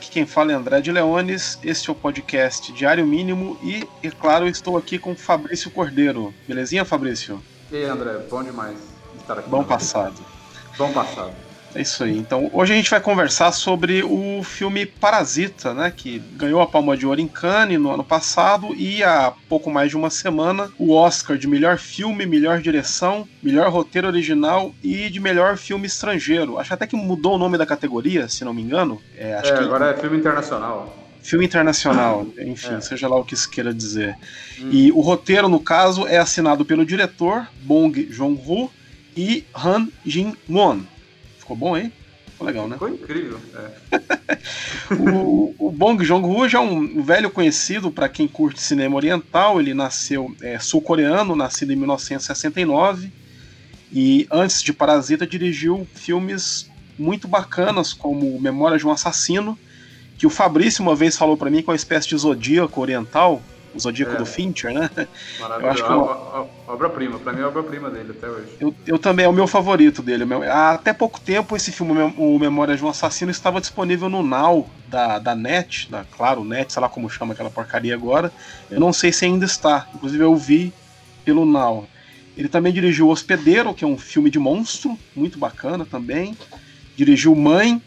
Aqui 0.00 0.12
quem 0.12 0.24
fala 0.24 0.50
é 0.50 0.54
André 0.54 0.80
de 0.80 0.90
Leones, 0.90 1.58
este 1.62 1.90
é 1.90 1.92
o 1.92 1.94
podcast 1.94 2.72
Diário 2.72 3.06
Mínimo 3.06 3.58
e, 3.62 3.86
é 4.02 4.10
claro, 4.10 4.48
estou 4.48 4.78
aqui 4.78 4.98
com 4.98 5.14
Fabrício 5.14 5.70
Cordeiro. 5.70 6.32
Belezinha, 6.48 6.86
Fabrício? 6.86 7.38
E 7.70 7.76
aí, 7.76 7.84
André, 7.84 8.16
bom 8.30 8.42
demais 8.42 8.78
estar 9.20 9.38
aqui. 9.38 9.50
Bom 9.50 9.62
passado. 9.62 10.18
Bom 10.78 10.90
passado. 10.90 11.34
É 11.74 11.82
isso 11.82 12.02
aí. 12.02 12.16
Então, 12.16 12.50
hoje 12.52 12.72
a 12.72 12.76
gente 12.76 12.90
vai 12.90 13.00
conversar 13.00 13.52
sobre 13.52 14.02
o 14.02 14.42
filme 14.42 14.84
Parasita, 14.84 15.72
né, 15.72 15.92
que 15.94 16.18
ganhou 16.34 16.60
a 16.60 16.66
Palma 16.66 16.96
de 16.96 17.06
Ouro 17.06 17.20
em 17.20 17.28
Cannes 17.28 17.80
no 17.80 17.92
ano 17.92 18.02
passado 18.02 18.74
e 18.74 19.02
há 19.02 19.32
pouco 19.48 19.70
mais 19.70 19.90
de 19.90 19.96
uma 19.96 20.10
semana 20.10 20.70
o 20.78 20.92
Oscar 20.92 21.38
de 21.38 21.46
melhor 21.46 21.78
filme, 21.78 22.26
melhor 22.26 22.60
direção, 22.60 23.26
melhor 23.42 23.70
roteiro 23.70 24.08
original 24.08 24.74
e 24.82 25.08
de 25.08 25.20
melhor 25.20 25.56
filme 25.56 25.86
estrangeiro. 25.86 26.58
Acho 26.58 26.74
até 26.74 26.86
que 26.86 26.96
mudou 26.96 27.34
o 27.34 27.38
nome 27.38 27.56
da 27.56 27.66
categoria, 27.66 28.28
se 28.28 28.44
não 28.44 28.52
me 28.52 28.62
engano. 28.62 29.00
É, 29.16 29.32
é 29.32 29.42
que... 29.42 29.50
agora 29.50 29.90
é 29.90 29.96
filme 29.96 30.16
internacional. 30.16 30.96
Filme 31.22 31.44
internacional, 31.44 32.26
enfim, 32.40 32.74
é. 32.74 32.80
seja 32.80 33.06
lá 33.06 33.16
o 33.16 33.24
que 33.24 33.34
isso 33.34 33.48
queira 33.48 33.72
dizer. 33.72 34.16
Hum. 34.60 34.70
E 34.72 34.90
o 34.90 35.00
roteiro, 35.00 35.48
no 35.48 35.60
caso, 35.60 36.06
é 36.06 36.18
assinado 36.18 36.64
pelo 36.64 36.84
diretor 36.84 37.46
Bong 37.62 38.08
Joon-ho 38.10 38.70
e 39.16 39.44
Han 39.54 39.88
Jin-won. 40.04 40.80
Ficou 41.50 41.56
bom, 41.56 41.76
hein? 41.76 41.92
Ficou 42.30 42.46
legal, 42.46 42.68
né? 42.68 42.74
Ficou 42.74 42.88
incrível. 42.88 43.40
É. 43.56 44.94
o, 44.94 45.52
o 45.58 45.72
Bong 45.72 46.04
Joon-ho 46.04 46.48
já 46.48 46.58
é 46.58 46.62
um 46.62 47.02
velho 47.02 47.28
conhecido 47.28 47.90
para 47.90 48.08
quem 48.08 48.28
curte 48.28 48.62
cinema 48.62 48.94
oriental. 48.94 49.60
Ele 49.60 49.74
nasceu 49.74 50.32
é, 50.40 50.60
sul-coreano, 50.60 51.34
nascido 51.34 51.72
em 51.72 51.76
1969. 51.76 53.12
E 53.92 54.28
antes 54.30 54.62
de 54.62 54.72
Parasita, 54.72 55.26
dirigiu 55.26 55.84
filmes 55.92 56.70
muito 56.96 57.26
bacanas, 57.26 57.92
como 57.92 58.40
Memória 58.40 58.78
de 58.78 58.86
um 58.86 58.92
Assassino, 58.92 59.58
que 60.16 60.24
o 60.24 60.30
Fabrício 60.30 60.82
uma 60.82 60.94
vez 60.94 61.16
falou 61.16 61.36
para 61.36 61.50
mim 61.50 61.62
que 61.62 61.68
é 61.68 61.72
uma 61.72 61.76
espécie 61.76 62.08
de 62.08 62.16
zodíaco 62.16 62.80
oriental 62.80 63.42
o 63.74 63.78
Zodíaco 63.78 64.14
é. 64.14 64.16
do 64.16 64.26
Fincher, 64.26 64.72
né? 64.72 64.90
Maravilhoso. 65.38 65.62
Eu 65.62 65.70
acho 65.70 65.84
que 65.84 65.92
uma... 65.92 66.46
Obra-prima, 66.66 67.18
pra 67.18 67.32
mim 67.32 67.40
é 67.40 67.46
obra-prima 67.46 67.90
dele 67.90 68.12
até 68.16 68.28
hoje. 68.28 68.46
Eu, 68.60 68.74
eu 68.86 68.98
também, 68.98 69.26
é 69.26 69.28
o 69.28 69.32
meu 69.32 69.46
favorito 69.46 70.02
dele. 70.02 70.24
Há 70.44 70.72
até 70.72 70.92
pouco 70.92 71.20
tempo 71.20 71.56
esse 71.56 71.72
filme, 71.72 72.14
o 72.16 72.38
Memória 72.38 72.76
de 72.76 72.84
um 72.84 72.88
Assassino, 72.88 73.30
estava 73.30 73.60
disponível 73.60 74.08
no 74.08 74.22
Now 74.22 74.68
da, 74.88 75.18
da 75.18 75.34
NET, 75.34 75.90
da 75.90 76.04
Claro, 76.04 76.44
NET, 76.44 76.72
sei 76.72 76.82
lá 76.82 76.88
como 76.88 77.10
chama 77.10 77.32
aquela 77.32 77.50
porcaria 77.50 77.94
agora. 77.94 78.32
Eu 78.70 78.80
não 78.80 78.92
sei 78.92 79.12
se 79.12 79.24
ainda 79.24 79.44
está. 79.44 79.88
Inclusive 79.94 80.22
eu 80.22 80.36
vi 80.36 80.72
pelo 81.24 81.44
Now. 81.44 81.88
Ele 82.36 82.48
também 82.48 82.72
dirigiu 82.72 83.08
O 83.08 83.10
Hospedeiro, 83.10 83.74
que 83.74 83.84
é 83.84 83.86
um 83.86 83.98
filme 83.98 84.30
de 84.30 84.38
monstro, 84.38 84.98
muito 85.14 85.38
bacana 85.38 85.84
também. 85.84 86.36
Dirigiu 86.96 87.34
Mãe 87.34 87.82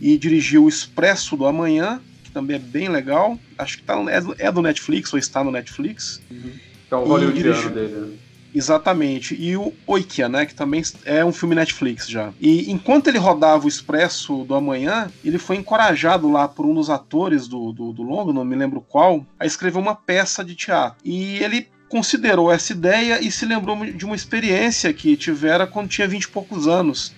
e 0.00 0.18
dirigiu 0.18 0.64
O 0.64 0.68
Expresso 0.68 1.36
do 1.36 1.46
Amanhã, 1.46 2.00
também 2.36 2.56
é 2.56 2.58
bem 2.58 2.90
legal. 2.90 3.38
Acho 3.56 3.78
que 3.78 3.82
tá 3.84 3.94
é, 4.10 4.46
é 4.46 4.52
do 4.52 4.60
Netflix 4.60 5.10
ou 5.10 5.18
está 5.18 5.42
no 5.42 5.50
Netflix. 5.50 6.20
Uhum. 6.30 6.52
É 6.90 6.94
o 6.94 7.04
hollywoodiano 7.04 7.70
dele, 7.70 7.94
né? 7.94 8.16
Exatamente. 8.54 9.34
E 9.34 9.56
o 9.56 9.72
Oikia, 9.86 10.28
né? 10.28 10.44
Que 10.44 10.54
também 10.54 10.82
é 11.06 11.24
um 11.24 11.32
filme 11.32 11.54
Netflix 11.54 12.06
já. 12.06 12.34
E 12.38 12.70
enquanto 12.70 13.08
ele 13.08 13.16
rodava 13.16 13.64
o 13.64 13.68
Expresso 13.68 14.44
do 14.44 14.54
Amanhã, 14.54 15.10
ele 15.24 15.38
foi 15.38 15.56
encorajado 15.56 16.30
lá 16.30 16.46
por 16.46 16.66
um 16.66 16.74
dos 16.74 16.90
atores 16.90 17.48
do, 17.48 17.72
do, 17.72 17.92
do 17.94 18.02
longo, 18.02 18.34
não 18.34 18.44
me 18.44 18.54
lembro 18.54 18.82
qual, 18.82 19.24
a 19.40 19.46
escrever 19.46 19.78
uma 19.78 19.94
peça 19.94 20.44
de 20.44 20.54
teatro. 20.54 20.98
E 21.02 21.38
ele 21.38 21.68
considerou 21.88 22.52
essa 22.52 22.72
ideia 22.72 23.18
e 23.22 23.30
se 23.30 23.46
lembrou 23.46 23.76
de 23.86 24.04
uma 24.04 24.16
experiência 24.16 24.92
que 24.92 25.16
tivera 25.16 25.66
quando 25.66 25.88
tinha 25.88 26.06
vinte 26.06 26.24
e 26.24 26.28
poucos 26.28 26.68
anos 26.68 27.14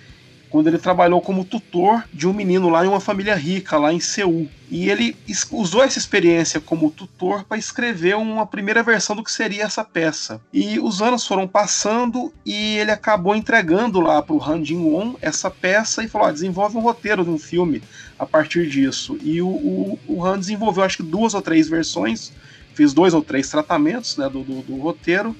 quando 0.50 0.68
ele 0.68 0.78
trabalhou 0.78 1.20
como 1.20 1.44
tutor 1.44 2.04
de 2.12 2.26
um 2.26 2.32
menino 2.32 2.68
lá 2.68 2.84
em 2.84 2.88
uma 2.88 3.00
família 3.00 3.34
rica, 3.34 3.76
lá 3.76 3.92
em 3.92 4.00
Seul. 4.00 4.48
E 4.70 4.90
ele 4.90 5.16
usou 5.50 5.82
essa 5.82 5.98
experiência 5.98 6.60
como 6.60 6.90
tutor 6.90 7.44
para 7.44 7.56
escrever 7.56 8.16
uma 8.16 8.46
primeira 8.46 8.82
versão 8.82 9.16
do 9.16 9.24
que 9.24 9.32
seria 9.32 9.64
essa 9.64 9.84
peça. 9.84 10.40
E 10.52 10.78
os 10.78 11.00
anos 11.00 11.26
foram 11.26 11.48
passando 11.48 12.32
e 12.44 12.76
ele 12.76 12.90
acabou 12.90 13.34
entregando 13.34 14.00
lá 14.00 14.20
para 14.22 14.34
o 14.34 14.42
Han 14.42 14.64
Jin-won 14.64 15.14
essa 15.20 15.50
peça 15.50 16.02
e 16.02 16.08
falou: 16.08 16.32
desenvolve 16.32 16.76
um 16.76 16.80
roteiro 16.80 17.24
de 17.24 17.30
um 17.30 17.38
filme 17.38 17.82
a 18.18 18.26
partir 18.26 18.68
disso. 18.68 19.18
E 19.22 19.40
o, 19.40 19.48
o, 19.48 19.98
o 20.06 20.24
Han 20.24 20.38
desenvolveu 20.38 20.84
acho 20.84 20.98
que 20.98 21.02
duas 21.02 21.34
ou 21.34 21.40
três 21.40 21.68
versões, 21.68 22.32
fez 22.74 22.92
dois 22.92 23.14
ou 23.14 23.22
três 23.22 23.48
tratamentos 23.48 24.16
né, 24.16 24.28
do, 24.28 24.42
do, 24.42 24.62
do 24.62 24.76
roteiro 24.76 25.34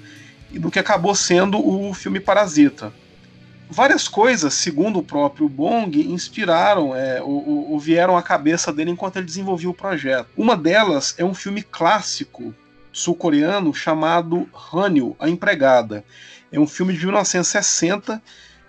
e 0.51 0.59
do 0.59 0.71
que 0.71 0.79
acabou 0.79 1.15
sendo 1.15 1.59
o 1.59 1.93
filme 1.93 2.19
Parasita. 2.19 2.93
Várias 3.71 4.09
coisas, 4.09 4.55
segundo 4.55 4.99
o 4.99 5.03
próprio 5.03 5.49
Bong, 5.49 6.01
inspiraram 6.11 6.97
é, 6.97 7.21
ou, 7.21 7.79
vieram 7.79 8.17
à 8.17 8.23
cabeça 8.23 8.73
dele 8.73 8.91
enquanto 8.91 9.17
ele 9.17 9.27
desenvolvia 9.27 9.69
o 9.69 9.75
projeto. 9.75 10.29
Uma 10.37 10.57
delas 10.57 11.15
é 11.19 11.25
um 11.25 11.35
filme 11.35 11.63
clássico 11.63 12.55
sul-coreano 12.91 13.75
chamado 13.75 14.49
Hanyu, 14.73 15.15
a 15.21 15.29
Empregada. 15.29 16.03
É 16.51 16.59
um 16.59 16.67
filme 16.67 16.95
de 16.95 17.05
1960, 17.05 18.23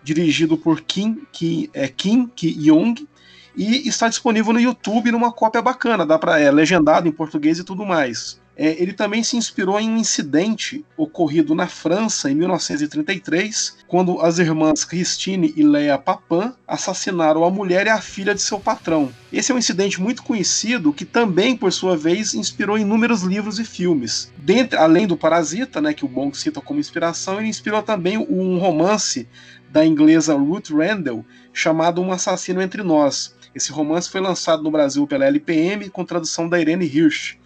dirigido 0.03 0.57
por 0.57 0.81
Kim, 0.81 1.25
Ki, 1.31 1.69
é, 1.73 1.87
Kim 1.87 2.27
Ki-young, 2.27 3.07
e 3.55 3.87
está 3.87 4.09
disponível 4.09 4.53
no 4.53 4.59
YouTube 4.59 5.11
numa 5.11 5.31
cópia 5.31 5.61
bacana, 5.61 6.05
dá 6.05 6.19
para 6.19 6.39
é 6.39 6.51
legendado 6.51 7.07
em 7.07 7.11
português 7.11 7.57
e 7.57 7.63
tudo 7.63 7.85
mais. 7.85 8.39
É, 8.61 8.75
ele 8.77 8.91
também 8.91 9.23
se 9.23 9.37
inspirou 9.37 9.79
em 9.79 9.89
um 9.89 9.95
incidente 9.95 10.85
ocorrido 10.97 11.55
na 11.55 11.65
França 11.65 12.29
em 12.29 12.35
1933, 12.35 13.77
quando 13.87 14.19
as 14.19 14.37
irmãs 14.37 14.83
Christine 14.83 15.53
e 15.55 15.63
Leia 15.63 15.97
Papin 15.97 16.51
assassinaram 16.67 17.45
a 17.45 17.49
mulher 17.49 17.87
e 17.87 17.89
a 17.89 18.01
filha 18.01 18.35
de 18.35 18.41
seu 18.41 18.59
patrão. 18.59 19.13
Esse 19.31 19.53
é 19.53 19.55
um 19.55 19.57
incidente 19.57 20.01
muito 20.01 20.21
conhecido 20.23 20.91
que 20.91 21.05
também, 21.05 21.55
por 21.55 21.71
sua 21.71 21.95
vez, 21.95 22.33
inspirou 22.33 22.77
inúmeros 22.77 23.21
livros 23.21 23.59
e 23.59 23.63
filmes. 23.63 24.29
Dentre, 24.35 24.77
além 24.77 25.07
do 25.07 25.15
Parasita, 25.15 25.79
né, 25.79 25.93
que 25.93 26.03
o 26.03 26.09
Bong 26.09 26.37
cita 26.37 26.59
como 26.59 26.81
inspiração, 26.81 27.39
ele 27.39 27.47
inspirou 27.47 27.81
também 27.81 28.17
um 28.17 28.57
romance 28.57 29.25
da 29.69 29.85
inglesa 29.85 30.35
Ruth 30.35 30.71
Randall 30.71 31.25
chamado 31.53 32.01
Um 32.01 32.11
Assassino 32.11 32.61
Entre 32.61 32.83
Nós. 32.83 33.33
Esse 33.55 33.71
romance 33.71 34.09
foi 34.09 34.19
lançado 34.19 34.61
no 34.61 34.69
Brasil 34.69 35.07
pela 35.07 35.25
LPM 35.25 35.89
com 35.89 36.03
tradução 36.03 36.49
da 36.49 36.59
Irene 36.59 36.85
Hirsch 36.85 37.39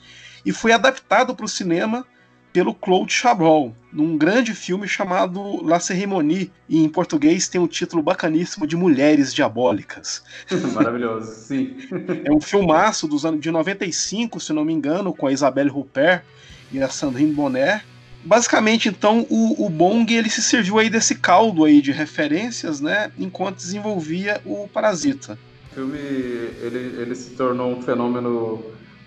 e 0.45 0.51
foi 0.51 0.71
adaptado 0.71 1.35
para 1.35 1.45
o 1.45 1.49
cinema 1.49 2.05
pelo 2.53 2.75
Claude 2.75 3.11
Chabrol, 3.11 3.75
num 3.91 4.15
grande 4.15 4.53
filme 4.53 4.87
chamado 4.87 5.65
La 5.65 5.79
Cérémonie, 5.79 6.51
e 6.69 6.83
em 6.83 6.87
português 6.87 7.47
tem 7.47 7.59
o 7.59 7.63
um 7.63 7.67
título 7.67 8.03
bacaníssimo 8.03 8.67
de 8.67 8.77
Mulheres 8.77 9.33
Diabólicas. 9.33 10.23
Maravilhoso, 10.73 11.33
sim. 11.33 11.75
é 12.23 12.31
um 12.31 12.39
filmaço 12.39 13.07
dos 13.07 13.25
anos 13.25 13.41
de 13.41 13.49
95, 13.49 14.39
se 14.39 14.53
não 14.53 14.63
me 14.63 14.71
engano, 14.71 15.13
com 15.13 15.25
a 15.25 15.31
Isabelle 15.31 15.71
Huppert 15.71 16.23
e 16.71 16.79
a 16.81 16.87
Sandrine 16.87 17.33
Bonner. 17.33 17.83
Basicamente, 18.23 18.87
então, 18.87 19.25
o, 19.29 19.65
o 19.65 19.69
Bong 19.69 20.13
ele 20.13 20.29
se 20.29 20.41
serviu 20.41 20.77
aí 20.77 20.89
desse 20.89 21.15
caldo 21.15 21.65
aí 21.65 21.81
de 21.81 21.91
referências, 21.91 22.79
né, 22.79 23.11
enquanto 23.17 23.57
desenvolvia 23.57 24.39
o 24.45 24.67
Parasita. 24.67 25.37
O 25.71 25.75
filme 25.75 25.97
ele, 25.97 27.01
ele 27.01 27.15
se 27.15 27.31
tornou 27.31 27.75
um 27.75 27.81
fenômeno 27.81 28.63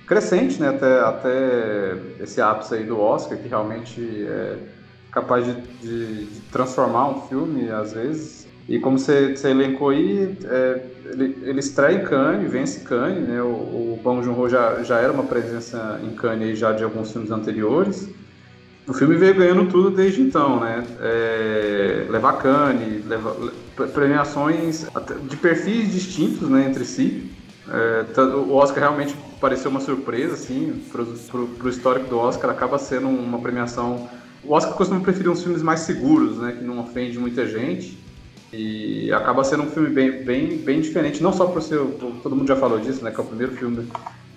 crescente, 0.07 0.61
né, 0.61 0.69
até, 0.69 1.01
até 1.01 1.95
esse 2.21 2.41
ápice 2.41 2.75
aí 2.75 2.85
do 2.85 2.99
Oscar, 3.01 3.37
que 3.37 3.49
realmente 3.49 4.01
é 4.29 4.57
capaz 5.11 5.45
de, 5.45 5.55
de, 5.81 6.25
de 6.27 6.41
transformar 6.53 7.09
um 7.09 7.23
filme, 7.23 7.71
às 7.71 7.93
vezes. 7.93 8.47
E 8.69 8.79
como 8.79 8.99
você, 8.99 9.35
você 9.35 9.51
elencou 9.51 9.91
aí, 9.91 10.37
é, 10.45 10.83
ele, 11.13 11.39
ele 11.43 11.61
estreia 11.61 11.97
em 11.97 12.05
Cannes, 12.05 12.51
vence 12.51 12.81
Cannes, 12.81 13.27
né, 13.27 13.41
o, 13.43 13.47
o 13.47 14.01
Bong 14.03 14.23
Joon-ho 14.23 14.49
já, 14.49 14.83
já 14.83 14.99
era 14.99 15.13
uma 15.13 15.25
presença 15.25 16.01
em 16.03 16.15
Cannes 16.15 16.59
já 16.59 16.73
de 16.73 16.85
alguns 16.85 17.13
filmes 17.13 17.31
anteriores. 17.31 18.09
O 18.89 18.93
filme 18.93 19.17
veio 19.17 19.35
ganhando 19.35 19.69
tudo 19.69 19.91
desde 19.91 20.23
então, 20.23 20.61
né? 20.61 20.85
É, 21.01 22.07
levar 22.09 22.35
Cannes, 22.35 23.05
levar, 23.05 23.35
premiações 23.93 24.87
de 25.29 25.37
perfis 25.37 25.93
distintos 25.93 26.49
né, 26.49 26.67
entre 26.67 26.85
si. 26.85 27.29
É, 27.69 28.21
o 28.21 28.55
Oscar 28.55 28.85
realmente 28.85 29.15
pareceu 29.41 29.71
uma 29.71 29.81
surpresa, 29.81 30.35
assim, 30.35 30.83
pro, 30.91 31.05
pro, 31.05 31.47
pro 31.49 31.69
histórico 31.69 32.09
do 32.09 32.19
Oscar, 32.19 32.51
acaba 32.51 32.79
sendo 32.79 33.09
uma 33.09 33.39
premiação. 33.39 34.09
O 34.45 34.53
Oscar 34.55 34.75
costuma 34.75 35.01
preferir 35.01 35.31
uns 35.31 35.43
filmes 35.43 35.63
mais 35.63 35.81
seguros, 35.81 36.39
né, 36.39 36.53
que 36.53 36.65
não 36.65 36.79
ofende 36.79 37.19
muita 37.19 37.47
gente. 37.47 37.99
E 38.53 39.13
acaba 39.13 39.43
sendo 39.43 39.65
um 39.65 39.71
filme 39.71 39.91
bem, 39.91 40.25
bem, 40.25 40.57
bem 40.59 40.81
diferente, 40.81 41.23
não 41.23 41.33
só 41.33 41.47
por 41.47 41.61
ser. 41.61 41.79
Todo 42.23 42.35
mundo 42.35 42.47
já 42.47 42.55
falou 42.57 42.79
disso, 42.79 43.05
né? 43.05 43.11
Que 43.11 43.21
é 43.21 43.23
o 43.23 43.27
primeiro 43.27 43.53
filme 43.53 43.89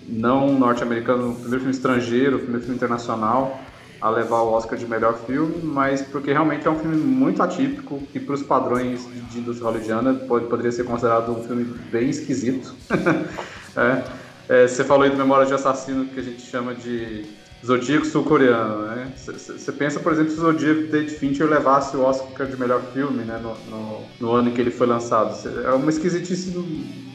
não 0.06 0.52
norte-americano, 0.58 1.30
o 1.30 1.34
primeiro 1.34 1.60
filme 1.60 1.70
estrangeiro, 1.70 2.36
o 2.36 2.40
primeiro 2.40 2.62
filme 2.62 2.76
internacional 2.76 3.60
a 4.00 4.08
levar 4.08 4.40
o 4.42 4.52
Oscar 4.52 4.78
de 4.78 4.86
melhor 4.86 5.18
filme, 5.26 5.60
mas 5.62 6.02
porque 6.02 6.32
realmente 6.32 6.66
é 6.66 6.70
um 6.70 6.78
filme 6.78 6.96
muito 6.96 7.42
atípico 7.42 8.02
e 8.14 8.20
para 8.20 8.34
os 8.34 8.42
padrões 8.42 9.06
de, 9.30 9.38
indústria 9.38 9.66
hollywoodiana 9.68 10.14
pode, 10.14 10.46
poderia 10.46 10.72
ser 10.72 10.84
considerado 10.84 11.30
um 11.32 11.42
filme 11.42 11.64
bem 11.92 12.08
esquisito. 12.08 12.74
é, 13.76 14.02
é, 14.48 14.66
você 14.66 14.82
falou 14.84 15.04
aí 15.04 15.10
do 15.10 15.16
Memória 15.16 15.46
de 15.46 15.52
Assassino 15.52 16.06
que 16.06 16.18
a 16.18 16.22
gente 16.22 16.42
chama 16.42 16.74
de 16.74 17.26
Zodíaco 17.64 18.06
sul-coreano, 18.06 18.86
né? 18.86 19.12
Você 19.16 19.70
pensa, 19.72 20.00
por 20.00 20.12
exemplo, 20.12 20.32
se 20.32 20.38
o 20.38 20.40
Zodíaco 20.40 20.90
David 20.90 21.10
Fincher 21.12 21.46
levasse 21.46 21.94
o 21.94 22.02
Oscar 22.02 22.46
de 22.46 22.58
melhor 22.58 22.80
filme, 22.94 23.22
né, 23.22 23.38
no, 23.42 23.54
no, 23.70 24.02
no, 24.18 24.32
ano 24.32 24.48
em 24.48 24.52
que 24.52 24.60
ele 24.62 24.70
foi 24.70 24.86
lançado. 24.86 25.36
É 25.62 25.70
uma 25.70 25.90
esquisitice 25.90 26.54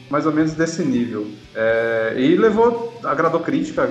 mais 0.08 0.24
ou 0.24 0.32
menos 0.32 0.52
desse 0.52 0.84
nível. 0.84 1.26
É, 1.52 2.14
e 2.16 2.36
levou, 2.36 2.96
agradou 3.02 3.40
crítica, 3.40 3.90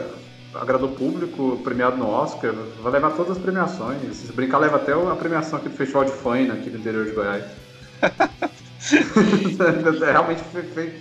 agradou 0.60 0.90
público, 0.90 1.60
premiado 1.64 1.98
no 1.98 2.08
Oscar, 2.08 2.54
vai 2.82 2.92
levar 2.92 3.12
todas 3.12 3.38
as 3.38 3.40
premiações. 3.44 4.16
Se 4.16 4.32
brincar, 4.32 4.60
leva 4.60 4.78
até 4.78 4.94
a 4.94 5.16
premiação 5.16 5.60
aqui 5.60 5.70
do 5.70 5.76
Festival 5.76 6.06
de 6.06 6.12
Faina, 6.12 6.54
aqui 6.54 6.70
no 6.70 6.78
interior 6.78 7.06
de 7.06 7.12
Goiás. 7.12 7.44
é, 8.02 10.12
realmente 10.12 10.44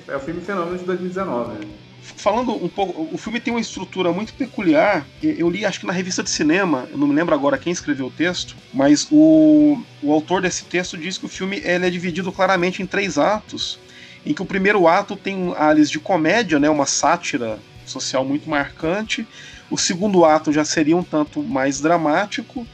é 0.09 0.17
o 0.17 0.21
filme 0.21 0.41
fenômeno 0.41 0.79
de 0.79 0.85
2019. 0.85 1.53
Né? 1.53 1.61
Falando 2.01 2.53
um 2.53 2.69
pouco, 2.69 3.09
o 3.13 3.17
filme 3.17 3.41
tem 3.41 3.53
uma 3.53 3.61
estrutura 3.61 4.13
muito 4.13 4.35
peculiar. 4.35 5.07
Eu 5.23 5.49
li, 5.49 5.65
acho 5.65 5.81
que 5.81 5.87
na 5.87 5.93
revista 5.93 6.23
de 6.23 6.31
cinema, 6.31 6.87
eu 6.91 6.99
não 6.99 7.07
me 7.07 7.15
lembro 7.15 7.35
agora 7.35 7.57
quem 7.57 7.73
escreveu 7.73 8.07
o 8.07 8.11
texto, 8.11 8.55
mas 8.73 9.09
o, 9.11 9.81
o 10.03 10.13
autor 10.13 10.43
desse 10.43 10.65
texto 10.65 10.99
diz 10.99 11.17
que 11.17 11.25
o 11.25 11.29
filme 11.29 11.63
ele 11.65 11.87
é 11.87 11.91
dividido 11.91 12.31
claramente 12.31 12.83
em 12.83 12.87
três 12.87 13.17
atos, 13.17 13.79
em 14.25 14.35
que 14.35 14.43
o 14.43 14.47
primeiro 14.47 14.87
ato 14.87 15.17
tem 15.17 15.55
áreas 15.57 15.91
de 15.91 15.99
comédia, 15.99 16.59
né, 16.59 16.69
uma 16.69 16.87
sátira 16.87 17.59
social 17.91 18.25
muito 18.25 18.49
marcante. 18.49 19.27
O 19.71 19.79
segundo 19.79 20.25
ato 20.25 20.53
já 20.53 20.65
seria 20.65 20.97
um 20.97 21.03
tanto 21.03 21.43
mais 21.43 21.81
dramático 21.81 22.67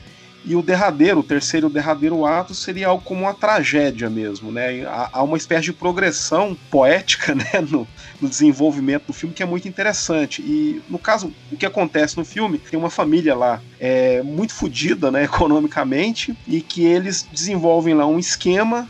e 0.44 0.56
o 0.56 0.62
derradeiro, 0.62 1.20
o 1.20 1.22
terceiro 1.22 1.66
o 1.66 1.70
derradeiro 1.70 2.24
ato 2.24 2.54
seria 2.54 2.88
algo 2.88 3.04
como 3.04 3.22
uma 3.22 3.34
tragédia 3.34 4.08
mesmo, 4.08 4.50
né? 4.50 4.84
Há, 4.86 5.22
uma 5.22 5.36
espécie 5.36 5.64
de 5.64 5.72
progressão 5.72 6.56
poética, 6.70 7.34
né, 7.36 7.44
no, 7.68 7.86
no, 8.20 8.28
desenvolvimento 8.28 9.08
do 9.08 9.12
filme 9.12 9.34
que 9.34 9.42
é 9.42 9.46
muito 9.46 9.68
interessante. 9.68 10.40
E 10.40 10.80
no 10.88 10.98
caso, 10.98 11.32
o 11.52 11.56
que 11.56 11.66
acontece 11.66 12.16
no 12.16 12.24
filme 12.24 12.58
tem 12.58 12.78
uma 12.78 12.88
família 12.88 13.34
lá 13.34 13.60
é, 13.78 14.22
muito 14.22 14.54
fodida, 14.54 15.10
né, 15.10 15.24
economicamente, 15.24 16.34
e 16.48 16.62
que 16.62 16.84
eles 16.84 17.26
desenvolvem 17.30 17.94
lá 17.94 18.06
um 18.06 18.18
esquema 18.18 18.88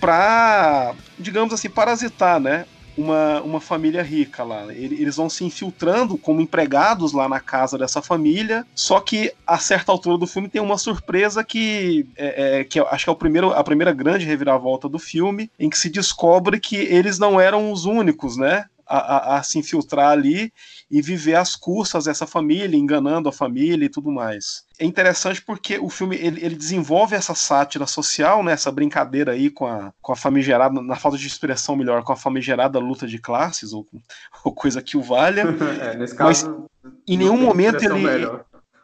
para, 0.00 0.92
digamos 1.18 1.54
assim, 1.54 1.70
parasitar, 1.70 2.40
né, 2.40 2.66
uma, 2.96 3.40
uma 3.42 3.60
família 3.60 4.02
rica 4.02 4.42
lá. 4.42 4.72
Eles 4.72 5.16
vão 5.16 5.28
se 5.28 5.44
infiltrando 5.44 6.16
como 6.16 6.40
empregados 6.40 7.12
lá 7.12 7.28
na 7.28 7.40
casa 7.40 7.76
dessa 7.78 8.00
família, 8.00 8.66
só 8.74 9.00
que 9.00 9.32
a 9.46 9.58
certa 9.58 9.92
altura 9.92 10.18
do 10.18 10.26
filme 10.26 10.48
tem 10.48 10.60
uma 10.60 10.78
surpresa 10.78 11.44
que, 11.44 12.06
é, 12.16 12.60
é, 12.60 12.64
que 12.64 12.78
acho 12.78 13.04
que 13.04 13.10
é 13.10 13.12
o 13.12 13.16
primeiro, 13.16 13.52
a 13.52 13.64
primeira 13.64 13.92
grande 13.92 14.24
reviravolta 14.24 14.88
do 14.88 14.98
filme, 14.98 15.50
em 15.58 15.68
que 15.68 15.78
se 15.78 15.90
descobre 15.90 16.60
que 16.60 16.76
eles 16.76 17.18
não 17.18 17.40
eram 17.40 17.72
os 17.72 17.84
únicos, 17.84 18.36
né? 18.36 18.66
A, 18.86 18.98
a, 18.98 19.38
a, 19.38 19.42
se 19.42 19.58
infiltrar 19.58 20.10
ali 20.10 20.52
e 20.90 21.00
viver 21.00 21.36
as 21.36 21.56
custas 21.56 22.04
dessa 22.04 22.26
família, 22.26 22.76
enganando 22.76 23.28
a 23.28 23.32
família 23.32 23.86
e 23.86 23.88
tudo 23.88 24.10
mais. 24.10 24.64
É 24.78 24.84
interessante 24.84 25.40
porque 25.40 25.78
o 25.78 25.88
filme 25.88 26.16
ele, 26.16 26.44
ele 26.44 26.54
desenvolve 26.54 27.16
essa 27.16 27.34
sátira 27.34 27.86
social, 27.86 28.42
né, 28.42 28.52
essa 28.52 28.70
brincadeira 28.70 29.32
aí 29.32 29.48
com 29.48 29.66
a, 29.66 29.92
com 30.02 30.12
a 30.12 30.16
famigerada, 30.16 30.82
na 30.82 30.96
falta 30.96 31.16
de 31.16 31.26
expressão 31.26 31.76
melhor, 31.76 32.02
com 32.02 32.12
a 32.12 32.16
famigerada 32.16 32.78
luta 32.78 33.06
de 33.06 33.18
classes, 33.18 33.72
ou, 33.72 33.86
ou 34.44 34.52
coisa 34.52 34.82
que 34.82 34.96
o 34.96 35.02
valha. 35.02 35.44
É, 35.80 35.96
nesse 35.96 36.14
caso, 36.14 36.68
mas 36.82 36.92
em 37.06 37.16
nenhum 37.16 37.38
momento 37.38 37.82
ele. 37.82 38.04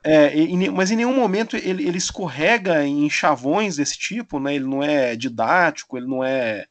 É, 0.03 0.33
mas 0.73 0.91
em 0.91 0.97
nenhum 0.97 1.15
momento 1.15 1.57
ele, 1.57 1.87
ele 1.87 1.99
escorrega 1.99 2.85
em 2.87 3.09
chavões 3.11 3.77
desse 3.77 3.99
tipo, 3.99 4.41
né? 4.41 4.55
Ele 4.55 4.65
não 4.65 4.83
é 4.83 5.15
didático, 5.15 5.97
ele 5.97 6.07
não 6.07 6.25
é 6.25 6.67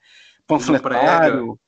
panfletário. 0.48 1.60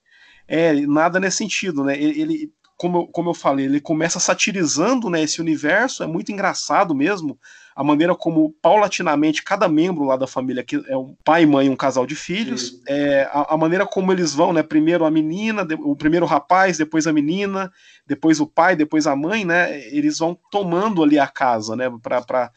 É, 0.54 0.74
nada 0.86 1.18
nesse 1.18 1.38
sentido, 1.38 1.82
né? 1.82 1.96
Ele, 1.98 2.22
ele, 2.22 2.54
como 2.76 2.98
eu, 2.98 3.08
como 3.08 3.30
eu 3.30 3.34
falei, 3.34 3.66
ele 3.66 3.80
começa 3.80 4.20
satirizando 4.20 5.10
né, 5.10 5.24
esse 5.24 5.40
universo, 5.40 6.04
é 6.04 6.08
muito 6.08 6.30
engraçado 6.30 6.94
mesmo, 6.94 7.40
a 7.74 7.86
maneira 7.86 8.14
como 8.14 8.54
paulatinamente 8.62 9.44
cada 9.44 9.70
membro 9.70 10.04
lá 10.04 10.18
da 10.18 10.28
família, 10.28 10.62
que 10.62 10.84
é 10.90 10.98
um 10.98 11.16
pai, 11.24 11.46
mãe, 11.46 11.70
um 11.70 11.76
casal 11.76 12.06
de 12.06 12.16
filhos, 12.16 12.82
é, 12.86 13.30
a, 13.32 13.54
a, 13.54 13.58
maneira 13.58 13.86
como 13.86 14.12
eles 14.12 14.34
vão, 14.34 14.52
né, 14.52 14.62
primeiro 14.62 15.06
a 15.06 15.12
menina, 15.12 15.66
o 15.80 15.96
primeiro 15.96 16.26
rapaz, 16.26 16.78
depois 16.78 17.08
a 17.08 17.14
menina, 17.14 17.72
depois 18.06 18.42
o 18.42 18.46
pai, 18.46 18.76
depois 18.76 19.08
a 19.08 19.16
mãe, 19.16 19.46
né, 19.46 19.80
eles 19.88 20.18
vão 20.18 20.38
tomando 20.52 21.02
ali 21.02 21.18
a 21.18 21.28
casa, 21.28 21.78
né, 21.78 21.90
para 22.04 22.52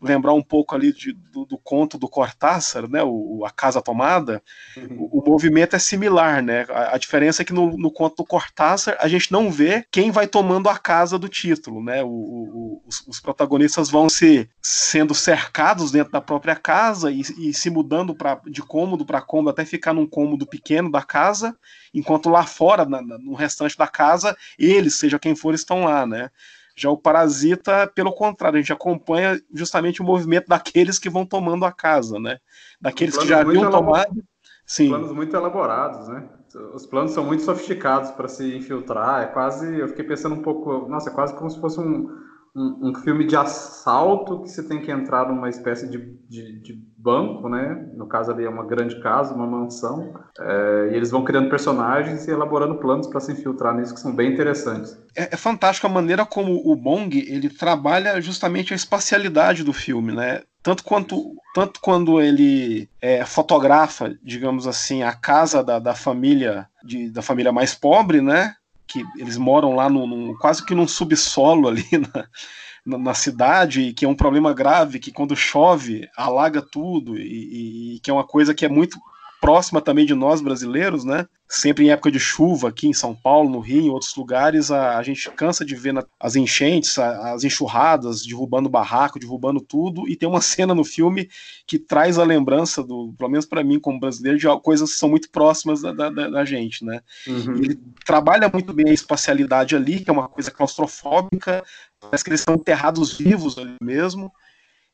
lembrar 0.00 0.34
um 0.34 0.42
pouco 0.42 0.74
ali 0.74 0.92
de, 0.92 1.12
do, 1.12 1.46
do, 1.46 1.56
conto 1.56 1.98
do 1.98 2.08
Cortázar, 2.08 2.88
né, 2.88 3.02
o, 3.02 3.44
a 3.46 3.50
Casa 3.50 3.80
Tomada, 3.80 4.42
uhum. 4.76 5.08
o, 5.10 5.20
o, 5.20 5.30
movimento 5.30 5.74
é 5.74 5.78
similar, 5.78 6.42
né, 6.42 6.66
a, 6.68 6.94
a, 6.94 6.98
diferença 6.98 7.42
é 7.42 7.44
que 7.44 7.52
no, 7.52 7.76
no 7.78 7.90
conto 7.90 8.16
do 8.16 8.24
Cortázar 8.24 8.96
a 9.00 9.08
gente 9.08 9.32
não 9.32 9.50
vê 9.50 9.86
quem 9.90 10.10
vai 10.10 10.26
tomando 10.26 10.68
a 10.68 10.78
casa 10.78 11.18
do 11.18 11.28
título, 11.28 11.82
né, 11.82 12.02
o, 12.04 12.82
os, 12.86 13.06
os, 13.06 13.20
protagonistas 13.20 13.88
vão 13.88 14.08
se 14.08 14.48
sendo 14.60 15.14
cercados 15.14 15.90
dentro 15.90 16.12
da 16.12 16.20
própria 16.20 16.56
casa 16.56 17.10
e, 17.10 17.20
e 17.20 17.54
se 17.54 17.70
mudando 17.70 18.14
pra, 18.14 18.40
de 18.46 18.62
cômodo 18.62 19.04
para 19.06 19.22
cômodo 19.22 19.50
até 19.50 19.64
ficar 19.64 19.94
num 19.94 20.06
cômodo 20.06 20.46
pequeno 20.46 20.90
da 20.90 21.02
casa, 21.02 21.56
enquanto 21.94 22.28
lá 22.28 22.44
fora, 22.44 22.84
na, 22.84 23.00
no 23.00 23.34
restante 23.34 23.76
da 23.78 23.88
casa, 23.88 24.36
eles, 24.58 24.96
seja 24.96 25.18
quem 25.18 25.34
for, 25.34 25.54
estão 25.54 25.84
lá, 25.84 26.06
né, 26.06 26.30
já 26.76 26.90
o 26.90 26.96
Parasita, 26.96 27.90
pelo 27.94 28.12
contrário, 28.12 28.58
a 28.58 28.60
gente 28.60 28.72
acompanha 28.72 29.40
justamente 29.52 30.02
o 30.02 30.04
movimento 30.04 30.46
daqueles 30.46 30.98
que 30.98 31.08
vão 31.08 31.24
tomando 31.24 31.64
a 31.64 31.72
casa, 31.72 32.18
né? 32.20 32.38
Daqueles 32.80 33.16
que 33.16 33.26
já 33.26 33.40
haviam 33.40 33.70
tomado. 33.70 34.22
Sim. 34.66 34.88
Planos 34.90 35.12
muito 35.12 35.34
elaborados, 35.34 36.08
né? 36.08 36.28
Os 36.74 36.86
planos 36.86 37.12
são 37.12 37.24
muito 37.24 37.42
sofisticados 37.42 38.10
para 38.10 38.28
se 38.28 38.56
infiltrar. 38.56 39.22
É 39.22 39.26
quase. 39.26 39.78
Eu 39.78 39.88
fiquei 39.88 40.04
pensando 40.04 40.34
um 40.34 40.42
pouco. 40.42 40.88
Nossa, 40.88 41.08
é 41.10 41.12
quase 41.12 41.34
como 41.34 41.50
se 41.50 41.60
fosse 41.60 41.80
um 41.80 42.10
um, 42.56 42.88
um, 42.88 42.94
filme 42.94 43.26
de 43.26 43.36
assalto 43.36 44.42
que 44.42 44.48
você 44.48 44.62
tem 44.62 44.80
que 44.80 44.90
entrar 44.90 45.28
numa 45.28 45.50
espécie 45.50 45.86
de, 45.90 45.98
de, 46.26 46.58
de 46.60 46.72
banco, 46.96 47.50
né? 47.50 47.86
No 47.94 48.08
caso 48.08 48.32
ali 48.32 48.44
é 48.44 48.48
uma 48.48 48.64
grande 48.64 48.98
casa, 49.00 49.34
uma 49.34 49.46
mansão, 49.46 50.14
é, 50.40 50.88
e 50.90 50.96
eles 50.96 51.10
vão 51.10 51.22
criando 51.22 51.50
personagens 51.50 52.26
e 52.26 52.30
elaborando 52.30 52.76
planos 52.76 53.06
para 53.06 53.20
se 53.20 53.32
infiltrar 53.32 53.76
nisso 53.76 53.94
que 53.94 54.00
são 54.00 54.14
bem 54.14 54.32
interessantes. 54.32 54.98
É, 55.14 55.34
é 55.34 55.36
fantástico 55.36 55.86
a 55.86 55.90
maneira 55.90 56.24
como 56.24 56.62
o 56.64 56.74
Bong 56.74 57.14
ele 57.14 57.50
trabalha 57.50 58.20
justamente 58.22 58.72
a 58.72 58.76
espacialidade 58.76 59.62
do 59.62 59.74
filme, 59.74 60.12
né? 60.12 60.40
Tanto 60.62 60.82
quanto 60.82 61.36
tanto 61.54 61.80
quando 61.80 62.20
ele 62.20 62.88
é, 63.00 63.24
fotografa, 63.24 64.14
digamos 64.22 64.66
assim, 64.66 65.02
a 65.02 65.12
casa 65.12 65.62
da, 65.62 65.78
da 65.78 65.94
família 65.94 66.68
de, 66.84 67.08
da 67.08 67.22
família 67.22 67.52
mais 67.52 67.74
pobre, 67.74 68.20
né? 68.20 68.55
Que 68.86 69.04
eles 69.16 69.36
moram 69.36 69.74
lá 69.74 69.88
no, 69.88 70.06
no, 70.06 70.38
quase 70.38 70.64
que 70.64 70.74
num 70.74 70.86
subsolo 70.86 71.68
ali 71.68 71.84
na, 72.84 72.98
na, 72.98 73.14
cidade, 73.14 73.92
que 73.92 74.04
é 74.04 74.08
um 74.08 74.14
problema 74.14 74.54
grave, 74.54 74.98
que 74.98 75.10
quando 75.10 75.34
chove 75.34 76.08
alaga 76.16 76.62
tudo, 76.62 77.18
e, 77.18 77.96
e, 77.96 78.00
que 78.00 78.10
é 78.10 78.14
uma 78.14 78.24
coisa 78.24 78.54
que 78.54 78.64
é 78.64 78.68
muito 78.68 78.98
próxima 79.40 79.80
também 79.80 80.06
de 80.06 80.14
nós 80.14 80.40
brasileiros, 80.40 81.04
né? 81.04 81.26
Sempre 81.48 81.84
em 81.84 81.90
época 81.90 82.10
de 82.10 82.18
chuva 82.18 82.68
aqui 82.68 82.88
em 82.88 82.92
São 82.92 83.14
Paulo, 83.14 83.48
no 83.48 83.60
Rio, 83.60 83.82
em 83.82 83.90
outros 83.90 84.14
lugares, 84.16 84.70
a, 84.70 84.98
a 84.98 85.02
gente 85.02 85.30
cansa 85.30 85.64
de 85.64 85.76
ver 85.76 85.92
na, 85.92 86.04
as 86.18 86.34
enchentes, 86.34 86.98
a, 86.98 87.34
as 87.34 87.44
enxurradas, 87.44 88.24
derrubando 88.24 88.68
barraco, 88.68 89.18
derrubando 89.18 89.60
tudo, 89.60 90.08
e 90.08 90.16
tem 90.16 90.28
uma 90.28 90.40
cena 90.40 90.74
no 90.74 90.84
filme 90.84 91.28
que 91.66 91.78
traz 91.78 92.18
a 92.18 92.24
lembrança 92.24 92.82
do, 92.82 93.14
pelo 93.16 93.30
menos 93.30 93.46
para 93.46 93.62
mim 93.62 93.78
como 93.78 94.00
brasileiro, 94.00 94.38
de 94.38 94.46
coisas 94.60 94.92
que 94.92 94.98
são 94.98 95.08
muito 95.08 95.30
próximas 95.30 95.82
da, 95.82 95.92
da, 95.92 96.10
da 96.10 96.44
gente, 96.44 96.84
né? 96.84 97.00
Uhum. 97.26 97.56
Ele 97.56 97.78
trabalha 98.04 98.50
muito 98.52 98.72
bem 98.72 98.88
a 98.88 98.94
espacialidade 98.94 99.76
ali, 99.76 100.00
que 100.00 100.10
é 100.10 100.12
uma 100.12 100.28
coisa 100.28 100.50
claustrofóbica, 100.50 101.62
parece 102.00 102.24
que 102.24 102.30
eles 102.30 102.40
estão 102.40 102.54
enterrados 102.54 103.16
vivos 103.16 103.56
ali 103.58 103.76
mesmo 103.80 104.32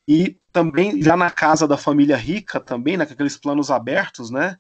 e 0.09 0.37
também 0.53 1.03
já 1.03 1.17
na 1.17 1.31
casa 1.31 1.67
da 1.67 1.77
família 1.77 2.17
rica 2.17 2.61
também, 2.61 2.97
naqueles 2.97 3.35
né, 3.35 3.41
planos 3.41 3.71
abertos, 3.71 4.31
né? 4.31 4.57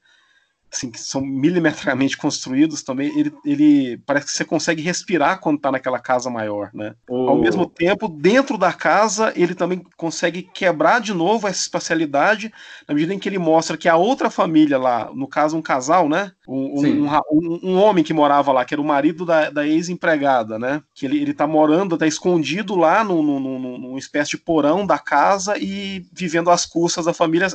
Assim, 0.72 0.90
que 0.90 0.98
são 0.98 1.20
milimetricamente 1.20 2.16
construídos 2.16 2.82
também, 2.82 3.16
ele, 3.18 3.32
ele 3.44 3.98
parece 4.06 4.26
que 4.26 4.32
você 4.32 4.44
consegue 4.44 4.82
respirar 4.82 5.38
quando 5.38 5.56
está 5.56 5.70
naquela 5.70 5.98
casa 5.98 6.30
maior, 6.30 6.70
né? 6.72 6.94
Oh. 7.08 7.28
Ao 7.28 7.38
mesmo 7.38 7.66
tempo, 7.66 8.08
dentro 8.08 8.56
da 8.56 8.72
casa, 8.72 9.32
ele 9.36 9.54
também 9.54 9.84
consegue 9.96 10.42
quebrar 10.42 11.00
de 11.00 11.12
novo 11.12 11.46
essa 11.46 11.60
espacialidade, 11.60 12.50
na 12.88 12.94
medida 12.94 13.12
em 13.12 13.18
que 13.18 13.28
ele 13.28 13.38
mostra 13.38 13.76
que 13.76 13.88
a 13.88 13.96
outra 13.96 14.30
família 14.30 14.78
lá, 14.78 15.10
no 15.14 15.28
caso 15.28 15.56
um 15.56 15.62
casal, 15.62 16.08
né? 16.08 16.32
Um, 16.48 16.80
um, 16.80 17.06
um, 17.30 17.60
um 17.62 17.76
homem 17.78 18.02
que 18.02 18.14
morava 18.14 18.50
lá, 18.50 18.64
que 18.64 18.74
era 18.74 18.80
o 18.80 18.84
marido 18.84 19.26
da, 19.26 19.50
da 19.50 19.66
ex-empregada, 19.66 20.58
né? 20.58 20.82
Que 20.94 21.06
ele, 21.06 21.20
ele 21.20 21.34
tá 21.34 21.46
morando, 21.46 21.98
tá 21.98 22.06
escondido 22.06 22.74
lá 22.76 23.04
num, 23.04 23.22
num, 23.22 23.58
numa 23.78 23.98
espécie 23.98 24.32
de 24.32 24.38
porão 24.38 24.86
da 24.86 24.98
casa 24.98 25.58
e 25.58 26.06
vivendo 26.12 26.50
às 26.50 26.64
custas 26.64 27.04
da 27.04 27.12
família. 27.12 27.48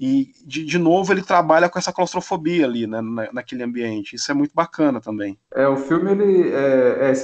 E, 0.00 0.32
de, 0.46 0.64
de 0.64 0.78
novo, 0.78 1.12
ele 1.12 1.20
trabalha 1.20 1.68
com 1.68 1.78
essa 1.78 1.92
claustrofobia 1.92 2.64
ali, 2.64 2.86
né, 2.86 3.02
na, 3.02 3.28
naquele 3.34 3.62
ambiente. 3.62 4.16
Isso 4.16 4.30
é 4.30 4.34
muito 4.34 4.54
bacana 4.54 4.98
também. 4.98 5.38
É, 5.54 5.68
o 5.68 5.76
filme, 5.76 6.12
ele 6.12 6.48
é, 6.48 7.10
é, 7.10 7.14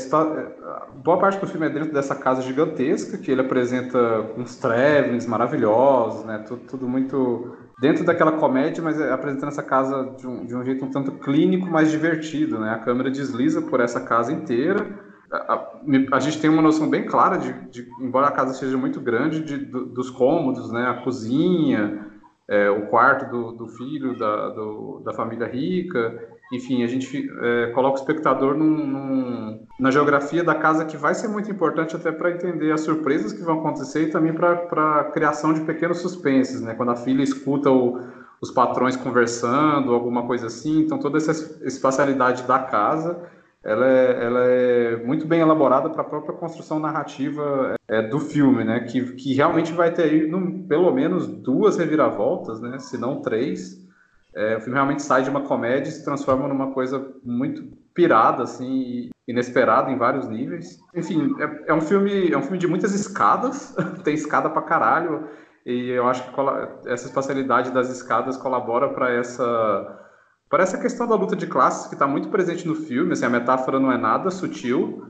boa 1.03 1.19
parte 1.19 1.41
do 1.41 1.47
filme 1.47 1.65
é 1.65 1.71
dentro 1.71 1.91
dessa 1.91 2.15
casa 2.15 2.43
gigantesca, 2.43 3.17
que 3.17 3.31
ele 3.31 3.41
apresenta 3.41 3.99
uns 4.37 4.57
travelings 4.57 5.27
maravilhosos, 5.27 6.27
né, 6.27 6.45
tudo, 6.47 6.61
tudo 6.67 6.87
muito 6.87 7.57
dentro 7.81 8.05
daquela 8.05 8.33
comédia, 8.33 8.85
mas 8.85 9.01
é 9.01 9.11
apresentando 9.11 9.49
essa 9.49 9.63
casa 9.63 10.15
de 10.19 10.27
um, 10.27 10.45
de 10.45 10.55
um 10.55 10.63
jeito 10.63 10.85
um 10.85 10.91
tanto 10.91 11.13
clínico, 11.13 11.67
mais 11.67 11.91
divertido, 11.91 12.59
né, 12.59 12.73
a 12.73 12.79
câmera 12.79 13.11
desliza 13.11 13.63
por 13.63 13.81
essa 13.81 14.01
casa 14.01 14.31
inteira, 14.31 14.87
a, 15.33 15.55
a, 15.55 15.69
a, 16.13 16.21
gente 16.21 16.41
tem 16.41 16.51
uma 16.51 16.63
noção 16.63 16.89
bem 16.91 17.07
clara 17.07 17.39
de, 17.39 17.53
de 17.71 17.89
embora 18.01 18.29
a 18.29 18.33
casa 18.33 18.53
seja 18.53 18.77
muito 18.77 19.01
grande, 19.01 19.43
de, 19.43 19.57
do, 19.57 19.87
dos 19.87 20.11
cômodos, 20.11 20.71
né, 20.71 20.87
a 20.87 21.03
cozinha, 21.03 22.16
é, 22.49 22.71
o 22.71 22.87
quarto 22.87 23.31
do, 23.31 23.53
do 23.53 23.69
filho 23.69 24.17
da, 24.17 24.51
do, 24.51 25.03
da 25.05 25.13
família 25.13 25.47
rica, 25.47 26.29
enfim, 26.53 26.85
a 26.85 26.87
gente 26.87 27.29
é, 27.43 27.73
coloca 27.73 27.99
o 27.99 28.01
espectador 28.01 28.57
num, 28.57 28.87
num, 28.87 29.67
na 29.81 29.91
geografia 29.91 30.45
da 30.45 30.55
casa 30.55 30.85
que 30.85 30.97
vai 30.97 31.13
ser 31.13 31.27
muito 31.27 31.51
importante 31.51 31.97
até 31.97 32.13
para 32.13 32.31
entender 32.31 32.71
as 32.71 32.83
surpresas 32.83 33.33
que 33.33 33.43
vão 33.43 33.59
acontecer 33.59 34.05
e 34.05 34.11
também 34.11 34.33
para 34.33 35.01
a 35.01 35.05
criação 35.05 35.53
de 35.53 35.63
pequenos 35.63 35.99
suspenses, 35.99 36.61
né? 36.61 36.75
Quando 36.75 36.93
a 36.93 36.97
filha 36.97 37.23
escuta 37.23 37.69
o, 37.69 38.01
os 38.41 38.53
patrões 38.53 38.97
conversando, 38.97 39.93
alguma 39.93 40.25
coisa 40.25 40.47
assim, 40.47 40.81
então 40.81 40.99
toda 41.01 41.19
essa 41.19 41.33
espacialidade 41.67 42.45
da 42.45 42.61
casa 42.61 43.29
ela 43.67 43.85
é, 43.85 44.25
ela 44.25 44.45
é 44.45 44.97
muito 45.05 45.27
bem 45.27 45.41
elaborada 45.41 45.91
para 45.91 46.03
a 46.03 46.05
própria 46.05 46.37
construção 46.37 46.79
narrativa 46.79 47.75
é, 47.89 48.01
do 48.01 48.21
filme, 48.21 48.63
né? 48.63 48.81
Que, 48.81 49.15
que 49.15 49.35
realmente 49.35 49.73
vai 49.73 49.93
ter 49.93 50.05
aí, 50.05 50.29
no, 50.29 50.63
pelo 50.69 50.93
menos 50.95 51.27
duas 51.27 51.77
reviravoltas, 51.77 52.61
né? 52.61 52.79
Se 52.79 52.97
não 52.97 53.21
três, 53.21 53.85
é, 54.33 54.57
o 54.57 54.61
filme 54.61 54.75
realmente 54.75 55.03
sai 55.03 55.25
de 55.25 55.31
uma 55.31 55.41
comédia 55.41 55.89
e 55.89 55.93
se 55.93 56.05
transforma 56.05 56.47
numa 56.47 56.71
coisa 56.71 57.13
muito 57.25 57.65
pirada, 57.93 58.45
assim, 58.45 59.11
inesperada 59.27 59.91
em 59.91 59.99
vários 59.99 60.29
níveis. 60.29 60.79
Enfim, 60.95 61.35
é, 61.41 61.71
é, 61.73 61.75
um 61.75 61.81
filme, 61.81 62.31
é 62.31 62.39
um 62.39 62.43
filme 62.43 62.59
de 62.59 62.69
muitas 62.69 62.95
escadas, 62.95 63.75
tem 64.05 64.15
escada 64.15 64.49
pra 64.49 64.63
caralho, 64.63 65.27
e 65.65 65.91
eu 65.91 66.07
acho 66.07 66.23
que 66.23 66.41
essa 66.89 67.07
espacialidade 67.07 67.73
das 67.73 67.91
escadas 67.91 68.37
colabora 68.37 68.91
para 68.91 69.11
essa 69.11 70.06
para 70.49 70.63
essa 70.63 70.79
questão 70.79 71.07
da 71.07 71.15
luta 71.15 71.35
de 71.35 71.47
classes 71.47 71.87
que 71.89 71.95
está 71.95 72.07
muito 72.07 72.29
presente 72.29 72.67
no 72.67 72.75
filme. 72.75 73.13
Assim, 73.13 73.25
a 73.25 73.31
metáfora 73.31 73.81
não 73.81 73.91
é 73.91 73.99
nada 73.99 74.31
sutil, 74.31 75.05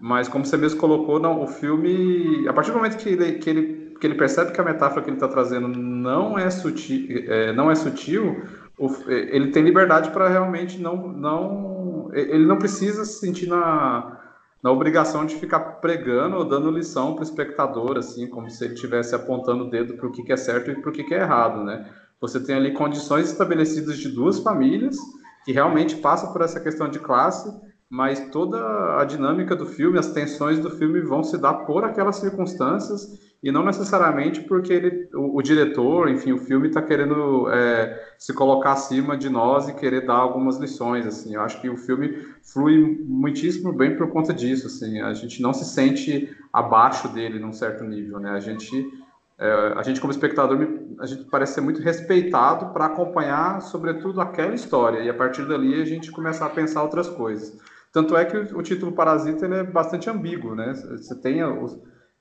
mas 0.00 0.28
como 0.28 0.44
você 0.44 0.56
mesmo 0.56 0.80
colocou, 0.80 1.20
não, 1.20 1.42
o 1.42 1.46
filme, 1.46 2.46
a 2.48 2.52
partir 2.52 2.70
do 2.70 2.76
momento 2.76 2.96
que 2.96 3.08
ele, 3.08 3.32
que 3.34 3.50
ele, 3.50 3.96
que 4.00 4.06
ele 4.06 4.14
percebe 4.14 4.52
que 4.52 4.60
a 4.60 4.64
metáfora 4.64 5.02
que 5.02 5.10
ele 5.10 5.16
está 5.16 5.28
trazendo 5.28 5.68
não 5.68 6.38
é 6.38 6.50
sutil, 6.50 7.06
é, 7.28 7.52
não 7.52 7.70
é 7.70 7.74
sutil 7.74 8.42
ele 9.06 9.48
tem 9.48 9.62
liberdade 9.62 10.10
para 10.10 10.28
realmente 10.28 10.80
não, 10.80 11.08
não. 11.08 12.10
Ele 12.12 12.46
não 12.46 12.56
precisa 12.56 13.04
se 13.04 13.18
sentir 13.20 13.46
na, 13.46 14.18
na 14.62 14.70
obrigação 14.70 15.26
de 15.26 15.36
ficar 15.36 15.60
pregando 15.80 16.36
ou 16.36 16.44
dando 16.44 16.70
lição 16.70 17.12
para 17.12 17.20
o 17.20 17.24
espectador, 17.24 17.98
assim, 17.98 18.26
como 18.26 18.48
se 18.48 18.64
ele 18.64 18.74
estivesse 18.74 19.14
apontando 19.14 19.64
o 19.64 19.70
dedo 19.70 19.94
para 19.94 20.06
o 20.06 20.12
que, 20.12 20.22
que 20.22 20.32
é 20.32 20.36
certo 20.36 20.70
e 20.70 20.80
para 20.80 20.90
o 20.90 20.92
que, 20.92 21.04
que 21.04 21.14
é 21.14 21.20
errado, 21.20 21.62
né? 21.62 21.90
Você 22.20 22.40
tem 22.40 22.54
ali 22.54 22.72
condições 22.72 23.30
estabelecidas 23.30 23.98
de 23.98 24.08
duas 24.08 24.40
famílias 24.40 24.96
que 25.44 25.52
realmente 25.52 25.96
passam 25.96 26.32
por 26.32 26.42
essa 26.42 26.60
questão 26.60 26.88
de 26.88 26.98
classe, 26.98 27.50
mas 27.88 28.28
toda 28.30 29.00
a 29.00 29.04
dinâmica 29.04 29.56
do 29.56 29.66
filme, 29.66 29.98
as 29.98 30.12
tensões 30.12 30.58
do 30.58 30.70
filme 30.70 31.00
vão 31.00 31.24
se 31.24 31.38
dar 31.38 31.54
por 31.54 31.84
aquelas 31.84 32.16
circunstâncias 32.16 33.18
e 33.42 33.50
não 33.50 33.64
necessariamente 33.64 34.42
porque 34.42 34.72
ele, 34.72 35.08
o, 35.14 35.38
o 35.38 35.42
diretor, 35.42 36.08
enfim, 36.10 36.32
o 36.32 36.38
filme 36.38 36.68
está 36.68 36.82
querendo 36.82 37.48
é, 37.50 37.98
se 38.18 38.34
colocar 38.34 38.72
acima 38.72 39.16
de 39.16 39.30
nós 39.30 39.66
e 39.68 39.74
querer 39.74 40.04
dar 40.04 40.16
algumas 40.16 40.58
lições, 40.58 41.06
assim. 41.06 41.34
Eu 41.34 41.40
acho 41.40 41.58
que 41.60 41.70
o 41.70 41.76
filme 41.76 42.18
flui 42.42 43.02
muitíssimo 43.02 43.72
bem 43.72 43.96
por 43.96 44.10
conta 44.10 44.34
disso, 44.34 44.66
assim. 44.66 45.00
A 45.00 45.14
gente 45.14 45.40
não 45.40 45.54
se 45.54 45.64
sente 45.64 46.28
abaixo 46.52 47.08
dele 47.08 47.38
num 47.38 47.52
certo 47.52 47.82
nível, 47.82 48.20
né? 48.20 48.30
A 48.30 48.40
gente, 48.40 48.86
é, 49.40 49.72
a 49.74 49.82
gente 49.82 50.02
como 50.02 50.12
espectador, 50.12 50.58
a 51.00 51.06
gente 51.06 51.24
parece 51.24 51.54
ser 51.54 51.62
muito 51.62 51.80
respeitado 51.80 52.74
para 52.74 52.84
acompanhar, 52.84 53.62
sobretudo, 53.62 54.20
aquela 54.20 54.54
história 54.54 54.98
e 55.00 55.08
a 55.08 55.14
partir 55.14 55.48
dali 55.48 55.80
a 55.80 55.84
gente 55.86 56.12
começa 56.12 56.44
a 56.44 56.50
pensar 56.50 56.82
outras 56.82 57.08
coisas. 57.08 57.58
Tanto 57.90 58.14
é 58.14 58.24
que 58.26 58.36
o, 58.36 58.62
título 58.62 58.92
Parasita 58.92 59.46
é 59.46 59.64
bastante 59.64 60.10
ambíguo, 60.10 60.54
né? 60.54 60.74
Você 60.74 61.14
tem 61.14 61.38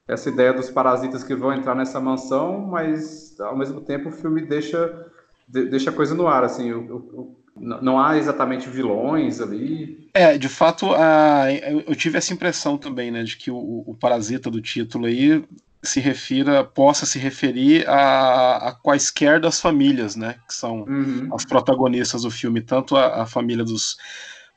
essa 0.07 0.29
ideia 0.29 0.53
dos 0.53 0.69
parasitas 0.69 1.21
que 1.21 1.35
vão 1.35 1.53
entrar 1.53 1.75
nessa 1.75 1.99
mansão, 1.99 2.61
mas 2.61 3.37
ao 3.39 3.55
mesmo 3.55 3.81
tempo 3.81 4.07
o 4.09 4.13
filme 4.13 4.41
deixa 4.45 5.05
deixa 5.47 5.89
a 5.89 5.93
coisa 5.93 6.13
no 6.13 6.27
ar, 6.27 6.43
assim, 6.43 6.71
o, 6.71 6.95
o, 6.95 7.39
não 7.55 7.99
há 7.99 8.17
exatamente 8.17 8.69
vilões 8.69 9.41
ali. 9.41 10.07
É, 10.13 10.37
de 10.37 10.47
fato, 10.47 10.93
a, 10.93 11.47
eu 11.85 11.95
tive 11.95 12.17
essa 12.17 12.31
impressão 12.31 12.77
também, 12.77 13.11
né, 13.11 13.23
de 13.23 13.35
que 13.35 13.51
o, 13.51 13.83
o 13.85 13.95
parasita 13.99 14.49
do 14.49 14.61
título 14.61 15.07
aí 15.07 15.43
se 15.81 15.99
refira, 15.99 16.63
possa 16.63 17.05
se 17.05 17.17
referir 17.17 17.87
a, 17.87 18.69
a, 18.69 18.71
quaisquer 18.73 19.39
das 19.39 19.61
famílias, 19.61 20.15
né, 20.15 20.35
que 20.47 20.53
são 20.53 20.83
uhum. 20.83 21.33
as 21.33 21.45
protagonistas 21.45 22.23
do 22.23 22.31
filme, 22.31 22.61
tanto 22.61 22.97
a, 22.97 23.23
a 23.23 23.25
família 23.25 23.63
dos 23.63 23.97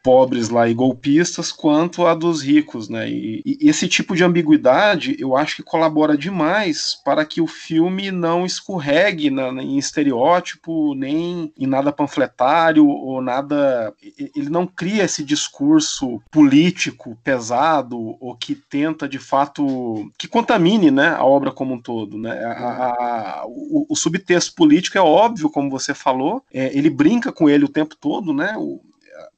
pobres 0.03 0.49
lá 0.49 0.69
e 0.69 0.75
golpistas 0.75 1.53
quanto 1.53 2.07
a 2.07 2.15
dos 2.15 2.43
ricos, 2.43 2.89
né? 2.89 3.09
E, 3.09 3.43
e, 3.45 3.69
esse 3.69 3.89
tipo 3.89 4.17
de 4.17 4.25
ambiguidade 4.25 5.17
eu 5.19 5.37
acho 5.37 5.57
que 5.57 5.63
colabora 5.63 6.17
demais 6.17 6.97
para 7.05 7.25
que 7.25 7.41
o 7.41 7.47
filme 7.47 8.11
não 8.11 8.45
escorregue 8.45 9.31
na, 9.31 9.49
em 9.63 9.79
estereótipo 9.79 10.95
nem 10.95 11.53
em 11.57 11.67
nada 11.67 11.93
panfletário 11.93 12.87
ou 12.87 13.23
nada. 13.23 13.95
Ele 14.35 14.49
não 14.49 14.67
cria 14.67 15.05
esse 15.05 15.23
discurso 15.25 16.21
político 16.31 17.17
pesado 17.23 18.17
ou 18.21 18.37
que 18.37 18.55
tenta 18.55 19.09
de 19.09 19.19
fato 19.19 20.11
que 20.19 20.27
contamine, 20.27 20.91
né, 20.91 21.11
a 21.11 21.25
obra 21.25 21.53
como 21.53 21.75
um 21.75 21.81
todo, 21.81 22.19
né? 22.19 22.33
A, 22.45 23.43
a, 23.43 23.45
o, 23.47 23.87
o, 23.89 23.97
subtexto 23.97 24.55
político 24.55 24.99
é 24.99 25.01
óbvio, 25.01 25.51
como 25.51 25.71
você 25.71 25.95
falou, 25.95 26.43
é, 26.53 26.77
ele 26.77 26.91
brinca 26.91 27.31
com 27.33 27.49
ele 27.49 27.65
o 27.65 27.69
tempo 27.69 27.97
todo, 27.97 28.33
né? 28.33 28.55
O, 28.59 28.81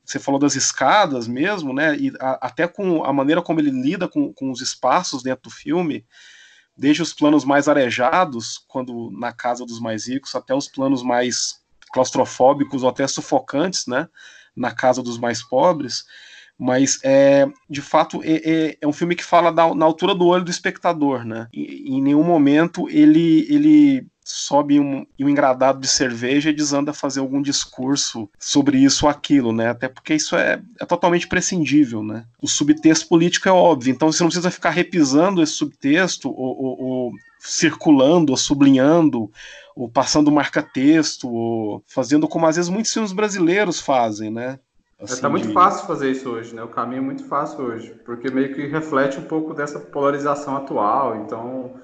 você 0.05 0.19
falou 0.19 0.39
das 0.39 0.55
escadas 0.55 1.27
mesmo, 1.27 1.73
né? 1.73 1.97
E 1.97 2.13
a, 2.21 2.47
até 2.47 2.69
com 2.69 3.05
a 3.05 3.13
maneira 3.13 3.41
como 3.41 3.61
ele 3.61 3.71
lida 3.71 4.07
com, 4.07 4.33
com 4.33 4.51
os 4.51 4.61
espaços 4.61 5.23
dentro 5.23 5.45
do 5.45 5.51
filme, 5.51 6.05
desde 6.77 7.03
os 7.03 7.15
planos 7.15 7.45
mais 7.45 7.69
arejados, 7.69 8.63
quando 8.69 9.11
na 9.13 9.33
casa 9.33 9.65
dos 9.65 9.81
mais 9.81 10.09
ricos, 10.09 10.35
até 10.35 10.55
os 10.55 10.69
planos 10.69 11.03
mais 11.03 11.63
claustrofóbicos 11.93 12.83
ou 12.83 12.89
até 12.89 13.07
sufocantes, 13.07 13.87
né? 13.87 14.09
Na 14.55 14.73
casa 14.73 15.03
dos 15.03 15.19
mais 15.19 15.43
pobres. 15.43 16.05
Mas 16.59 17.01
é, 17.03 17.47
de 17.69 17.81
fato 17.81 18.23
é, 18.23 18.35
é, 18.45 18.79
é 18.81 18.87
um 18.87 18.93
filme 18.93 19.17
que 19.17 19.25
fala 19.25 19.51
da, 19.51 19.75
na 19.75 19.85
altura 19.85 20.15
do 20.15 20.27
olho 20.27 20.45
do 20.45 20.51
espectador, 20.51 21.25
né? 21.25 21.49
E, 21.53 21.97
em 21.97 22.03
nenhum 22.03 22.23
momento 22.23 22.89
ele 22.89 23.47
ele 23.49 24.07
sobe 24.25 24.81
um, 24.81 25.07
um 25.21 25.29
engradado 25.29 25.79
de 25.79 25.87
cerveja 25.87 26.49
e 26.49 26.55
desanda 26.55 26.93
a 26.93 26.95
fazer 26.95 27.21
algum 27.21 27.43
discurso 27.43 28.29
sobre 28.39 28.79
isso 28.79 29.05
ou 29.05 29.11
aquilo, 29.11 29.53
né? 29.53 29.69
Até 29.69 29.87
porque 29.87 30.15
isso 30.15 30.35
é, 30.35 30.63
é 30.81 30.87
totalmente 30.87 31.29
prescindível, 31.29 32.03
né? 32.03 32.25
O 32.41 32.49
subtexto 32.49 33.07
político 33.07 33.49
é 33.49 33.53
óbvio, 33.53 33.93
então 33.93 34.11
você 34.11 34.23
não 34.23 34.31
precisa 34.31 34.51
ficar 34.51 34.71
repisando 34.71 35.43
esse 35.43 35.53
subtexto 35.53 36.31
ou, 36.31 36.63
ou, 36.63 36.83
ou 36.83 37.13
circulando, 37.39 38.33
ou 38.33 38.37
sublinhando, 38.39 39.31
ou 39.77 39.91
passando 39.91 40.33
marca-texto, 40.33 41.29
ou 41.29 41.83
fazendo 41.87 42.27
como 42.27 42.47
às 42.47 42.57
vezes 42.57 42.71
muitos 42.71 42.93
filmes 42.93 43.13
brasileiros 43.13 43.79
fazem, 43.79 44.31
né? 44.31 44.59
Assim, 44.99 45.21
tá 45.21 45.29
muito 45.29 45.49
de... 45.49 45.53
fácil 45.53 45.87
fazer 45.87 46.11
isso 46.11 46.31
hoje, 46.31 46.55
né? 46.55 46.63
O 46.63 46.69
caminho 46.69 47.01
é 47.01 47.05
muito 47.05 47.25
fácil 47.29 47.61
hoje, 47.63 47.95
porque 48.07 48.31
meio 48.31 48.55
que 48.55 48.67
reflete 48.67 49.19
um 49.19 49.25
pouco 49.25 49.53
dessa 49.53 49.79
polarização 49.79 50.57
atual, 50.57 51.17
então 51.17 51.75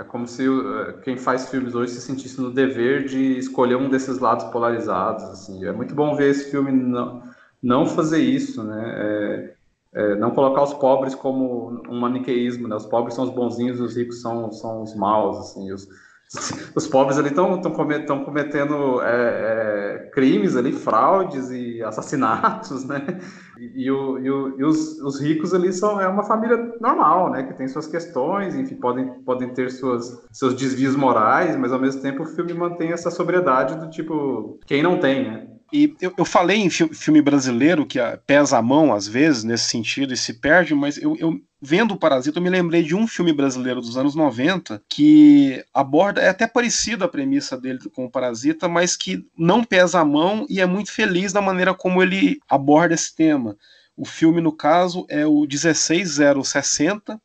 é 0.00 0.04
como 0.04 0.26
se 0.26 0.48
uh, 0.48 0.98
quem 1.02 1.18
faz 1.18 1.50
filmes 1.50 1.74
hoje 1.74 1.92
se 1.92 2.00
sentisse 2.00 2.40
no 2.40 2.50
dever 2.50 3.04
de 3.04 3.36
escolher 3.38 3.76
um 3.76 3.90
desses 3.90 4.18
lados 4.18 4.46
polarizados. 4.46 5.22
Assim. 5.24 5.64
É 5.66 5.72
muito 5.72 5.94
bom 5.94 6.16
ver 6.16 6.30
esse 6.30 6.50
filme 6.50 6.72
não, 6.72 7.22
não 7.62 7.86
fazer 7.86 8.18
isso, 8.18 8.64
né? 8.64 8.94
É, 8.96 9.54
é, 9.92 10.14
não 10.14 10.30
colocar 10.30 10.62
os 10.62 10.72
pobres 10.72 11.14
como 11.14 11.82
um 11.86 12.00
maniqueísmo, 12.00 12.66
né? 12.66 12.76
Os 12.76 12.86
pobres 12.86 13.14
são 13.14 13.24
os 13.24 13.30
bonzinhos 13.30 13.78
os 13.78 13.94
ricos 13.94 14.22
são, 14.22 14.50
são 14.50 14.82
os 14.82 14.94
maus, 14.94 15.36
assim. 15.36 15.70
Os, 15.70 15.86
os 16.76 16.86
pobres 16.86 17.18
ali 17.18 17.30
estão 17.30 18.24
cometendo 18.24 19.02
é, 19.02 20.04
é, 20.04 20.10
crimes 20.12 20.54
ali, 20.54 20.72
fraudes 20.72 21.50
e 21.50 21.82
assassinatos, 21.82 22.84
né? 22.84 23.20
E, 23.58 23.90
o, 23.90 24.18
e, 24.18 24.30
o, 24.30 24.60
e 24.60 24.64
os, 24.64 25.00
os, 25.00 25.20
ricos 25.20 25.52
ali 25.52 25.72
são 25.72 26.00
é 26.00 26.06
uma 26.06 26.22
família 26.22 26.72
normal, 26.80 27.30
né? 27.30 27.42
Que 27.42 27.54
tem 27.54 27.66
suas 27.66 27.88
questões, 27.88 28.54
enfim, 28.54 28.76
podem, 28.76 29.08
podem 29.24 29.52
ter 29.52 29.70
suas, 29.72 30.22
seus 30.30 30.54
desvios 30.54 30.94
morais, 30.94 31.56
mas 31.56 31.72
ao 31.72 31.80
mesmo 31.80 32.00
tempo 32.00 32.22
o 32.22 32.26
filme 32.26 32.54
mantém 32.54 32.92
essa 32.92 33.10
sobriedade 33.10 33.74
do 33.76 33.90
tipo 33.90 34.60
quem 34.66 34.82
não 34.82 35.00
tem, 35.00 35.24
né? 35.24 35.46
E 35.72 35.94
eu, 36.00 36.12
eu 36.16 36.24
falei 36.24 36.58
em 36.58 36.70
filme 36.70 37.20
brasileiro 37.22 37.86
que 37.86 37.98
pesa 38.26 38.58
a 38.58 38.62
mão 38.62 38.92
às 38.92 39.06
vezes 39.06 39.44
nesse 39.44 39.64
sentido 39.64 40.12
e 40.12 40.16
se 40.16 40.34
perde, 40.34 40.74
mas 40.74 40.96
eu, 40.96 41.16
eu 41.16 41.40
vendo 41.60 41.92
o 41.92 41.96
Parasita, 41.98 42.38
eu 42.38 42.42
me 42.42 42.48
lembrei 42.48 42.82
de 42.82 42.94
um 42.94 43.06
filme 43.06 43.32
brasileiro 43.32 43.80
dos 43.80 43.96
anos 43.96 44.14
90 44.14 44.82
que 44.88 45.62
aborda, 45.74 46.20
é 46.20 46.28
até 46.28 46.46
parecida 46.46 47.04
a 47.04 47.08
premissa 47.08 47.56
dele 47.56 47.78
com 47.92 48.06
o 48.06 48.10
Parasita, 48.10 48.68
mas 48.68 48.96
que 48.96 49.26
não 49.36 49.62
pesa 49.62 50.00
a 50.00 50.04
mão 50.04 50.46
e 50.48 50.60
é 50.60 50.66
muito 50.66 50.90
feliz 50.90 51.32
da 51.32 51.42
maneira 51.42 51.74
como 51.74 52.02
ele 52.02 52.40
aborda 52.48 52.94
esse 52.94 53.14
tema. 53.14 53.56
O 53.94 54.06
filme, 54.06 54.40
no 54.40 54.52
caso, 54.52 55.04
é 55.10 55.26
o 55.26 55.44
16060, 55.46 57.20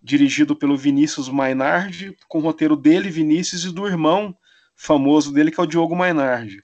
dirigido 0.00 0.54
pelo 0.54 0.76
Vinícius 0.76 1.28
Mainardi, 1.28 2.16
com 2.28 2.38
o 2.38 2.42
roteiro 2.42 2.76
dele, 2.76 3.10
Vinícius, 3.10 3.64
e 3.64 3.72
do 3.72 3.86
irmão 3.86 4.36
famoso 4.76 5.32
dele, 5.32 5.50
que 5.50 5.58
é 5.58 5.62
o 5.62 5.66
Diogo 5.66 5.96
Mainardi. 5.96 6.62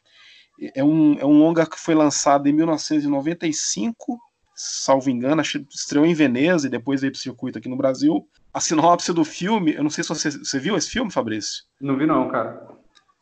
É 0.74 0.84
um, 0.84 1.18
é 1.18 1.24
um 1.24 1.38
longa 1.38 1.66
que 1.66 1.78
foi 1.78 1.94
lançado 1.94 2.48
em 2.48 2.52
1995 2.52 4.20
salvo 4.58 5.08
engano, 5.08 5.40
estreou 5.40 6.04
em 6.04 6.14
Veneza 6.14 6.66
e 6.66 6.70
depois 6.70 7.00
veio 7.00 7.12
pro 7.12 7.20
circuito 7.20 7.58
aqui 7.58 7.68
no 7.68 7.76
Brasil. 7.76 8.28
A 8.52 8.60
sinopse 8.60 9.12
do 9.12 9.24
filme, 9.24 9.74
eu 9.74 9.84
não 9.84 9.90
sei 9.90 10.02
se 10.02 10.08
você, 10.08 10.30
você 10.30 10.58
viu 10.58 10.76
esse 10.76 10.90
filme, 10.90 11.12
Fabrício? 11.12 11.64
Não 11.80 11.96
vi 11.96 12.06
não, 12.06 12.28
cara. 12.28 12.66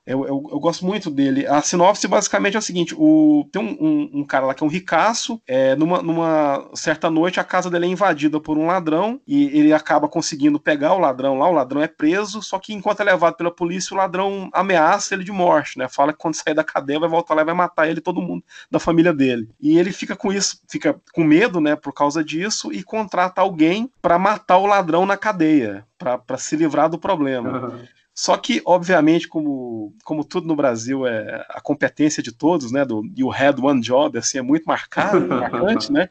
Eu, 0.06 0.24
eu, 0.24 0.48
eu, 0.52 0.60
gosto 0.60 0.86
muito 0.86 1.10
dele. 1.10 1.46
A 1.46 1.60
sinopse 1.60 2.06
basicamente 2.06 2.54
é 2.54 2.58
o 2.58 2.62
seguinte: 2.62 2.94
o, 2.96 3.48
tem 3.50 3.60
um, 3.60 3.76
um, 3.80 4.10
um 4.20 4.24
cara 4.24 4.46
lá 4.46 4.54
que 4.54 4.62
é 4.62 4.66
um 4.66 4.70
ricaço. 4.70 5.40
É, 5.46 5.74
numa, 5.74 6.00
numa 6.00 6.70
certa 6.74 7.10
noite, 7.10 7.40
a 7.40 7.44
casa 7.44 7.68
dele 7.68 7.86
é 7.86 7.88
invadida 7.88 8.38
por 8.38 8.56
um 8.56 8.66
ladrão 8.66 9.20
e 9.26 9.46
ele 9.58 9.72
acaba 9.72 10.08
conseguindo 10.08 10.60
pegar 10.60 10.94
o 10.94 10.98
ladrão 10.98 11.38
lá. 11.38 11.48
O 11.48 11.52
ladrão 11.52 11.82
é 11.82 11.88
preso, 11.88 12.40
só 12.40 12.58
que 12.58 12.72
enquanto 12.72 13.00
é 13.00 13.04
levado 13.04 13.36
pela 13.36 13.50
polícia, 13.50 13.94
o 13.94 13.98
ladrão 13.98 14.48
ameaça 14.52 15.14
ele 15.14 15.24
de 15.24 15.32
morte, 15.32 15.76
né? 15.76 15.88
Fala 15.88 16.12
que 16.12 16.18
quando 16.18 16.34
sair 16.34 16.54
da 16.54 16.62
cadeia 16.62 17.00
vai 17.00 17.08
voltar 17.08 17.34
lá 17.34 17.42
e 17.42 17.46
vai 17.46 17.54
matar 17.54 17.88
ele 17.88 18.00
todo 18.00 18.22
mundo 18.22 18.44
da 18.70 18.78
família 18.78 19.12
dele. 19.12 19.48
E 19.60 19.76
ele 19.76 19.92
fica 19.92 20.14
com 20.14 20.32
isso, 20.32 20.60
fica 20.68 20.94
com 21.12 21.24
medo, 21.24 21.60
né, 21.60 21.74
por 21.74 21.92
causa 21.92 22.22
disso 22.22 22.72
e 22.72 22.82
contrata 22.82 23.40
alguém 23.40 23.90
para 24.00 24.18
matar 24.18 24.58
o 24.58 24.66
ladrão 24.66 25.04
na 25.04 25.16
cadeia, 25.16 25.84
para 25.98 26.38
se 26.38 26.54
livrar 26.54 26.88
do 26.88 26.98
problema. 26.98 27.66
Uhum. 27.66 27.80
Só 28.18 28.34
que, 28.38 28.62
obviamente, 28.64 29.28
como, 29.28 29.94
como 30.02 30.24
tudo 30.24 30.48
no 30.48 30.56
Brasil 30.56 31.06
é 31.06 31.44
a 31.50 31.60
competência 31.60 32.22
de 32.22 32.32
todos, 32.32 32.72
né? 32.72 32.82
Do 32.82 33.02
you 33.14 33.30
had 33.30 33.58
one 33.60 33.82
job, 33.82 34.16
assim, 34.16 34.38
é 34.38 34.42
muito 34.42 34.64
marcado, 34.64 35.20
marcante, 35.28 35.92
né? 35.92 36.08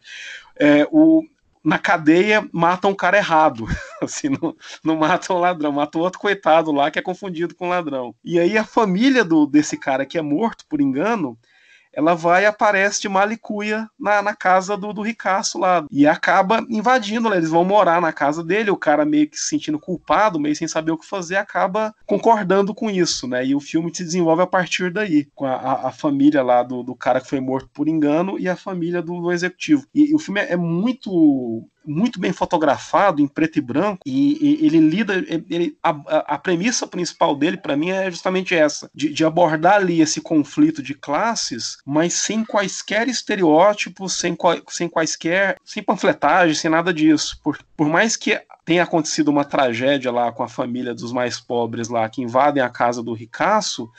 É, 0.55 0.87
o, 0.91 1.23
na 1.63 1.79
cadeia 1.79 2.47
matam 2.51 2.91
um 2.91 2.95
cara 2.95 3.17
errado. 3.17 3.65
Assim, 3.99 4.29
não, 4.29 4.55
não 4.83 4.95
matam 4.97 5.35
o 5.35 5.39
ladrão, 5.39 5.71
matam 5.71 5.99
outro 5.99 6.19
coitado 6.19 6.71
lá 6.71 6.91
que 6.91 6.99
é 6.99 7.01
confundido 7.01 7.55
com 7.55 7.69
ladrão. 7.69 8.13
E 8.23 8.39
aí 8.39 8.55
a 8.55 8.63
família 8.63 9.25
do, 9.25 9.47
desse 9.47 9.75
cara 9.75 10.05
que 10.05 10.17
é 10.17 10.21
morto 10.21 10.63
por 10.69 10.79
engano 10.79 11.35
ela 11.95 12.13
vai 12.13 12.45
aparece 12.45 13.01
de 13.01 13.09
malicuia 13.09 13.87
na, 13.99 14.21
na 14.21 14.35
casa 14.35 14.75
do, 14.75 14.91
do 14.91 15.01
ricaço 15.01 15.57
lá. 15.57 15.85
E 15.89 16.05
acaba 16.05 16.65
invadindo, 16.69 17.29
né? 17.29 17.37
eles 17.37 17.49
vão 17.49 17.63
morar 17.63 18.01
na 18.01 18.11
casa 18.11 18.43
dele, 18.43 18.69
o 18.69 18.77
cara 18.77 19.05
meio 19.05 19.29
que 19.29 19.37
se 19.37 19.47
sentindo 19.47 19.79
culpado, 19.79 20.39
meio 20.39 20.55
sem 20.55 20.67
saber 20.67 20.91
o 20.91 20.97
que 20.97 21.07
fazer, 21.07 21.37
acaba 21.37 21.95
concordando 22.05 22.73
com 22.73 22.89
isso, 22.89 23.27
né? 23.27 23.45
E 23.45 23.55
o 23.55 23.59
filme 23.59 23.93
se 23.95 24.03
desenvolve 24.03 24.41
a 24.41 24.47
partir 24.47 24.91
daí, 24.91 25.27
com 25.33 25.45
a, 25.45 25.55
a, 25.55 25.87
a 25.87 25.91
família 25.91 26.43
lá 26.43 26.61
do, 26.61 26.83
do 26.83 26.95
cara 26.95 27.21
que 27.21 27.29
foi 27.29 27.39
morto 27.39 27.69
por 27.73 27.87
engano 27.87 28.37
e 28.37 28.49
a 28.49 28.55
família 28.55 29.01
do, 29.01 29.21
do 29.21 29.31
executivo. 29.31 29.87
E, 29.93 30.11
e 30.11 30.15
o 30.15 30.19
filme 30.19 30.41
é, 30.41 30.53
é 30.53 30.57
muito 30.57 31.65
muito 31.85 32.19
bem 32.19 32.31
fotografado 32.31 33.21
em 33.21 33.27
preto 33.27 33.57
e 33.57 33.61
branco 33.61 34.01
e, 34.05 34.61
e 34.61 34.65
ele 34.65 34.79
lida 34.79 35.13
ele, 35.49 35.77
a, 35.81 35.89
a, 36.35 36.37
premissa 36.37 36.87
principal 36.87 37.35
dele 37.35 37.57
para 37.57 37.75
mim 37.75 37.89
é 37.89 38.09
justamente 38.09 38.55
essa 38.55 38.89
de, 38.93 39.09
de, 39.09 39.25
abordar 39.25 39.75
ali 39.75 40.01
esse 40.01 40.21
conflito 40.21 40.81
de 40.81 40.93
classes 40.93 41.77
mas 41.85 42.13
sem 42.13 42.43
quaisquer 42.43 43.07
estereótipos 43.07 44.13
sem, 44.13 44.37
sem 44.69 44.89
quaisquer 44.89 45.57
sem 45.63 45.83
panfletagem 45.83 46.55
sem 46.55 46.69
nada 46.69 46.93
disso. 46.93 47.39
Por, 47.43 47.57
por 47.75 47.87
mais 47.87 48.15
que 48.15 48.39
tenha 48.63 48.83
acontecido 48.83 49.29
uma 49.29 49.45
tragédia 49.45 50.11
lá 50.11 50.31
com 50.31 50.43
a 50.43 50.47
família 50.47 50.93
dos 50.93 51.11
mais 51.11 51.39
pobres 51.39 51.89
lá 51.89 52.09
que 52.09 52.21
invadem 52.21 52.63
a 52.63 52.69
casa 52.69 53.03
do 53.03 53.13
ricaço 53.13 53.89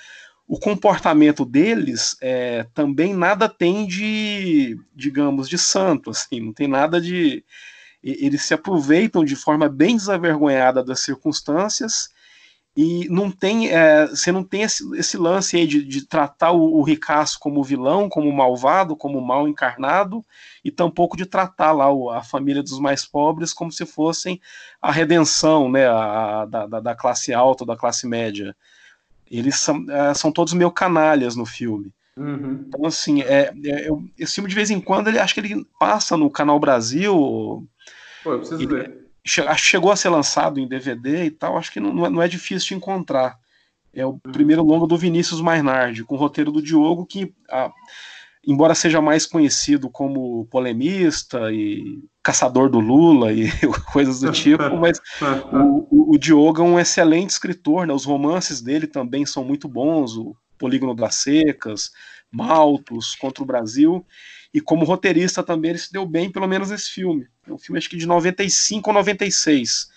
o 0.48 0.58
comportamento 0.58 1.44
deles 1.44 2.16
é, 2.20 2.66
também 2.72 3.12
nada 3.12 3.48
tem 3.48 3.86
de, 3.86 4.78
digamos, 4.94 5.48
de 5.48 5.58
santo, 5.58 6.10
assim, 6.10 6.40
não 6.40 6.52
tem 6.52 6.68
nada 6.68 7.00
de, 7.00 7.44
eles 8.02 8.42
se 8.42 8.54
aproveitam 8.54 9.24
de 9.24 9.36
forma 9.36 9.68
bem 9.68 9.96
desavergonhada 9.96 10.82
das 10.82 11.00
circunstâncias 11.00 12.08
e 12.76 13.08
não 13.08 13.30
tem 13.30 13.70
é, 13.70 14.06
você 14.06 14.30
não 14.30 14.44
tem 14.44 14.60
esse, 14.60 14.84
esse 14.96 15.16
lance 15.16 15.56
aí 15.56 15.66
de, 15.66 15.82
de 15.82 16.06
tratar 16.06 16.52
o, 16.52 16.76
o, 16.76 16.82
ricaço 16.82 17.38
como 17.40 17.64
vilão, 17.64 18.06
como 18.06 18.30
malvado, 18.30 18.94
como 18.94 19.18
mal 19.18 19.48
encarnado 19.48 20.22
e 20.62 20.70
tampouco 20.70 21.16
de 21.16 21.24
tratar 21.24 21.72
lá 21.72 21.90
o, 21.90 22.10
a 22.10 22.22
família 22.22 22.62
dos 22.62 22.78
mais 22.78 23.06
pobres 23.06 23.54
como 23.54 23.72
se 23.72 23.86
fossem 23.86 24.38
a 24.80 24.92
redenção, 24.92 25.70
né, 25.70 25.86
a, 25.86 26.42
a, 26.42 26.44
da, 26.44 26.80
da, 26.80 26.94
classe 26.94 27.32
alta, 27.32 27.64
da 27.64 27.76
classe 27.76 28.06
média. 28.06 28.54
Eles 29.30 29.56
são, 29.56 29.84
é, 29.90 30.12
são 30.12 30.30
todos 30.30 30.52
meio 30.52 30.70
canalhas 30.70 31.34
no 31.34 31.46
filme. 31.46 31.90
Uhum. 32.14 32.64
Então, 32.68 32.84
assim, 32.84 33.22
é, 33.22 33.54
é, 33.64 33.88
eu, 33.88 34.04
esse 34.18 34.34
filme 34.34 34.50
de 34.50 34.54
vez 34.54 34.70
em 34.70 34.80
quando, 34.80 35.08
ele 35.08 35.18
acho 35.18 35.32
que 35.32 35.40
ele 35.40 35.66
passa 35.78 36.14
no 36.16 36.30
Canal 36.30 36.60
Brasil, 36.60 37.66
Pô, 38.26 38.32
eu 38.32 38.38
preciso 38.40 38.68
ver. 38.68 39.06
Chegou 39.56 39.92
a 39.92 39.96
ser 39.96 40.08
lançado 40.08 40.58
em 40.58 40.66
DVD 40.66 41.26
e 41.26 41.30
tal, 41.30 41.56
acho 41.56 41.70
que 41.70 41.78
não, 41.78 41.94
não 41.94 42.20
é, 42.20 42.24
é 42.24 42.28
difícil 42.28 42.70
de 42.70 42.74
encontrar. 42.74 43.38
É 43.94 44.04
o 44.04 44.10
uhum. 44.10 44.32
primeiro 44.32 44.64
longo 44.64 44.84
do 44.84 44.98
Vinícius 44.98 45.40
Mainardi, 45.40 46.02
com 46.02 46.16
o 46.16 46.18
roteiro 46.18 46.50
do 46.50 46.60
Diogo, 46.60 47.06
que, 47.06 47.32
a, 47.48 47.70
embora 48.44 48.74
seja 48.74 49.00
mais 49.00 49.26
conhecido 49.26 49.88
como 49.88 50.44
polemista 50.46 51.52
e 51.52 52.02
caçador 52.20 52.68
do 52.68 52.80
Lula 52.80 53.32
e 53.32 53.48
coisas 53.92 54.18
do 54.18 54.32
tipo, 54.32 54.58
mas 54.76 55.00
o, 55.52 55.86
o, 55.88 56.14
o, 56.14 56.18
Diogo 56.18 56.60
é 56.60 56.64
um 56.64 56.80
excelente 56.80 57.30
escritor, 57.30 57.86
né? 57.86 57.94
os 57.94 58.04
romances 58.04 58.60
dele 58.60 58.88
também 58.88 59.24
são 59.24 59.44
muito 59.44 59.68
bons, 59.68 60.16
o 60.16 60.36
Polígono 60.58 60.96
das 60.96 61.14
Secas, 61.14 61.92
Maltos, 62.30 63.14
Contra 63.14 63.44
o 63.44 63.46
Brasil, 63.46 64.04
e 64.56 64.60
como 64.62 64.86
roteirista 64.86 65.42
também 65.42 65.72
ele 65.72 65.78
se 65.78 65.92
deu 65.92 66.06
bem, 66.06 66.30
pelo 66.30 66.46
menos 66.46 66.70
nesse 66.70 66.88
filme. 66.88 67.26
É 67.46 67.52
um 67.52 67.58
filme 67.58 67.76
acho 67.76 67.90
que 67.90 67.96
de 67.98 68.06
95 68.06 68.88
ou 68.88 68.94
96, 68.94 69.90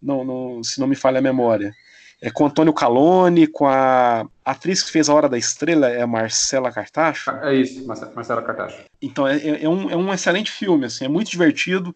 não, 0.00 0.24
não, 0.24 0.64
se 0.64 0.80
não 0.80 0.86
me 0.86 0.96
falha 0.96 1.18
a 1.18 1.22
memória. 1.22 1.70
É 2.18 2.30
com 2.30 2.46
Antônio 2.46 2.72
Calone, 2.72 3.46
com 3.46 3.66
a 3.66 4.26
atriz 4.42 4.82
que 4.82 4.90
fez 4.90 5.10
A 5.10 5.14
Hora 5.14 5.28
da 5.28 5.36
Estrela, 5.36 5.88
é 5.90 6.06
Marcela 6.06 6.72
Cartacho. 6.72 7.30
É 7.42 7.56
isso, 7.56 7.86
Marcela 7.86 8.40
Cartacho. 8.40 8.84
Então 9.02 9.28
é, 9.28 9.36
é, 9.36 9.64
é, 9.64 9.68
um, 9.68 9.90
é 9.90 9.96
um 9.96 10.10
excelente 10.10 10.50
filme, 10.50 10.86
assim, 10.86 11.04
é 11.04 11.08
muito 11.08 11.30
divertido, 11.30 11.94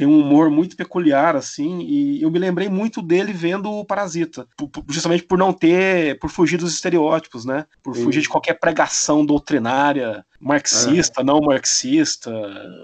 tem 0.00 0.08
um 0.08 0.18
humor 0.18 0.48
muito 0.48 0.78
peculiar, 0.78 1.36
assim, 1.36 1.80
e 1.82 2.22
eu 2.22 2.30
me 2.30 2.38
lembrei 2.38 2.70
muito 2.70 3.02
dele 3.02 3.34
vendo 3.34 3.70
o 3.70 3.84
Parasita, 3.84 4.46
justamente 4.88 5.24
por 5.24 5.36
não 5.36 5.52
ter, 5.52 6.18
por 6.18 6.30
fugir 6.30 6.56
dos 6.56 6.72
estereótipos, 6.72 7.44
né? 7.44 7.66
Por 7.82 7.94
Sim. 7.94 8.04
fugir 8.04 8.22
de 8.22 8.28
qualquer 8.30 8.54
pregação 8.54 9.26
doutrinária, 9.26 10.24
marxista, 10.40 11.20
é. 11.20 11.24
não 11.24 11.38
marxista, 11.42 12.30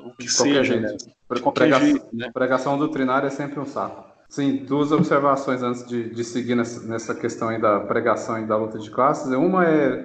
o 0.05 0.11
que 0.15 0.27
de 0.27 0.31
seja, 0.31 0.79
né? 0.79 0.95
De 1.33 1.41
qualquer 1.41 1.61
pregação, 1.61 1.87
jeito, 1.87 2.07
né? 2.13 2.31
Pregação 2.35 2.77
doutrinária 2.77 3.29
é 3.29 3.31
sempre 3.31 3.59
um 3.61 3.65
saco. 3.65 4.05
Sim, 4.29 4.67
duas 4.69 4.93
observações 4.93 5.63
antes 5.63 5.87
de, 5.87 6.11
de 6.11 6.23
seguir 6.23 6.55
nessa, 6.55 6.87
nessa 6.87 7.15
questão 7.15 7.49
aí 7.49 7.59
da 7.59 7.81
pregação 7.81 8.39
e 8.43 8.47
da 8.47 8.59
luta 8.59 8.79
de 8.79 8.91
classes. 8.91 9.33
Uma 9.33 9.65
é, 9.65 10.05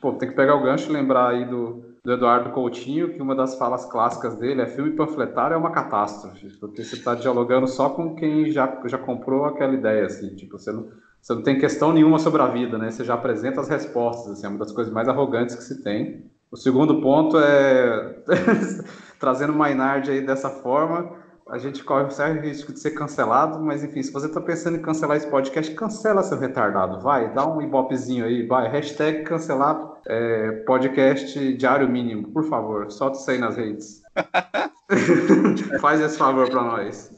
pô, 0.00 0.12
tem 0.12 0.28
que 0.28 0.36
pegar 0.36 0.54
o 0.54 0.62
gancho 0.62 0.88
e 0.88 0.92
lembrar 0.92 1.30
aí 1.30 1.44
do, 1.44 1.85
do 2.06 2.12
Eduardo 2.12 2.50
Coutinho, 2.50 3.12
que 3.12 3.20
uma 3.20 3.34
das 3.34 3.56
falas 3.56 3.84
clássicas 3.84 4.36
dele 4.36 4.62
é 4.62 4.66
filme 4.68 4.92
panfletário 4.92 5.54
é 5.54 5.56
uma 5.56 5.72
catástrofe, 5.72 6.56
porque 6.60 6.84
você 6.84 6.94
está 6.94 7.16
dialogando 7.16 7.66
só 7.66 7.88
com 7.88 8.14
quem 8.14 8.48
já, 8.48 8.80
já 8.84 8.96
comprou 8.96 9.44
aquela 9.44 9.74
ideia, 9.74 10.06
assim, 10.06 10.32
tipo, 10.36 10.56
você 10.56 10.70
não, 10.70 10.86
você 11.20 11.34
não 11.34 11.42
tem 11.42 11.58
questão 11.58 11.92
nenhuma 11.92 12.20
sobre 12.20 12.40
a 12.40 12.46
vida, 12.46 12.78
né? 12.78 12.92
Você 12.92 13.02
já 13.02 13.14
apresenta 13.14 13.60
as 13.60 13.68
respostas, 13.68 14.34
assim, 14.34 14.46
é 14.46 14.48
uma 14.48 14.58
das 14.60 14.70
coisas 14.70 14.92
mais 14.92 15.08
arrogantes 15.08 15.56
que 15.56 15.64
se 15.64 15.82
tem. 15.82 16.30
O 16.48 16.56
segundo 16.56 17.00
ponto 17.00 17.40
é, 17.40 18.22
trazendo 19.18 19.52
Maynard 19.52 20.08
aí 20.08 20.24
dessa 20.24 20.48
forma, 20.48 21.10
a 21.48 21.58
gente 21.58 21.84
corre 21.84 22.04
um 22.04 22.10
sério 22.10 22.42
risco 22.42 22.72
de 22.72 22.80
ser 22.80 22.90
cancelado, 22.92 23.60
mas 23.60 23.84
enfim, 23.84 24.02
se 24.02 24.12
você 24.12 24.26
está 24.26 24.40
pensando 24.40 24.76
em 24.76 24.82
cancelar 24.82 25.16
esse 25.16 25.28
podcast, 25.28 25.72
cancela 25.74 26.22
seu 26.22 26.38
retardado, 26.38 27.00
vai, 27.00 27.32
dá 27.32 27.46
um 27.46 27.62
ibopezinho 27.62 28.24
aí, 28.24 28.46
vai, 28.46 28.68
hashtag 28.68 29.22
cancelar 29.22 29.80
é, 30.06 30.50
podcast 30.66 31.54
diário 31.54 31.88
mínimo, 31.88 32.28
por 32.32 32.44
favor, 32.48 32.90
solta 32.90 33.18
isso 33.18 33.30
aí 33.30 33.38
nas 33.38 33.56
redes. 33.56 34.02
Faz 35.80 36.00
esse 36.00 36.16
favor 36.16 36.48
para 36.48 36.62
nós. 36.62 37.10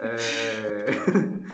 É... 0.00 0.86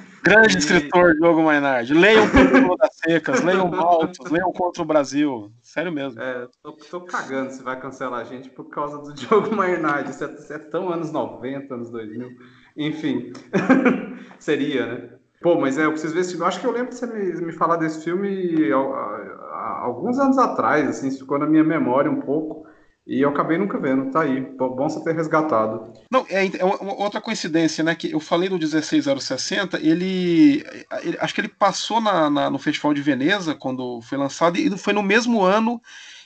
Grande 0.22 0.54
e... 0.54 0.58
escritor 0.58 1.14
Diogo 1.14 1.42
Mainardi. 1.42 1.92
Leiam 1.92 2.28
Contra 2.28 2.76
das 2.76 2.96
Secas, 2.96 3.42
leiam 3.42 3.68
Maltos, 3.68 4.30
leiam 4.30 4.52
Contra 4.52 4.82
o 4.82 4.87
Brasil. 4.87 5.50
Sério 5.62 5.90
mesmo. 5.90 6.20
É, 6.20 6.46
tô, 6.62 6.72
tô, 6.72 7.00
cagando 7.00 7.50
se 7.50 7.62
vai 7.62 7.78
cancelar 7.80 8.20
a 8.20 8.24
gente 8.24 8.48
por 8.48 8.64
causa 8.70 8.98
do 8.98 9.12
Diogo 9.14 9.54
Mainardi. 9.54 10.11
Isso 10.11 10.24
é, 10.24 10.32
isso 10.32 10.52
é 10.52 10.58
tão 10.58 10.90
anos 10.90 11.11
90, 11.11 11.74
anos 11.74 11.90
2000. 11.90 12.28
Enfim, 12.76 13.32
seria, 14.38 14.87
né? 14.87 15.08
Pô, 15.42 15.61
mas 15.61 15.76
é, 15.76 15.85
eu 15.85 15.90
preciso 15.90 16.14
ver 16.14 16.20
esse 16.20 16.30
filme. 16.30 16.44
Eu 16.44 16.48
acho 16.48 16.61
que 16.61 16.66
eu 16.66 16.72
lembro 16.72 16.90
de 16.90 16.96
você 16.96 17.06
me, 17.06 17.46
me 17.46 17.52
falar 17.52 17.76
desse 17.76 18.04
filme 18.04 18.72
há, 18.72 18.76
há, 18.76 19.80
alguns 19.82 20.18
anos 20.18 20.38
atrás, 20.38 20.88
assim, 20.88 21.11
ficou 21.11 21.37
na 21.37 21.46
minha 21.46 21.64
memória 21.64 22.11
um 22.11 22.20
pouco. 22.20 22.64
E 23.07 23.21
eu 23.21 23.31
acabei 23.31 23.59
nunca 23.59 23.81
vendo, 23.81 24.12
tá 24.12 24.23
aí. 24.23 24.41
Bom 24.41 24.88
você 24.88 25.03
ter 25.03 25.15
resgatado. 25.15 25.93
Não, 26.11 26.25
é, 26.29 26.47
é 26.47 26.65
uma, 26.65 26.95
outra 26.95 27.21
coincidência, 27.21 27.83
né? 27.83 27.97
Que 27.97 28.12
eu 28.12 28.21
falei 28.21 28.49
do 28.49 28.57
16060, 28.59 29.79
ele, 29.81 30.65
ele 31.03 31.17
acho 31.19 31.35
que 31.35 31.41
ele 31.41 31.49
passou 31.49 32.01
na, 32.01 32.31
na, 32.31 32.49
no 32.49 32.59
Festival 32.59 32.95
de 32.95 33.03
Veneza 33.03 33.57
quando 33.57 34.01
foi 34.03 34.17
lançado, 34.17 34.57
e 34.57 34.79
foi 34.79 34.93
no 34.93 35.03
mesmo 35.03 35.43
ano 35.43 35.81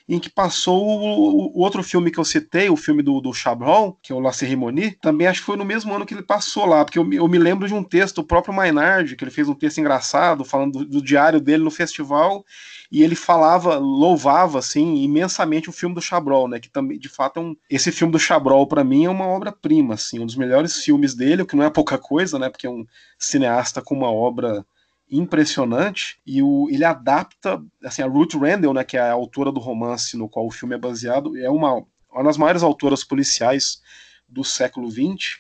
em 0.08 0.20
que 0.20 0.30
passou 0.30 0.86
o, 0.86 1.56
o, 1.56 1.60
outro 1.60 1.82
filme 1.82 2.10
que 2.10 2.18
eu 2.18 2.24
citei, 2.24 2.70
o 2.70 2.76
filme 2.76 3.02
do, 3.02 3.20
do 3.20 3.34
Chabrol, 3.34 3.98
que 4.00 4.12
é 4.12 4.14
o 4.14 4.20
La 4.20 4.32
Cérémonie, 4.32 4.92
também 4.92 5.26
acho 5.26 5.40
que 5.40 5.46
foi 5.46 5.56
no 5.56 5.64
mesmo 5.64 5.92
ano 5.92 6.06
que 6.06 6.14
ele 6.14 6.22
passou 6.22 6.64
lá, 6.64 6.84
porque 6.84 6.98
eu, 6.98 7.12
eu 7.12 7.26
me 7.26 7.38
lembro 7.38 7.66
de 7.66 7.74
um 7.74 7.82
texto, 7.82 8.18
o 8.18 8.24
próprio 8.24 8.54
Maynard, 8.54 9.16
que 9.16 9.24
ele 9.24 9.32
fez 9.32 9.48
um 9.48 9.54
texto 9.54 9.78
engraçado, 9.78 10.44
falando 10.44 10.78
do, 10.78 10.84
do 10.84 11.02
diário 11.02 11.40
dele 11.40 11.64
no 11.64 11.70
festival, 11.70 12.44
e 12.90 13.02
ele 13.02 13.16
falava, 13.16 13.78
louvava 13.78 14.60
assim 14.60 14.96
imensamente 15.02 15.68
o 15.68 15.72
filme 15.72 15.94
do 15.94 16.00
Chabrol, 16.00 16.46
né? 16.46 16.60
Que 16.60 16.70
também, 16.70 16.98
de 16.98 17.08
fato, 17.08 17.40
é 17.40 17.42
um... 17.42 17.56
esse 17.68 17.90
filme 17.90 18.12
do 18.12 18.18
Chabrol 18.18 18.66
para 18.66 18.84
mim 18.84 19.06
é 19.06 19.10
uma 19.10 19.26
obra-prima, 19.26 19.94
assim, 19.94 20.20
um 20.20 20.26
dos 20.26 20.36
melhores 20.36 20.76
filmes 20.76 21.14
dele, 21.14 21.42
o 21.42 21.46
que 21.46 21.56
não 21.56 21.64
é 21.64 21.70
pouca 21.70 21.98
coisa, 21.98 22.38
né? 22.38 22.48
Porque 22.48 22.66
é 22.66 22.70
um 22.70 22.86
cineasta 23.18 23.82
com 23.82 23.94
uma 23.94 24.10
obra 24.10 24.64
impressionante 25.10 26.18
e 26.26 26.42
o, 26.42 26.68
ele 26.70 26.84
adapta 26.84 27.62
assim 27.84 28.02
a 28.02 28.06
Ruth 28.06 28.34
Randall, 28.34 28.74
né, 28.74 28.84
que 28.84 28.96
é 28.96 29.00
a 29.00 29.12
autora 29.12 29.52
do 29.52 29.60
romance 29.60 30.16
no 30.16 30.28
qual 30.28 30.46
o 30.46 30.50
filme 30.50 30.74
é 30.74 30.78
baseado, 30.78 31.36
é 31.38 31.48
uma, 31.48 31.84
uma 32.10 32.24
das 32.24 32.36
maiores 32.36 32.62
autoras 32.62 33.04
policiais 33.04 33.80
do 34.28 34.42
século 34.42 34.90
XX 34.90 35.38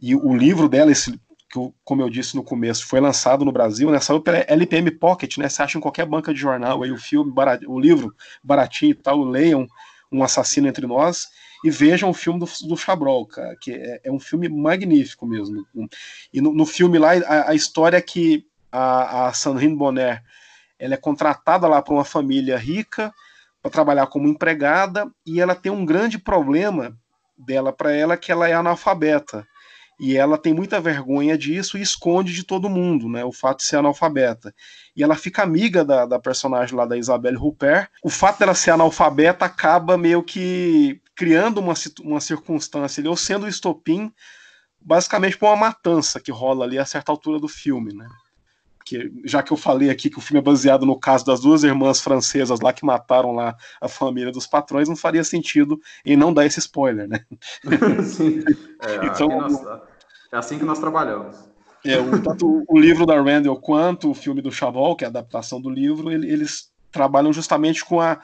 e 0.00 0.14
o 0.14 0.34
livro 0.34 0.68
dela, 0.68 0.90
esse 0.90 1.18
que 1.50 1.72
como 1.82 2.02
eu 2.02 2.10
disse 2.10 2.36
no 2.36 2.42
começo, 2.42 2.86
foi 2.86 3.00
lançado 3.00 3.44
no 3.44 3.50
Brasil, 3.50 3.90
né? 3.90 3.98
Saiu 4.00 4.20
pela 4.20 4.44
LPM 4.46 4.90
Pocket, 4.90 5.38
né? 5.38 5.48
Você 5.48 5.62
acha 5.62 5.78
em 5.78 5.80
qualquer 5.80 6.04
banca 6.04 6.32
de 6.32 6.38
jornal 6.38 6.82
aí 6.82 6.92
o 6.92 6.98
filme, 6.98 7.32
barat... 7.32 7.62
o 7.66 7.80
livro 7.80 8.14
baratinho 8.44 8.90
e 8.90 8.94
tal, 8.94 9.24
leiam 9.24 9.66
Um 10.12 10.22
Assassino 10.22 10.68
Entre 10.68 10.86
Nós 10.86 11.26
e 11.64 11.70
vejam 11.70 12.10
o 12.10 12.14
filme 12.14 12.38
do, 12.38 12.46
do 12.68 12.76
Chabrol, 12.76 13.26
cara, 13.26 13.56
que 13.60 13.72
é, 13.72 14.00
é 14.04 14.12
um 14.12 14.20
filme 14.20 14.48
magnífico 14.48 15.26
mesmo. 15.26 15.66
E 16.32 16.40
no, 16.40 16.52
no 16.52 16.66
filme 16.66 16.98
lá, 16.98 17.12
a, 17.14 17.50
a 17.50 17.54
história 17.54 17.96
é 17.96 18.02
que 18.02 18.46
a, 18.70 19.28
a 19.28 19.32
Sandrine 19.32 19.76
Bonner 19.76 20.22
ela 20.78 20.94
é 20.94 20.98
contratada 20.98 21.66
lá 21.66 21.82
por 21.82 21.94
uma 21.94 22.04
família 22.04 22.56
rica 22.56 23.12
para 23.60 23.70
trabalhar 23.70 24.06
como 24.06 24.28
empregada 24.28 25.10
e 25.26 25.40
ela 25.40 25.54
tem 25.54 25.72
um 25.72 25.84
grande 25.84 26.18
problema 26.18 26.96
dela 27.36 27.72
para 27.72 27.92
ela 27.92 28.16
que 28.16 28.30
ela 28.30 28.48
é 28.48 28.52
analfabeta 28.52 29.46
e 30.00 30.16
ela 30.16 30.38
tem 30.38 30.54
muita 30.54 30.80
vergonha 30.80 31.36
disso 31.36 31.76
e 31.76 31.82
esconde 31.82 32.32
de 32.32 32.44
todo 32.44 32.68
mundo, 32.68 33.08
né, 33.08 33.24
o 33.24 33.32
fato 33.32 33.58
de 33.58 33.64
ser 33.64 33.76
analfabeta. 33.76 34.54
E 34.94 35.02
ela 35.02 35.16
fica 35.16 35.42
amiga 35.42 35.84
da, 35.84 36.06
da 36.06 36.20
personagem 36.20 36.76
lá 36.76 36.86
da 36.86 36.96
Isabelle 36.96 37.36
Rupert. 37.36 37.90
O 38.00 38.08
fato 38.08 38.38
dela 38.38 38.54
ser 38.54 38.70
analfabeta 38.70 39.44
acaba 39.44 39.98
meio 39.98 40.22
que 40.22 41.00
criando 41.16 41.58
uma, 41.58 41.74
uma 42.00 42.20
circunstância 42.20 43.08
ou 43.10 43.16
sendo 43.16 43.46
o 43.46 43.48
estopim, 43.48 44.12
basicamente 44.80 45.36
por 45.36 45.46
uma 45.46 45.56
matança 45.56 46.20
que 46.20 46.30
rola 46.30 46.64
ali 46.64 46.78
a 46.78 46.84
certa 46.84 47.10
altura 47.10 47.40
do 47.40 47.48
filme, 47.48 47.92
né 47.92 48.06
que 48.88 49.12
já 49.24 49.42
que 49.42 49.52
eu 49.52 49.56
falei 49.56 49.90
aqui 49.90 50.08
que 50.08 50.18
o 50.18 50.20
filme 50.20 50.40
é 50.40 50.42
baseado 50.42 50.86
no 50.86 50.98
caso 50.98 51.24
das 51.24 51.40
duas 51.40 51.62
irmãs 51.62 52.00
francesas 52.00 52.60
lá 52.60 52.72
que 52.72 52.86
mataram 52.86 53.32
lá 53.32 53.54
a 53.80 53.86
família 53.86 54.32
dos 54.32 54.46
patrões, 54.46 54.88
não 54.88 54.96
faria 54.96 55.22
sentido 55.22 55.78
em 56.04 56.16
não 56.16 56.32
dar 56.32 56.46
esse 56.46 56.58
spoiler, 56.58 57.06
né? 57.06 57.20
Sim. 58.02 58.42
É, 58.80 59.06
então, 59.06 59.28
nós, 59.28 59.62
é 60.32 60.36
assim 60.36 60.58
que 60.58 60.64
nós 60.64 60.78
trabalhamos. 60.78 61.36
É, 61.84 61.98
o, 61.98 62.22
tanto 62.22 62.64
o 62.66 62.78
livro 62.78 63.04
da 63.04 63.20
Randall 63.20 63.60
quanto 63.60 64.10
o 64.10 64.14
filme 64.14 64.40
do 64.40 64.50
Chavol, 64.50 64.96
que 64.96 65.04
é 65.04 65.06
a 65.06 65.10
adaptação 65.10 65.60
do 65.60 65.68
livro, 65.68 66.10
ele, 66.10 66.30
eles 66.30 66.72
trabalham 66.90 67.32
justamente 67.32 67.84
com 67.84 68.00
a, 68.00 68.18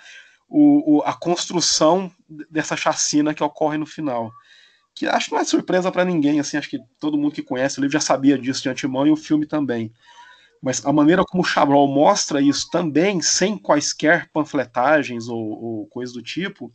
o, 0.48 0.96
o, 0.96 1.02
a 1.02 1.12
construção 1.12 2.10
dessa 2.50 2.76
chacina 2.76 3.34
que 3.34 3.44
ocorre 3.44 3.76
no 3.76 3.86
final 3.86 4.32
que 4.94 5.08
acho 5.08 5.26
que 5.26 5.32
não 5.32 5.40
é 5.40 5.44
surpresa 5.44 5.90
para 5.90 6.04
ninguém, 6.04 6.38
assim, 6.38 6.56
acho 6.56 6.70
que 6.70 6.78
todo 7.00 7.18
mundo 7.18 7.34
que 7.34 7.42
conhece 7.42 7.78
o 7.78 7.82
livro 7.82 7.94
já 7.94 8.00
sabia 8.00 8.38
disso 8.38 8.62
de 8.62 8.68
antemão 8.68 9.04
e 9.04 9.10
o 9.10 9.16
filme 9.16 9.44
também 9.44 9.92
mas 10.64 10.84
a 10.86 10.90
maneira 10.90 11.22
como 11.26 11.42
o 11.42 11.46
Chabrol 11.46 11.86
mostra 11.86 12.40
isso 12.40 12.70
também, 12.70 13.20
sem 13.20 13.58
quaisquer 13.58 14.30
panfletagens 14.32 15.28
ou, 15.28 15.38
ou 15.38 15.86
coisa 15.88 16.14
do 16.14 16.22
tipo, 16.22 16.72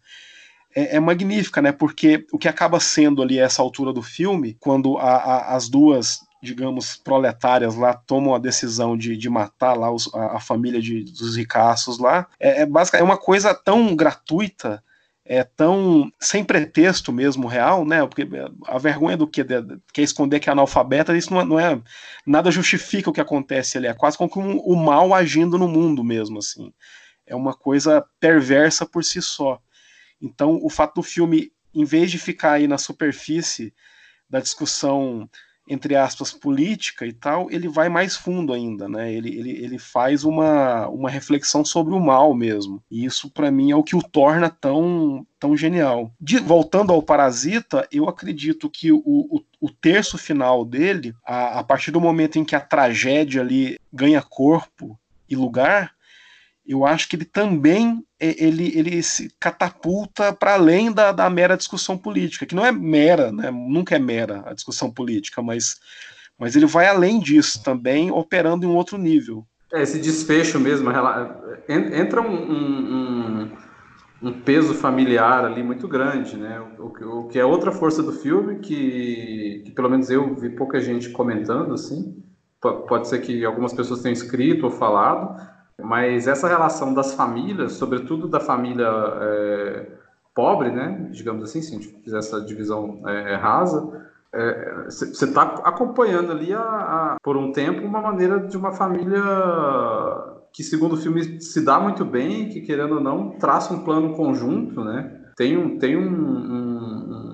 é, 0.76 0.98
é, 0.98 1.00
magnífica, 1.00 1.60
né? 1.60 1.72
Porque 1.72 2.24
o 2.32 2.38
que 2.38 2.48
acaba 2.48 2.80
sendo 2.80 3.24
ali 3.24 3.40
essa 3.40 3.64
altura 3.64 3.92
do 3.92 4.04
filme, 4.04 4.56
quando 4.60 5.00
a, 5.00 5.16
a, 5.16 5.56
as 5.56 5.68
duas, 5.68 6.20
digamos, 6.40 6.98
proletárias 6.98 7.76
lá 7.76 7.96
tomam 7.96 8.36
a 8.36 8.40
decisão 8.40 8.96
de, 8.96 9.18
de 9.18 9.28
matar 9.28 9.74
lá 9.74 9.92
os, 9.92 10.14
a, 10.14 10.38
a, 10.38 10.40
família 10.40 10.80
de, 10.80 11.06
dos 11.06 11.36
ricaços 11.36 11.98
lá, 11.98 12.28
é, 12.40 12.62
é, 12.62 12.70
é 12.94 13.04
uma 13.04 13.18
coisa 13.18 13.56
tão 13.56 13.96
gratuita 13.96 14.84
é 15.32 15.44
tão 15.44 16.12
sem 16.20 16.44
pretexto 16.44 17.14
mesmo 17.14 17.48
real, 17.48 17.86
né? 17.86 18.04
Porque 18.08 18.28
a 18.66 18.80
vergonha 18.80 19.16
do 19.16 19.28
que 19.28 19.46
quer 19.94 20.02
esconder 20.02 20.40
que 20.40 20.50
é 20.50 20.52
analfabeta, 20.52 21.16
isso 21.16 21.32
não 21.32 21.40
é, 21.40 21.46
não 21.46 21.60
é, 21.60 21.80
nada 22.26 22.50
justifica 22.50 23.12
o 23.12 23.14
que 23.14 23.22
acontece 23.22 23.78
ali, 23.78 23.86
é 23.86 23.94
quase 23.94 24.18
como 24.18 24.40
um, 24.40 24.58
o 24.58 24.76
mal 24.76 25.14
agindo 25.14 25.56
no 25.56 25.68
mundo 25.68 26.04
mesmo, 26.04 26.40
assim. 26.40 26.74
É 27.28 27.36
uma 27.36 27.54
coisa 27.54 28.04
perversa 28.20 28.88
por 28.88 29.04
si 29.04 29.22
só. 29.22 29.62
Então, 30.20 30.60
o 30.64 30.70
fato 30.70 30.96
do 30.96 31.04
filme, 31.04 31.52
em 31.76 31.86
vez 31.86 32.10
de 32.10 32.18
ficar 32.18 32.54
aí 32.54 32.68
na 32.68 32.80
superfície 32.80 33.72
da 34.28 34.40
discussão 34.40 35.30
entre 35.70 35.96
aspas, 35.96 36.32
política 36.32 37.06
e 37.06 37.14
tal, 37.14 37.50
ele 37.52 37.68
vai 37.68 37.88
mais 37.88 38.18
fundo 38.18 38.52
ainda, 38.52 38.90
né? 38.90 39.14
Ele, 39.14 39.30
ele, 39.30 39.52
ele 39.52 39.78
faz 39.78 40.24
uma, 40.24 40.88
uma 40.88 41.12
reflexão 41.12 41.64
sobre 41.64 41.94
o 41.94 42.00
mal 42.00 42.34
mesmo. 42.34 42.82
E 42.90 43.06
isso, 43.06 43.30
para 43.30 43.52
mim, 43.52 43.70
é 43.70 43.76
o 43.76 43.84
que 43.84 43.96
o 43.96 44.02
torna 44.02 44.50
tão, 44.50 45.26
tão 45.40 45.56
genial. 45.56 46.12
De, 46.20 46.40
voltando 46.40 46.92
ao 46.92 47.04
Parasita, 47.04 47.88
eu 47.92 48.10
acredito 48.10 48.68
que 48.68 48.92
o, 48.92 49.04
o, 49.06 49.42
o 49.62 49.70
terço 49.70 50.18
final 50.18 50.66
dele, 50.66 51.14
a, 51.24 51.60
a 51.60 51.64
partir 51.64 51.92
do 51.92 52.02
momento 52.02 52.40
em 52.40 52.44
que 52.44 52.56
a 52.56 52.60
tragédia 52.60 53.42
ali 53.42 53.78
ganha 53.94 54.24
corpo 54.24 55.00
e 55.30 55.36
lugar, 55.36 55.94
eu 56.70 56.86
acho 56.86 57.10
que 57.10 57.16
ele 57.16 57.26
também 57.26 58.04
ele, 58.20 58.78
ele 58.78 59.02
se 59.02 59.34
catapulta 59.40 60.32
para 60.34 60.54
além 60.54 60.92
da, 60.92 61.12
da, 61.12 61.30
mera 61.30 61.58
discussão 61.58 61.98
política, 61.98 62.46
que 62.46 62.54
não 62.54 62.66
é 62.66 62.72
mera, 62.72 63.32
né? 63.32 63.50
nunca 63.50 63.96
é 63.96 64.00
mera 64.00 64.44
a 64.46 64.54
discussão 64.54 64.92
política, 64.92 65.42
mas, 65.42 65.78
mas 66.38 66.56
ele 66.56 66.66
vai 66.66 66.88
além 66.88 67.20
disso 67.20 67.64
também, 67.64 68.12
operando 68.12 68.66
em 68.66 68.70
um 68.70 68.76
outro 68.76 68.98
nível. 68.98 69.46
É, 69.72 69.82
esse 69.82 70.00
desfecho 70.00 70.60
mesmo, 70.60 70.90
entra 71.70 72.22
um, 72.22 72.34
um, 72.34 73.52
um, 74.22 74.34
peso 74.42 74.74
familiar 74.74 75.46
ali 75.46 75.64
muito 75.64 75.88
grande, 75.88 76.36
né? 76.36 76.60
O, 76.78 76.88
o, 76.88 77.28
que 77.30 77.40
é 77.40 77.46
outra 77.46 77.72
força 77.72 78.04
do 78.04 78.12
filme, 78.12 78.60
que, 78.60 79.62
que 79.66 79.72
pelo 79.72 79.90
menos 79.90 80.10
eu 80.10 80.36
vi 80.36 80.50
pouca 80.50 80.82
gente 80.82 81.10
comentando, 81.10 81.74
assim, 81.74 82.22
pode 82.60 83.08
ser 83.08 83.20
que 83.20 83.46
algumas 83.46 83.72
pessoas 83.72 84.02
tenham 84.02 84.14
escrito 84.14 84.66
ou 84.66 84.72
falado, 84.72 85.40
mas 85.84 86.28
essa 86.28 86.48
relação 86.48 86.94
das 86.94 87.14
famílias, 87.14 87.74
sobretudo 87.74 88.28
da 88.28 88.40
família 88.40 88.88
é, 88.88 89.88
pobre, 90.34 90.72
né, 90.72 91.10
digamos 91.12 91.44
assim, 91.44 91.62
se 91.62 91.76
a 91.76 91.80
gente 91.80 91.88
fizer 92.04 92.18
essa 92.18 92.42
divisão 92.42 93.02
é, 93.08 93.36
rasa, 93.36 94.10
você 94.86 95.26
é, 95.26 95.28
está 95.28 95.42
acompanhando 95.64 96.32
ali, 96.32 96.54
a, 96.54 96.62
a, 96.62 97.18
por 97.24 97.36
um 97.36 97.52
tempo, 97.52 97.86
uma 97.86 98.02
maneira 98.02 98.40
de 98.40 98.56
uma 98.56 98.72
família 98.72 99.22
que, 100.54 100.64
segundo 100.64 100.94
o 100.94 100.98
filme, 100.98 101.42
se 101.42 101.64
dá 101.64 101.80
muito 101.80 102.06
bem, 102.06 102.50
que, 102.50 102.62
querendo 102.62 102.96
ou 102.96 103.02
não, 103.02 103.32
traça 103.40 103.74
um 103.74 103.84
plano 103.84 104.14
conjunto, 104.16 104.84
né? 104.84 105.16
Tem 105.36 105.58
um, 105.58 105.80
tem 105.80 105.96
um, 105.96 106.10
um, 106.10 107.29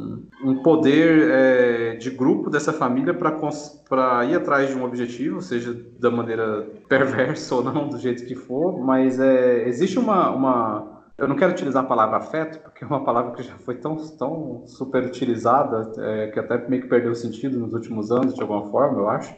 um 0.45 0.62
poder 0.62 1.31
é, 1.31 1.95
de 1.95 2.12
grupo 2.12 2.51
dessa 2.51 2.71
família 2.71 3.15
para 3.15 4.25
ir 4.25 4.36
atrás 4.36 4.69
de 4.69 4.75
um 4.75 4.84
objetivo, 4.84 5.41
seja 5.41 5.75
da 5.99 6.12
maneira 6.12 6.67
perversa 6.88 7.55
ou 7.55 7.63
não, 7.63 7.89
do 7.89 7.97
jeito 7.97 8.25
que 8.25 8.36
for, 8.36 8.79
mas 8.86 9.19
é, 9.19 9.67
existe 9.67 9.97
uma, 9.97 10.29
uma. 10.29 11.03
Eu 11.17 11.27
não 11.27 11.36
quero 11.36 11.51
utilizar 11.51 11.84
a 11.84 11.88
palavra 11.88 12.17
afeto, 12.17 12.60
porque 12.60 12.84
é 12.84 12.88
uma 12.88 13.03
palavra 13.03 13.31
que 13.31 13.41
já 13.41 13.58
foi 13.58 13.75
tão, 13.75 13.95
tão 13.95 14.63
super 14.67 15.03
utilizada, 15.03 15.91
é, 15.97 16.27
que 16.27 16.39
até 16.39 16.58
meio 16.67 16.84
que 16.84 16.89
perdeu 16.89 17.15
sentido 17.15 17.58
nos 17.58 17.73
últimos 17.73 18.12
anos, 18.12 18.36
de 18.36 18.41
alguma 18.41 18.69
forma, 18.69 18.99
eu 18.99 19.10
acho. 19.10 19.34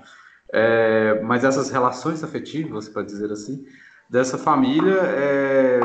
É, 0.52 1.22
mas 1.24 1.46
essas 1.46 1.70
relações 1.70 2.22
afetivas, 2.22 2.90
para 2.90 3.04
dizer 3.04 3.32
assim, 3.32 3.64
dessa 4.10 4.38
família 4.38 4.94
é, 4.94 5.80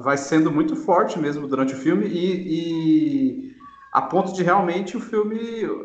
vai 0.00 0.16
sendo 0.16 0.50
muito 0.50 0.76
forte 0.76 1.18
mesmo 1.18 1.46
durante 1.46 1.74
o 1.74 1.76
filme 1.76 2.06
e, 2.06 3.48
e 3.48 3.49
a 3.92 4.02
ponto 4.02 4.32
de 4.32 4.42
realmente 4.42 4.96
o 4.96 5.00
filme 5.00 5.38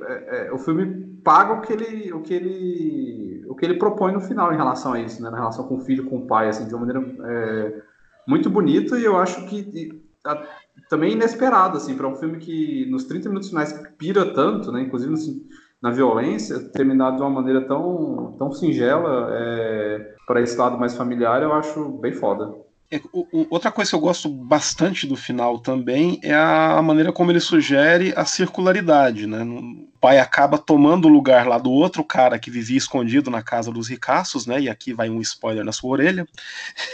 é, 0.08 0.48
é, 0.48 0.52
o 0.52 0.58
filme 0.58 1.20
paga 1.24 1.54
o 1.54 1.62
que 1.62 1.74
ele 1.74 2.14
o 2.14 2.22
que 2.22 2.34
ele 2.34 3.46
o 3.48 3.56
que 3.56 3.66
ele 3.66 3.78
propõe 3.78 4.12
no 4.14 4.22
final 4.22 4.54
em 4.54 4.58
relação 4.58 4.94
a 4.94 5.00
isso 5.00 5.22
né 5.22 5.30
na 5.30 5.38
relação 5.38 5.68
com 5.68 5.76
o 5.76 5.82
filho 5.82 6.06
com 6.06 6.18
o 6.18 6.28
pai 6.28 6.50
assim 6.50 6.68
de 6.68 6.74
uma 6.76 6.86
maneira 6.86 7.16
é, 7.24 7.82
muito 8.28 8.50
bonita 8.50 8.98
e 9.00 9.04
eu 9.04 9.18
acho 9.18 9.46
que 9.48 10.02
a, 10.26 10.44
também 10.90 11.14
inesperado 11.14 11.78
assim 11.78 11.96
para 11.96 12.08
um 12.08 12.16
filme 12.16 12.38
que 12.38 12.86
nos 12.90 13.06
30 13.06 13.30
minutos 13.30 13.50
finais 13.50 13.74
pira 13.98 14.34
tanto 14.34 14.72
né 14.72 14.82
inclusive 14.82 15.14
assim, 15.14 15.46
na 15.86 15.92
violência, 15.92 16.60
terminado 16.72 17.18
de 17.18 17.22
uma 17.22 17.30
maneira 17.30 17.62
tão, 17.68 18.36
tão 18.40 18.52
singela, 18.52 19.30
é, 19.32 20.16
para 20.26 20.42
esse 20.42 20.58
lado 20.58 20.80
mais 20.80 20.98
familiar, 20.98 21.44
eu 21.44 21.54
acho 21.54 21.90
bem 22.00 22.12
foda. 22.12 22.56
É, 22.92 23.02
outra 23.50 23.72
coisa 23.72 23.90
que 23.90 23.96
eu 23.96 24.00
gosto 24.00 24.30
bastante 24.30 25.08
do 25.08 25.16
final 25.16 25.60
também 25.60 26.20
é 26.22 26.36
a 26.36 26.80
maneira 26.84 27.12
como 27.12 27.32
ele 27.32 27.40
sugere 27.40 28.14
a 28.16 28.26
circularidade. 28.26 29.26
Né? 29.26 29.44
O 29.44 29.88
pai 30.00 30.20
acaba 30.20 30.58
tomando 30.58 31.06
o 31.06 31.12
lugar 31.12 31.48
lá 31.48 31.58
do 31.58 31.72
outro 31.72 32.04
cara 32.04 32.38
que 32.38 32.52
vivia 32.52 32.78
escondido 32.78 33.32
na 33.32 33.42
casa 33.42 33.72
dos 33.72 33.90
ricaços, 33.90 34.46
né? 34.46 34.62
e 34.62 34.70
aqui 34.70 34.94
vai 34.94 35.10
um 35.10 35.20
spoiler 35.20 35.66
na 35.66 35.72
sua 35.72 35.92
orelha. 35.92 36.28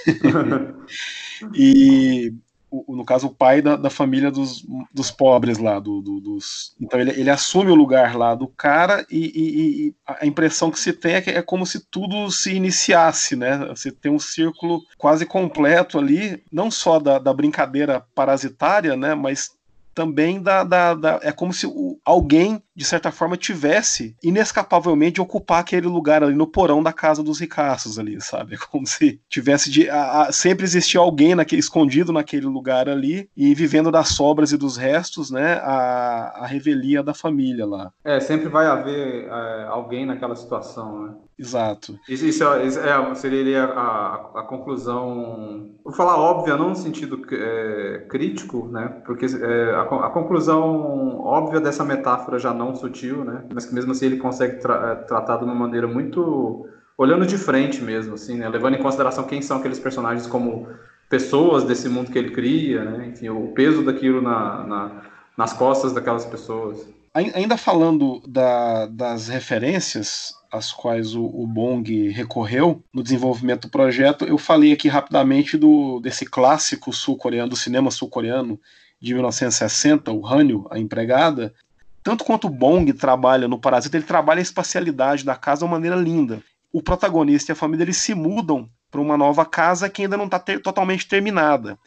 e 1.53 2.33
o, 2.71 2.95
no 2.95 3.03
caso, 3.03 3.27
o 3.27 3.35
pai 3.35 3.61
da, 3.61 3.75
da 3.75 3.89
família 3.89 4.31
dos, 4.31 4.65
dos 4.93 5.11
pobres 5.11 5.57
lá, 5.57 5.77
do, 5.77 6.01
do, 6.01 6.21
dos. 6.21 6.73
Então 6.79 6.99
ele, 6.99 7.11
ele 7.11 7.29
assume 7.29 7.69
o 7.69 7.75
lugar 7.75 8.15
lá 8.15 8.33
do 8.33 8.47
cara 8.47 9.05
e, 9.11 9.19
e, 9.19 9.87
e, 9.87 9.95
a 10.07 10.25
impressão 10.25 10.71
que 10.71 10.79
se 10.79 10.93
tem 10.93 11.15
é 11.15 11.21
que 11.21 11.29
é 11.29 11.41
como 11.41 11.65
se 11.65 11.85
tudo 11.91 12.31
se 12.31 12.53
iniciasse, 12.53 13.35
né? 13.35 13.57
Você 13.67 13.91
tem 13.91 14.11
um 14.11 14.19
círculo 14.19 14.81
quase 14.97 15.25
completo 15.25 15.99
ali, 15.99 16.41
não 16.49 16.71
só 16.71 16.97
da, 16.97 17.19
da 17.19 17.33
brincadeira 17.33 18.05
parasitária, 18.15 18.95
né? 18.95 19.13
Mas 19.13 19.51
também 19.93 20.41
da, 20.41 20.63
da, 20.63 20.93
da, 20.93 21.19
é 21.21 21.31
como 21.31 21.53
se 21.53 21.65
o, 21.67 21.99
alguém 22.03 22.61
de 22.81 22.85
certa 22.85 23.11
forma, 23.11 23.35
tivesse 23.35 24.15
inescapavelmente 24.23 25.15
de 25.15 25.21
ocupar 25.21 25.59
aquele 25.59 25.87
lugar 25.87 26.23
ali 26.23 26.33
no 26.33 26.47
porão 26.47 26.81
da 26.81 26.93
casa 26.93 27.21
dos 27.21 27.39
ricaços 27.39 27.99
ali, 27.99 28.19
sabe? 28.21 28.57
Como 28.71 28.87
se 28.87 29.19
tivesse 29.29 29.69
de. 29.69 29.89
A, 29.89 30.23
a, 30.23 30.31
sempre 30.31 30.63
existia 30.63 30.99
alguém 30.99 31.35
naquele, 31.35 31.59
escondido 31.59 32.13
naquele 32.13 32.45
lugar 32.45 32.87
ali 32.87 33.29
e 33.35 33.53
vivendo 33.53 33.91
das 33.91 34.09
sobras 34.09 34.51
e 34.51 34.57
dos 34.57 34.77
restos, 34.77 35.29
né? 35.29 35.55
A, 35.55 36.43
a 36.43 36.47
revelia 36.47 37.03
da 37.03 37.13
família 37.13 37.65
lá. 37.65 37.91
É, 38.03 38.19
sempre 38.19 38.47
vai 38.47 38.65
haver 38.65 39.27
é, 39.27 39.63
alguém 39.67 40.05
naquela 40.05 40.35
situação, 40.35 41.03
né? 41.03 41.13
Exato. 41.41 41.99
Isso, 42.07 42.23
isso, 42.23 42.43
é, 42.43 42.65
isso 42.67 42.79
é, 42.79 43.15
seria 43.15 43.63
a, 43.63 44.41
a, 44.41 44.43
conclusão, 44.43 45.71
vou 45.83 45.91
falar 45.91 46.15
óbvia, 46.15 46.55
não 46.55 46.69
no 46.69 46.75
sentido 46.75 47.19
é, 47.31 48.05
crítico, 48.07 48.67
né? 48.67 49.01
Porque 49.03 49.25
é, 49.25 49.71
a, 49.73 49.81
a, 49.81 50.09
conclusão 50.11 51.19
óbvia 51.19 51.59
dessa 51.59 51.83
metáfora 51.83 52.37
já 52.37 52.53
não 52.53 52.75
sutil, 52.75 53.25
né? 53.25 53.43
Mas 53.51 53.65
que 53.65 53.73
mesmo 53.73 53.91
assim 53.91 54.05
ele 54.05 54.17
consegue 54.17 54.61
tra 54.61 54.91
é, 54.91 54.95
tratar 55.03 55.37
de 55.37 55.43
uma 55.43 55.55
maneira 55.55 55.87
muito 55.87 56.67
olhando 56.95 57.25
de 57.25 57.39
frente 57.39 57.81
mesmo, 57.81 58.13
assim, 58.13 58.37
né? 58.37 58.47
Levando 58.47 58.75
em 58.75 58.83
consideração 58.83 59.23
quem 59.23 59.41
são 59.41 59.57
aqueles 59.57 59.79
personagens 59.79 60.27
como 60.27 60.67
pessoas 61.09 61.63
desse 61.63 61.89
mundo 61.89 62.11
que 62.11 62.19
ele 62.19 62.29
cria, 62.29 62.85
né? 62.85 63.07
Enfim, 63.07 63.29
o 63.29 63.47
peso 63.53 63.81
daquilo 63.83 64.21
na, 64.21 64.63
na 64.67 65.01
nas 65.35 65.53
costas 65.53 65.91
daquelas 65.91 66.23
pessoas. 66.23 66.87
Ainda 67.13 67.57
falando 67.57 68.23
da, 68.25 68.85
das 68.85 69.27
referências, 69.27 70.33
às 70.49 70.71
quais 70.71 71.13
o, 71.13 71.25
o, 71.25 71.45
Bong 71.45 72.09
recorreu 72.09 72.81
no 72.93 73.03
desenvolvimento 73.03 73.63
do 73.63 73.69
projeto, 73.69 74.23
eu 74.23 74.37
falei 74.37 74.71
aqui 74.71 74.87
rapidamente 74.87 75.57
do 75.57 75.99
desse 75.99 76.25
clássico 76.25 76.93
sul-coreano, 76.93 77.49
do 77.49 77.55
cinema 77.57 77.91
sul-coreano 77.91 78.57
de 79.01 79.13
1960, 79.13 80.09
o 80.13 80.25
Hanyo, 80.25 80.65
a 80.71 80.79
empregada. 80.79 81.53
Tanto 82.01 82.23
quanto 82.23 82.47
o 82.47 82.49
Bong 82.49 82.93
trabalha 82.93 83.45
no 83.45 83.59
Parasita, 83.59 83.97
ele 83.97 84.05
trabalha 84.05 84.39
a 84.39 84.41
espacialidade 84.41 85.25
da 85.25 85.35
casa 85.35 85.59
de 85.59 85.65
uma 85.65 85.71
maneira 85.71 85.97
linda. 85.97 86.41
O 86.71 86.81
protagonista 86.81 87.51
e 87.51 87.53
a 87.53 87.57
família 87.57 87.83
eles 87.83 87.97
se 87.97 88.15
mudam 88.15 88.69
para 88.89 89.01
uma 89.01 89.17
nova 89.17 89.45
casa 89.45 89.89
que 89.89 90.03
ainda 90.03 90.15
não 90.15 90.25
está 90.25 90.39
ter, 90.39 90.61
totalmente 90.61 91.05
terminada. 91.05 91.77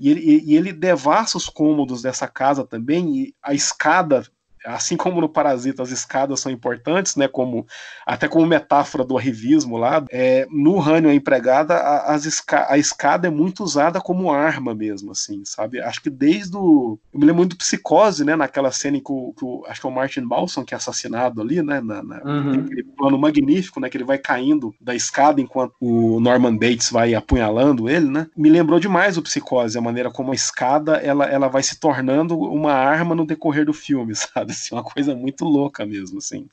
E 0.00 0.10
ele, 0.10 0.42
e 0.44 0.56
ele 0.56 0.72
devassa 0.72 1.36
os 1.36 1.48
cômodos 1.48 2.02
dessa 2.02 2.26
casa 2.26 2.64
também, 2.64 3.16
e 3.16 3.34
a 3.40 3.54
escada 3.54 4.24
assim 4.64 4.96
como 4.96 5.20
no 5.20 5.28
Parasita 5.28 5.82
as 5.82 5.90
escadas 5.90 6.40
são 6.40 6.50
importantes, 6.50 7.16
né, 7.16 7.28
como 7.28 7.66
até 8.06 8.28
como 8.28 8.46
metáfora 8.46 9.04
do 9.04 9.16
arrivismo 9.16 9.76
lá, 9.76 10.04
é, 10.10 10.46
no 10.50 10.78
Rânio 10.78 11.10
a 11.10 11.14
empregada 11.14 11.74
a, 11.74 12.14
as 12.14 12.24
esca 12.24 12.66
a 12.68 12.78
escada 12.78 13.28
é 13.28 13.30
muito 13.30 13.62
usada 13.62 14.00
como 14.00 14.32
arma 14.32 14.74
mesmo, 14.74 15.12
assim, 15.12 15.42
sabe? 15.44 15.80
Acho 15.80 16.02
que 16.02 16.10
desde 16.10 16.56
o 16.56 16.98
eu 17.12 17.20
me 17.20 17.26
lembro 17.26 17.38
muito 17.38 17.56
do 17.56 17.58
Psicose, 17.58 18.24
né, 18.24 18.36
naquela 18.36 18.70
cena 18.70 18.96
em 18.96 19.00
que 19.00 19.12
o, 19.12 19.34
que 19.36 19.44
o 19.44 19.64
acho 19.66 19.80
que 19.80 19.86
é 19.86 19.90
o 19.90 19.92
Martin 19.92 20.26
Balsam 20.26 20.64
que 20.64 20.74
é 20.74 20.76
assassinado 20.76 21.40
ali, 21.40 21.62
né, 21.62 21.80
na, 21.80 22.02
na 22.02 22.22
uhum. 22.24 22.60
aquele 22.60 22.84
plano 22.84 23.18
magnífico, 23.18 23.80
né, 23.80 23.88
que 23.88 23.96
ele 23.96 24.04
vai 24.04 24.18
caindo 24.18 24.74
da 24.80 24.94
escada 24.94 25.40
enquanto 25.40 25.74
o 25.80 26.20
Norman 26.20 26.56
Bates 26.56 26.90
vai 26.90 27.14
apunhalando 27.14 27.88
ele, 27.88 28.08
né? 28.08 28.26
Me 28.36 28.48
lembrou 28.48 28.80
demais 28.80 29.16
o 29.16 29.22
Psicose, 29.22 29.78
a 29.78 29.80
maneira 29.80 30.10
como 30.10 30.32
a 30.32 30.34
escada 30.34 30.96
ela, 30.96 31.24
ela 31.26 31.48
vai 31.48 31.62
se 31.62 31.78
tornando 31.78 32.38
uma 32.38 32.72
arma 32.72 33.14
no 33.14 33.26
decorrer 33.26 33.64
do 33.64 33.72
filme, 33.72 34.14
sabe? 34.16 34.47
assim, 34.52 34.74
uma 34.74 34.84
coisa 34.84 35.14
muito 35.14 35.44
louca 35.44 35.84
mesmo, 35.86 36.18
assim. 36.18 36.48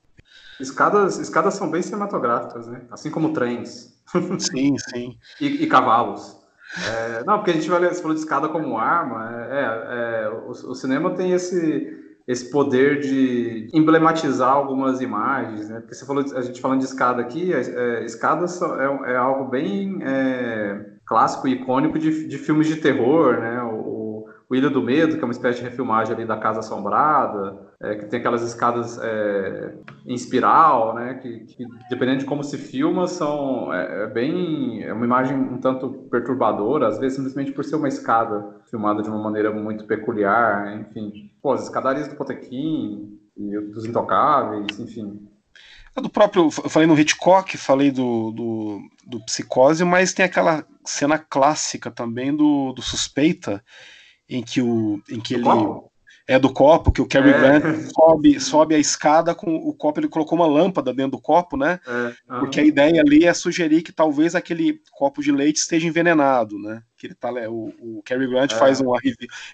Escadas, 0.60 1.18
escadas 1.18 1.54
são 1.56 1.70
bem 1.70 1.82
cinematográficas, 1.82 2.68
né? 2.68 2.82
Assim 2.90 3.12
como 3.12 3.34
trens. 3.34 3.94
Sim, 4.40 4.78
sim. 4.78 5.18
e, 5.42 5.64
e, 5.64 5.68
cavalos. 5.68 6.38
É, 6.88 7.24
não, 7.24 7.38
porque 7.38 7.52
a 7.52 7.54
gente 7.54 7.70
vai 7.70 7.80
você 7.90 8.02
falou 8.02 8.16
de 8.16 8.22
escada 8.22 8.48
como 8.48 8.78
arma. 8.78 9.30
É, 9.50 9.60
é, 9.60 10.24
é 10.26 10.30
o, 10.30 10.50
o, 10.52 10.76
cinema 10.76 11.12
tem 11.12 11.32
esse, 11.32 12.16
esse 12.28 12.52
poder 12.52 13.00
de 13.00 13.68
emblematizar 13.74 14.52
algumas 14.52 15.02
imagens, 15.02 15.70
né? 15.70 15.80
Porque 15.80 15.96
você 15.96 16.06
falou, 16.06 16.24
a 16.36 16.42
gente 16.42 16.62
falando 16.62 16.80
de 16.80 16.86
escada 16.86 17.22
aqui, 17.22 17.52
é, 17.52 17.60
é 17.60 18.06
escadas 18.06 18.62
é, 18.62 19.14
é, 19.14 19.16
algo 19.18 19.50
bem 19.50 20.00
clássico 21.06 21.48
e 21.48 21.54
icônico 21.54 21.98
de, 21.98 22.28
de 22.28 22.38
filmes 22.38 22.68
de 22.68 22.78
terror, 22.78 23.40
né? 23.40 23.62
O, 23.64 24.26
o 24.48 24.56
Ilha 24.56 24.70
do 24.70 24.82
Medo, 24.82 25.18
que 25.18 25.22
é 25.22 25.26
uma 25.26 25.32
espécie 25.32 25.60
de 25.60 25.66
refilmagem 25.66 26.14
ali 26.14 26.26
da 26.26 26.38
Casa 26.38 26.60
Assombrada, 26.60 27.58
é, 27.82 27.96
que 27.96 28.06
tem 28.06 28.20
aquelas 28.20 28.42
escadas 28.42 28.98
é, 29.02 29.74
em 30.06 30.14
espiral, 30.14 30.96
né, 30.96 31.16
que, 31.16 31.40
que, 31.42 31.66
dependendo 31.90 32.20
de 32.20 32.26
como 32.26 32.44
se 32.44 32.58
filma, 32.58 33.08
são 33.08 33.74
é, 33.74 34.04
é, 34.04 34.08
bem 34.08 34.84
é 34.84 34.94
uma 34.94 35.06
imagem 35.06 35.36
um 35.36 35.58
tanto 35.58 35.90
perturbadora, 36.10 36.88
às 36.88 36.98
vezes 36.98 37.18
simplesmente 37.18 37.52
por 37.52 37.66
ser 37.66 37.76
uma 37.76 37.88
escada 37.88 38.62
filmada 38.70 39.04
de 39.04 39.10
uma 39.10 39.22
maneira 39.22 39.52
muito 39.52 39.86
peculiar, 39.86 40.80
enfim, 40.80 41.32
pô, 41.42 41.54
as 41.54 41.64
escadarias 41.64 42.08
do 42.08 42.16
Potequim 42.16 43.20
e 43.36 43.60
dos 43.60 43.86
Intocáveis, 43.86 44.80
enfim, 44.80 45.28
do 46.02 46.10
próprio. 46.10 46.44
Eu 46.46 46.70
falei 46.70 46.88
no 46.88 46.98
Hitchcock, 47.00 47.58
falei 47.58 47.92
do, 47.92 48.32
do, 48.32 48.82
do, 49.06 49.26
Psicose, 49.26 49.84
mas 49.86 50.14
tem 50.14 50.26
aquela 50.26 50.66
cena 50.86 51.18
clássica 51.18 51.90
também 51.90 52.36
do, 52.36 52.74
do 52.74 52.82
Suspeita, 52.82 53.64
em 54.30 54.44
que, 54.44 54.62
o, 54.62 55.02
em 55.10 55.20
que 55.20 55.36
ele. 55.36 55.46
É 56.28 56.40
do 56.40 56.52
copo, 56.52 56.92
que 56.92 57.02
o 57.02 57.08
Cary 57.08 57.30
é. 57.30 57.38
Grant 57.38 57.64
sobe, 57.94 58.40
sobe 58.40 58.76
a 58.76 58.80
escada 58.80 59.36
com 59.36 59.56
o 59.56 59.74
copo, 59.74 60.00
ele 60.00 60.08
colocou 60.08 60.38
uma 60.38 60.48
lâmpada 60.48 60.92
dentro 60.92 61.12
do 61.12 61.22
copo, 61.22 61.56
né? 61.56 61.80
É. 61.86 61.92
Uhum. 62.34 62.40
Porque 62.40 62.60
a 62.60 62.66
ideia 62.66 63.00
ali 63.00 63.26
é 63.26 63.34
sugerir 63.34 63.84
que 63.84 63.92
talvez 63.92 64.34
aquele 64.34 64.80
copo 64.92 65.22
de 65.22 65.32
leite 65.32 65.58
esteja 65.58 65.88
envenenado, 65.88 66.58
né? 66.58 66.82
Que 67.06 67.08
ele 67.08 67.16
tá, 67.16 67.32
o, 67.50 67.72
o 67.80 68.02
Cary 68.04 68.28
Grant 68.28 68.52
é. 68.52 68.56
faz 68.56 68.82
uma, 68.82 68.98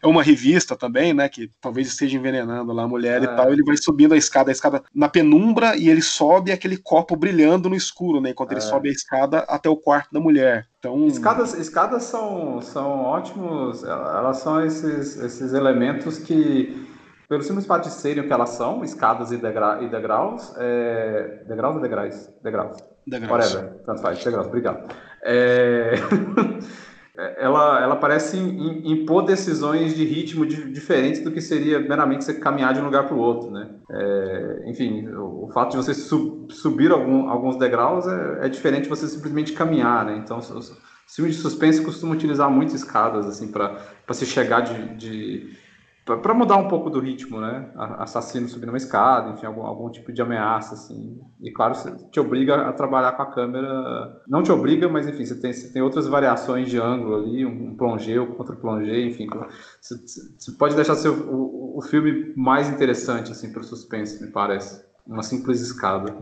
é 0.01 0.07
uma 0.07 0.23
revista 0.23 0.75
também, 0.75 1.13
né, 1.13 1.27
que 1.27 1.51
talvez 1.59 1.87
esteja 1.87 2.17
envenenando 2.17 2.71
lá 2.71 2.83
a 2.83 2.87
mulher 2.87 3.21
é. 3.21 3.25
e 3.25 3.27
tal, 3.27 3.51
ele 3.51 3.63
vai 3.63 3.75
subindo 3.77 4.13
a 4.13 4.17
escada, 4.17 4.49
a 4.49 4.53
escada 4.53 4.81
na 4.93 5.09
penumbra 5.09 5.75
e 5.75 5.89
ele 5.89 6.01
sobe 6.01 6.51
aquele 6.51 6.77
copo 6.77 7.15
brilhando 7.15 7.69
no 7.69 7.75
escuro, 7.75 8.21
né, 8.21 8.29
enquanto 8.29 8.51
é. 8.51 8.53
ele 8.55 8.61
sobe 8.61 8.89
a 8.89 8.91
escada 8.91 9.39
até 9.39 9.69
o 9.69 9.75
quarto 9.75 10.11
da 10.13 10.19
mulher. 10.19 10.67
Então... 10.79 11.07
Escadas, 11.07 11.53
escadas 11.53 12.03
são, 12.03 12.61
são 12.61 13.01
ótimos, 13.01 13.83
elas 13.83 14.37
são 14.37 14.63
esses, 14.65 15.17
esses 15.17 15.53
elementos 15.53 16.17
que 16.17 16.89
pelo 17.27 17.43
simples 17.43 17.65
fato 17.65 17.83
de 17.83 17.93
serem 17.93 18.23
o 18.23 18.27
que 18.27 18.33
elas 18.33 18.49
são, 18.49 18.83
escadas 18.83 19.31
e, 19.31 19.37
degra 19.37 19.81
e 19.81 19.87
degraus, 19.87 20.53
é... 20.57 21.43
degraus 21.47 21.75
ou 21.75 21.81
degraus? 21.81 22.29
Degraus. 22.43 22.77
Degraus. 23.07 23.31
Whatever, 23.31 23.73
tanto 23.85 24.01
faz, 24.01 24.21
degraus, 24.21 24.47
obrigado. 24.47 24.93
É... 25.23 25.93
Ela, 27.17 27.83
ela 27.83 27.95
parece 27.97 28.37
impor 28.37 29.25
decisões 29.25 29.93
de 29.93 30.05
ritmo 30.05 30.45
de, 30.45 30.71
diferentes 30.71 31.21
do 31.21 31.29
que 31.29 31.41
seria 31.41 31.77
meramente 31.77 32.23
você 32.23 32.33
caminhar 32.33 32.73
de 32.73 32.79
um 32.79 32.85
lugar 32.85 33.05
para 33.05 33.15
o 33.15 33.19
outro, 33.19 33.51
né? 33.51 33.69
É, 33.91 34.63
enfim, 34.67 35.07
o, 35.09 35.45
o, 35.45 35.51
fato 35.53 35.71
de 35.71 35.77
você 35.77 35.93
sub, 35.93 36.53
subir 36.53 36.89
algum, 36.89 37.29
alguns 37.29 37.57
degraus 37.57 38.07
é, 38.07 38.45
é, 38.45 38.49
diferente 38.49 38.83
de 38.83 38.89
você 38.89 39.07
simplesmente 39.09 39.51
caminhar, 39.51 40.05
né? 40.05 40.21
Então, 40.23 40.37
os, 40.37 40.77
filmes 41.13 41.35
de 41.35 41.41
suspense 41.41 41.81
costumam 41.81 42.15
utilizar 42.15 42.49
muitas 42.49 42.75
escadas, 42.75 43.27
assim, 43.27 43.51
para 43.51 43.77
se 44.11 44.25
chegar 44.25 44.61
de, 44.61 44.95
de 44.95 45.57
para 46.17 46.33
mudar 46.33 46.57
um 46.57 46.67
pouco 46.67 46.89
do 46.89 46.99
ritmo, 46.99 47.39
né? 47.39 47.71
Assassino 47.75 48.47
subindo 48.47 48.69
uma 48.69 48.77
escada, 48.77 49.29
enfim, 49.29 49.45
algum, 49.45 49.61
algum 49.61 49.89
tipo 49.89 50.11
de 50.11 50.21
ameaça, 50.21 50.73
assim. 50.73 51.19
E 51.41 51.51
claro, 51.51 51.75
você 51.75 51.91
te 52.09 52.19
obriga 52.19 52.67
a 52.67 52.73
trabalhar 52.73 53.13
com 53.13 53.21
a 53.21 53.31
câmera. 53.31 54.21
Não 54.27 54.43
te 54.43 54.51
obriga, 54.51 54.89
mas 54.89 55.07
enfim, 55.07 55.25
você 55.25 55.39
tem, 55.39 55.53
você 55.53 55.71
tem 55.71 55.81
outras 55.81 56.07
variações 56.07 56.69
de 56.69 56.79
ângulo 56.79 57.15
ali, 57.15 57.45
um 57.45 57.75
plongé 57.75 58.19
ou 58.19 58.27
contra 58.27 58.55
plongé, 58.55 59.01
enfim. 59.01 59.27
Você, 59.79 59.95
você, 60.37 60.51
pode 60.53 60.75
deixar 60.75 60.95
seu, 60.95 61.13
o, 61.13 61.77
o 61.77 61.81
filme 61.81 62.33
mais 62.35 62.69
interessante, 62.69 63.31
assim, 63.31 63.51
para 63.51 63.61
o 63.61 63.63
suspense, 63.63 64.23
me 64.23 64.31
parece. 64.31 64.83
Uma 65.05 65.23
simples 65.23 65.61
escada. 65.61 66.15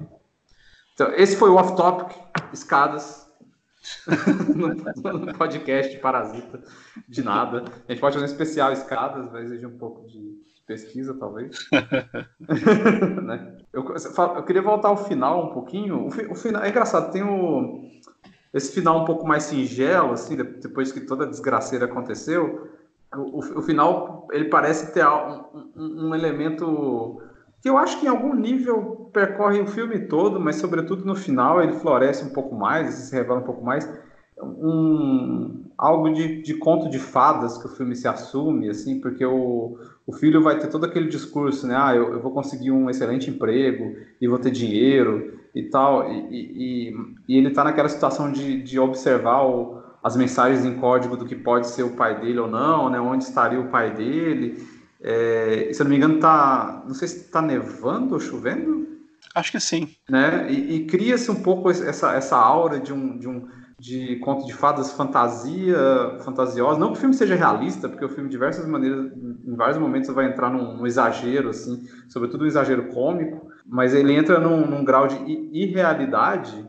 Então, 0.94 1.12
esse 1.16 1.36
foi 1.36 1.50
o 1.50 1.56
off-topic, 1.56 2.16
escadas 2.54 3.19
no 4.56 5.34
podcast 5.34 5.98
Parasita, 6.00 6.62
de 7.08 7.24
nada. 7.24 7.64
A 7.88 7.92
gente 7.92 8.02
pode 8.02 8.16
fazer 8.16 8.26
um 8.26 8.32
especial 8.32 8.72
escadas, 8.74 9.32
vai 9.32 9.44
exigir 9.44 9.68
um 9.68 9.78
pouco 9.78 10.08
de, 10.08 10.38
pesquisa, 10.70 11.16
talvez. 11.16 11.68
né? 13.24 13.58
eu, 13.74 13.84
eu, 13.84 14.44
queria 14.44 14.62
voltar 14.62 14.90
ao 14.90 14.98
final 14.98 15.48
um 15.48 15.54
pouquinho. 15.54 16.06
O, 16.06 16.08
o, 16.32 16.36
final, 16.36 16.62
é 16.62 16.70
engraçado, 16.70 17.12
tem 17.12 17.24
o, 17.24 17.90
esse 18.54 18.72
final 18.72 19.02
um 19.02 19.06
pouco 19.06 19.28
mais 19.28 19.44
singelo, 19.44 20.14
assim, 20.14 20.36
depois 20.36 20.92
que 20.92 21.02
toda 21.02 21.26
a 21.26 21.28
desgraceira 21.28 21.86
aconteceu. 21.86 22.70
O, 23.12 23.40
o, 23.40 23.62
final, 23.64 24.28
ele 24.32 24.46
parece 24.46 24.94
ter 24.94 25.04
um, 25.08 25.44
um, 25.76 26.10
um 26.10 26.16
elemento 26.16 27.20
que 27.62 27.70
eu 27.70 27.78
acho 27.78 28.00
que 28.00 28.06
em 28.06 28.10
algum 28.10 28.34
nível 28.34 29.10
percorre 29.14 29.60
o 29.60 29.68
filme 29.68 30.00
todo, 30.08 30.40
mas 30.40 30.58
sobretudo 30.58 31.06
no 31.06 31.16
final 31.16 31.62
ele 31.62 31.74
floresce 31.74 32.24
um 32.24 32.30
pouco 32.30 32.56
mais, 32.56 32.94
se 32.94 33.16
revela 33.16 33.40
um 33.40 33.44
pouco 33.44 33.64
mais. 33.64 33.90
Um, 34.42 35.66
algo 35.78 36.14
de, 36.14 36.42
de 36.42 36.54
conto 36.54 36.90
de 36.90 36.98
fadas 36.98 37.58
que 37.58 37.66
o 37.66 37.70
filme 37.70 37.96
se 37.96 38.08
assume, 38.08 38.70
assim, 38.70 39.02
porque 39.02 39.26
o, 39.26 39.78
o 40.08 40.14
filho 40.14 40.42
vai 40.42 40.58
ter 40.58 40.68
todo 40.68 40.86
aquele 40.86 41.10
discurso, 41.10 41.68
né? 41.68 41.76
Ah, 41.78 41.94
eu, 41.96 42.14
eu 42.14 42.22
vou 42.22 42.32
conseguir 42.32 42.72
um 42.72 42.90
excelente 42.90 43.30
emprego 43.30 43.96
e 44.22 44.28
vou 44.28 44.40
ter 44.40 44.52
dinheiro 44.52 45.40
e 45.54 45.64
tal, 45.64 46.10
e, 46.10 46.30
e, 46.32 46.94
e 47.28 47.38
ele 47.38 47.50
está 47.50 47.64
naquela 47.64 47.90
situação 47.90 48.32
de, 48.32 48.62
de 48.62 48.80
observar 48.80 49.44
o, 49.46 49.82
as 50.02 50.16
mensagens 50.16 50.64
em 50.64 50.76
código 50.76 51.18
do 51.18 51.26
que 51.26 51.36
pode 51.36 51.68
ser 51.68 51.84
o 51.84 51.96
pai 51.96 52.20
dele 52.22 52.40
ou 52.40 52.48
não, 52.48 52.90
né? 52.90 53.00
Onde 53.00 53.24
estaria 53.26 53.60
o 53.60 53.70
pai 53.70 53.94
dele 53.94 54.58
É, 55.02 55.72
se 55.74 55.82
eu 55.82 55.86
não 55.86 55.92
me 55.92 55.98
engano, 55.98 56.20
tá. 56.20 56.84
Não 56.86 56.94
sei 56.94 57.08
se 57.08 57.18
está 57.26 57.42
nevando 57.42 58.14
ou 58.14 58.20
chovendo. 58.20 58.88
Acho 59.34 59.52
que 59.52 59.60
sim. 59.60 59.90
Né? 60.10 60.52
E, 60.52 60.76
e 60.76 60.86
cria-se 60.86 61.30
um 61.30 61.42
pouco 61.42 61.70
essa, 61.70 62.14
essa 62.14 62.36
aura 62.36 62.80
de 62.80 62.92
um, 62.92 63.18
de 63.18 63.28
um 63.28 63.48
de 63.80 64.18
conto 64.18 64.46
de 64.46 64.54
fadas 64.54 64.92
fantasia, 64.92 65.78
fantasiosa. 66.20 66.78
Não 66.78 66.92
que 66.92 66.98
o 66.98 67.00
filme 67.00 67.16
seja 67.16 67.36
realista, 67.36 67.88
porque 67.88 68.04
o 68.04 68.10
filme, 68.10 68.26
de 68.26 68.32
diversas 68.32 68.66
maneiras, 68.66 69.12
em 69.16 69.56
vários 69.56 69.78
momentos, 69.78 70.10
vai 70.10 70.26
entrar 70.26 70.50
num, 70.50 70.76
num 70.76 70.86
exagero, 70.86 71.50
assim, 71.50 71.82
sobretudo 72.10 72.44
um 72.44 72.48
exagero 72.48 72.90
cômico, 72.90 73.48
mas 73.66 73.94
ele 73.94 74.14
entra 74.14 74.40
num, 74.40 74.68
num 74.68 74.84
grau 74.84 75.08
de 75.08 75.16
irrealidade 75.54 76.68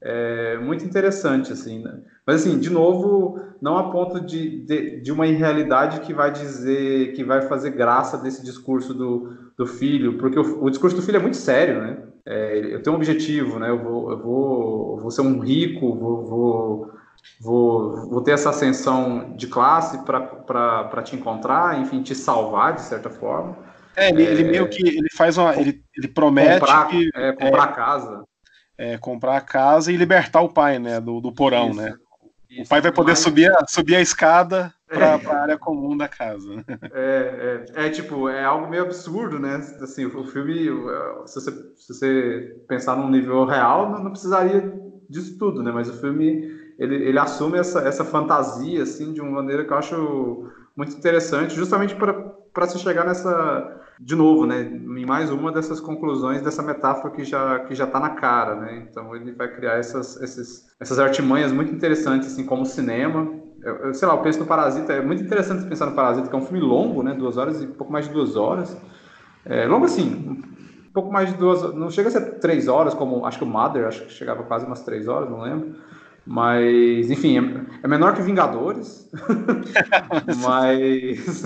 é, 0.00 0.58
muito 0.58 0.84
interessante, 0.84 1.52
assim, 1.52 1.82
né? 1.82 2.00
Mas, 2.26 2.40
assim, 2.42 2.58
de 2.58 2.70
novo, 2.70 3.40
não 3.60 3.76
a 3.76 3.90
ponto 3.90 4.20
de, 4.20 4.64
de, 4.64 5.00
de, 5.00 5.12
uma 5.12 5.26
irrealidade 5.26 6.00
que 6.00 6.14
vai 6.14 6.30
dizer, 6.30 7.12
que 7.12 7.24
vai 7.24 7.42
fazer 7.42 7.70
graça 7.70 8.16
desse 8.16 8.44
discurso 8.44 8.94
do, 8.94 9.52
do 9.56 9.66
filho, 9.66 10.18
porque 10.18 10.38
o, 10.38 10.64
o 10.64 10.70
discurso 10.70 10.96
do 10.96 11.02
filho 11.02 11.16
é 11.16 11.20
muito 11.20 11.36
sério, 11.36 11.80
né? 11.80 11.98
É, 12.24 12.74
eu 12.74 12.82
tenho 12.82 12.94
um 12.94 12.98
objetivo, 12.98 13.58
né? 13.58 13.70
Eu 13.70 13.82
vou, 13.82 14.10
eu 14.10 14.22
vou, 14.22 15.00
vou 15.00 15.10
ser 15.10 15.22
um 15.22 15.40
rico, 15.40 15.94
vou, 15.94 16.26
vou, 16.26 16.92
vou, 17.40 18.10
vou 18.10 18.20
ter 18.22 18.32
essa 18.32 18.50
ascensão 18.50 19.34
de 19.34 19.46
classe 19.46 20.04
para 20.04 21.02
te 21.02 21.16
encontrar, 21.16 21.80
enfim, 21.80 22.02
te 22.02 22.14
salvar 22.14 22.74
de 22.74 22.82
certa 22.82 23.10
forma. 23.10 23.56
É, 23.96 24.10
ele, 24.10 24.24
é, 24.24 24.30
ele 24.30 24.44
meio 24.44 24.68
que 24.68 24.86
ele 24.86 25.08
faz 25.16 25.36
uma, 25.36 25.56
ele, 25.56 25.82
ele 25.96 26.08
promete 26.08 26.60
comprar, 26.60 26.86
que, 26.86 27.10
é, 27.14 27.32
comprar 27.32 27.66
casa, 27.68 28.24
é, 28.76 28.98
comprar 28.98 29.36
a 29.36 29.40
casa 29.40 29.90
e 29.90 29.96
libertar 29.96 30.40
o 30.40 30.52
pai, 30.52 30.78
né, 30.78 31.00
do, 31.00 31.20
do 31.20 31.32
porão, 31.32 31.70
Isso. 31.70 31.80
né? 31.80 31.94
Isso, 32.50 32.62
o 32.62 32.68
pai 32.68 32.80
vai 32.80 32.92
poder 32.92 33.12
mas... 33.12 33.18
subir, 33.18 33.50
a, 33.50 33.66
subir 33.66 33.96
a 33.96 34.00
escada 34.00 34.72
para 34.88 35.06
é. 35.06 35.26
a 35.26 35.42
área 35.42 35.58
comum 35.58 35.96
da 35.96 36.08
casa. 36.08 36.64
É, 36.92 37.64
é, 37.74 37.86
é, 37.86 37.90
tipo, 37.90 38.28
é 38.28 38.42
algo 38.42 38.68
meio 38.68 38.84
absurdo, 38.84 39.38
né? 39.38 39.56
Assim, 39.82 40.06
o 40.06 40.24
filme, 40.24 40.68
se 41.26 41.34
você, 41.34 41.50
se 41.76 41.94
você 41.94 42.56
pensar 42.66 42.96
num 42.96 43.10
nível 43.10 43.44
real, 43.44 43.90
não, 43.90 44.04
não 44.04 44.10
precisaria 44.10 44.72
disso 45.08 45.38
tudo, 45.38 45.62
né? 45.62 45.70
Mas 45.70 45.88
o 45.90 46.00
filme, 46.00 46.50
ele, 46.78 46.94
ele 46.94 47.18
assume 47.18 47.58
essa, 47.58 47.80
essa 47.80 48.04
fantasia, 48.04 48.82
assim, 48.82 49.12
de 49.12 49.20
uma 49.20 49.42
maneira 49.42 49.64
que 49.64 49.72
eu 49.72 49.78
acho 49.78 50.50
muito 50.76 50.96
interessante, 50.96 51.54
justamente 51.54 51.94
para 51.94 52.66
se 52.66 52.78
chegar 52.78 53.04
nessa 53.04 53.78
de 54.00 54.14
novo, 54.14 54.46
né, 54.46 54.62
em 54.62 55.04
mais 55.04 55.30
uma 55.30 55.50
dessas 55.50 55.80
conclusões 55.80 56.40
dessa 56.40 56.62
metáfora 56.62 57.12
que 57.12 57.24
já 57.24 57.60
que 57.60 57.74
já 57.74 57.84
está 57.84 57.98
na 57.98 58.10
cara, 58.10 58.54
né? 58.54 58.86
Então 58.88 59.14
ele 59.14 59.32
vai 59.32 59.48
criar 59.48 59.74
essas, 59.74 60.20
esses, 60.22 60.66
essas 60.78 60.98
artimanhas 60.98 61.52
muito 61.52 61.74
interessantes, 61.74 62.32
assim 62.32 62.46
como 62.46 62.62
o 62.62 62.66
cinema. 62.66 63.28
Eu, 63.60 63.74
eu, 63.76 63.94
sei 63.94 64.06
lá, 64.06 64.14
eu 64.14 64.22
penso 64.22 64.38
no 64.38 64.46
Parasita, 64.46 64.92
é 64.92 65.00
muito 65.00 65.22
interessante 65.22 65.66
pensar 65.66 65.86
no 65.86 65.96
Parasita, 65.96 66.28
que 66.28 66.34
é 66.34 66.38
um 66.38 66.44
filme 66.44 66.60
longo, 66.60 67.02
né, 67.02 67.12
duas 67.12 67.36
horas 67.36 67.60
e 67.60 67.66
pouco 67.66 67.92
mais 67.92 68.06
de 68.06 68.12
duas 68.12 68.36
horas. 68.36 68.76
É, 69.44 69.66
longo 69.66 69.86
assim, 69.86 70.44
um 70.88 70.92
pouco 70.92 71.12
mais 71.12 71.30
de 71.30 71.36
duas, 71.36 71.74
não 71.74 71.90
chega 71.90 72.08
a 72.08 72.12
ser 72.12 72.38
três 72.38 72.68
horas, 72.68 72.94
como 72.94 73.26
acho 73.26 73.38
que 73.38 73.44
o 73.44 73.48
Mother, 73.48 73.86
acho 73.86 74.04
que 74.04 74.12
chegava 74.12 74.44
quase 74.44 74.64
umas 74.64 74.82
três 74.84 75.08
horas, 75.08 75.28
não 75.28 75.40
lembro. 75.40 75.74
Mas, 76.24 77.10
enfim, 77.10 77.38
é, 77.38 77.66
é 77.82 77.88
menor 77.88 78.14
que 78.14 78.22
Vingadores, 78.22 79.10
mas 80.44 81.42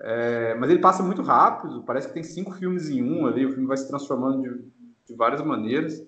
é, 0.00 0.54
mas 0.54 0.70
ele 0.70 0.80
passa 0.80 1.02
muito 1.02 1.22
rápido, 1.22 1.82
parece 1.82 2.08
que 2.08 2.14
tem 2.14 2.22
cinco 2.22 2.52
filmes 2.52 2.88
em 2.88 3.02
um 3.02 3.26
ali, 3.26 3.44
o 3.44 3.50
filme 3.50 3.66
vai 3.66 3.76
se 3.76 3.88
transformando 3.88 4.42
de, 4.42 4.50
de 5.08 5.16
várias 5.16 5.40
maneiras. 5.42 6.02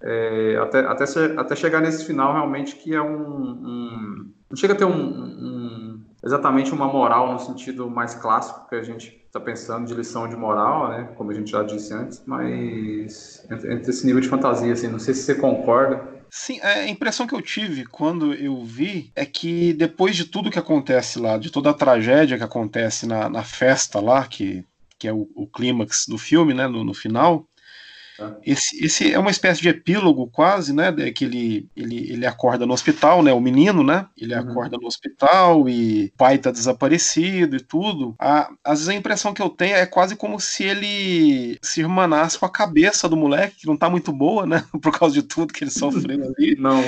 É, 0.00 0.58
até, 0.60 0.80
até, 0.80 1.04
até 1.38 1.56
chegar 1.56 1.80
nesse 1.80 2.04
final 2.04 2.34
realmente 2.34 2.76
que 2.76 2.94
é 2.94 3.00
um, 3.00 3.16
um 3.16 4.30
não 4.48 4.56
chega 4.56 4.74
a 4.74 4.76
ter 4.76 4.84
um, 4.84 4.92
um, 4.92 6.00
exatamente 6.22 6.72
uma 6.72 6.86
moral 6.86 7.32
no 7.32 7.38
sentido 7.38 7.90
mais 7.90 8.14
clássico 8.14 8.68
que 8.68 8.74
a 8.74 8.82
gente 8.82 9.22
está 9.26 9.40
pensando 9.40 9.86
de 9.86 9.94
lição 9.94 10.28
de 10.28 10.36
moral, 10.36 10.88
né? 10.90 11.08
Como 11.16 11.30
a 11.30 11.34
gente 11.34 11.50
já 11.50 11.62
disse 11.62 11.92
antes, 11.92 12.22
mas 12.24 13.44
entre, 13.50 13.72
entre 13.72 13.90
esse 13.90 14.06
nível 14.06 14.20
de 14.20 14.28
fantasia, 14.28 14.72
assim, 14.72 14.88
não 14.88 14.98
sei 14.98 15.14
se 15.14 15.22
você 15.22 15.34
concorda. 15.34 16.15
Sim, 16.38 16.60
é, 16.60 16.80
a 16.80 16.88
impressão 16.88 17.26
que 17.26 17.34
eu 17.34 17.40
tive 17.40 17.86
quando 17.86 18.34
eu 18.34 18.62
vi 18.62 19.10
é 19.16 19.24
que 19.24 19.72
depois 19.72 20.14
de 20.14 20.26
tudo 20.26 20.50
que 20.50 20.58
acontece 20.58 21.18
lá, 21.18 21.38
de 21.38 21.50
toda 21.50 21.70
a 21.70 21.74
tragédia 21.74 22.36
que 22.36 22.44
acontece 22.44 23.06
na, 23.06 23.26
na 23.30 23.42
festa 23.42 24.00
lá, 24.00 24.26
que, 24.26 24.62
que 24.98 25.08
é 25.08 25.12
o, 25.14 25.26
o 25.34 25.46
clímax 25.46 26.04
do 26.06 26.18
filme, 26.18 26.52
né, 26.52 26.68
no, 26.68 26.84
no 26.84 26.92
final. 26.92 27.48
Esse, 28.44 28.84
esse 28.84 29.12
é 29.12 29.18
uma 29.18 29.30
espécie 29.30 29.60
de 29.60 29.68
epílogo 29.68 30.26
quase, 30.28 30.72
né? 30.72 30.92
Que 31.12 31.24
ele, 31.24 31.68
ele, 31.76 32.12
ele 32.12 32.26
acorda 32.26 32.66
no 32.66 32.72
hospital, 32.72 33.22
né? 33.22 33.32
O 33.32 33.40
menino, 33.40 33.82
né? 33.82 34.06
Ele 34.16 34.34
uhum. 34.34 34.40
acorda 34.40 34.76
no 34.80 34.86
hospital 34.86 35.68
e 35.68 36.06
o 36.14 36.16
pai 36.16 36.38
tá 36.38 36.50
desaparecido 36.50 37.56
e 37.56 37.60
tudo. 37.60 38.14
A, 38.18 38.50
às 38.64 38.78
vezes 38.78 38.88
a 38.88 38.94
impressão 38.94 39.34
que 39.34 39.42
eu 39.42 39.48
tenho 39.48 39.76
é 39.76 39.86
quase 39.86 40.16
como 40.16 40.40
se 40.40 40.64
ele 40.64 41.58
se 41.62 41.80
irmanasse 41.80 42.38
com 42.38 42.46
a 42.46 42.50
cabeça 42.50 43.08
do 43.08 43.16
moleque, 43.16 43.56
que 43.60 43.66
não 43.66 43.76
tá 43.76 43.90
muito 43.90 44.12
boa, 44.12 44.46
né? 44.46 44.64
Por 44.80 44.96
causa 44.96 45.14
de 45.14 45.22
tudo 45.22 45.52
que 45.52 45.64
ele 45.64 45.70
sofreu 45.70 46.24
ali. 46.36 46.56
Não. 46.58 46.82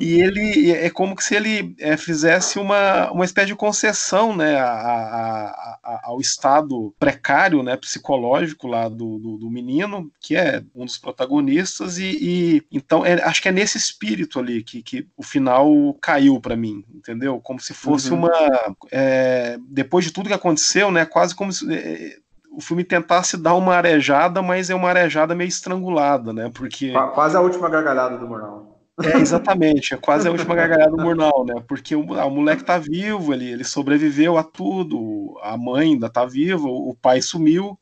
E 0.00 0.20
ele 0.20 0.70
é 0.70 0.88
como 0.90 1.14
se 1.20 1.34
ele 1.34 1.74
é, 1.78 1.96
fizesse 1.96 2.58
uma, 2.58 3.10
uma 3.10 3.24
espécie 3.24 3.48
de 3.48 3.54
concessão, 3.56 4.34
né? 4.34 4.56
A, 4.56 4.70
a, 4.70 5.78
a, 5.84 6.00
ao 6.04 6.20
estado 6.20 6.94
precário, 6.98 7.62
né? 7.62 7.76
Psicológico 7.76 8.66
lá 8.66 8.88
do, 8.88 9.18
do, 9.18 9.36
do 9.36 9.50
menino, 9.50 10.10
que 10.20 10.36
é 10.36 10.61
um 10.74 10.84
dos 10.84 10.98
protagonistas, 10.98 11.98
e, 11.98 12.16
e 12.20 12.62
então 12.70 13.04
é, 13.04 13.22
acho 13.22 13.40
que 13.42 13.48
é 13.48 13.52
nesse 13.52 13.78
espírito 13.78 14.38
ali 14.38 14.62
que, 14.62 14.82
que 14.82 15.06
o 15.16 15.22
final 15.22 15.70
caiu 16.00 16.40
para 16.40 16.56
mim, 16.56 16.84
entendeu? 16.94 17.40
Como 17.40 17.60
se 17.60 17.74
fosse 17.74 18.10
uhum. 18.10 18.18
uma. 18.18 18.76
É, 18.90 19.58
depois 19.68 20.04
de 20.04 20.12
tudo 20.12 20.28
que 20.28 20.34
aconteceu, 20.34 20.90
né? 20.90 21.04
Quase 21.04 21.34
como 21.34 21.52
se. 21.52 21.72
É, 21.72 22.16
o 22.54 22.60
filme 22.60 22.84
tentasse 22.84 23.36
dar 23.36 23.54
uma 23.54 23.74
arejada, 23.74 24.42
mas 24.42 24.68
é 24.68 24.74
uma 24.74 24.90
arejada 24.90 25.34
meio 25.34 25.48
estrangulada, 25.48 26.32
né? 26.32 26.50
Porque. 26.54 26.92
Quase 27.14 27.36
a 27.36 27.40
última 27.40 27.68
gargalhada 27.68 28.18
do 28.18 28.26
Murnau. 28.26 28.72
É, 29.02 29.16
exatamente, 29.18 29.94
é 29.94 29.96
quase 29.96 30.28
a 30.28 30.30
última 30.30 30.54
gargalhada 30.54 30.90
do 30.90 30.98
Murnau, 31.02 31.46
né? 31.46 31.62
Porque 31.66 31.96
o, 31.96 32.14
ah, 32.14 32.26
o 32.26 32.30
moleque 32.30 32.62
tá 32.62 32.78
vivo, 32.78 33.32
ele, 33.32 33.50
ele 33.50 33.64
sobreviveu 33.64 34.36
a 34.36 34.44
tudo, 34.44 35.38
a 35.42 35.56
mãe 35.56 35.92
ainda 35.92 36.10
tá 36.10 36.26
viva, 36.26 36.66
o 36.66 36.94
pai 37.00 37.22
sumiu, 37.22 37.78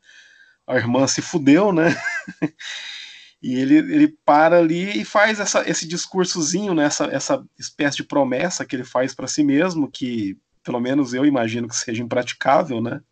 a 0.66 0.76
irmã 0.76 1.06
se 1.06 1.20
fudeu, 1.20 1.72
né? 1.72 1.96
e 3.42 3.54
ele, 3.54 3.76
ele 3.76 4.08
para 4.24 4.58
ali 4.58 5.00
e 5.00 5.04
faz 5.04 5.40
essa, 5.40 5.68
esse 5.68 5.86
discursozinho, 5.86 6.74
né? 6.74 6.84
essa, 6.84 7.04
essa 7.06 7.44
espécie 7.58 7.98
de 7.98 8.04
promessa 8.04 8.64
que 8.64 8.76
ele 8.76 8.84
faz 8.84 9.14
para 9.14 9.26
si 9.26 9.42
mesmo, 9.42 9.90
que 9.90 10.36
pelo 10.62 10.80
menos 10.80 11.14
eu 11.14 11.24
imagino 11.24 11.68
que 11.68 11.76
seja 11.76 12.02
impraticável, 12.02 12.80
né? 12.80 13.00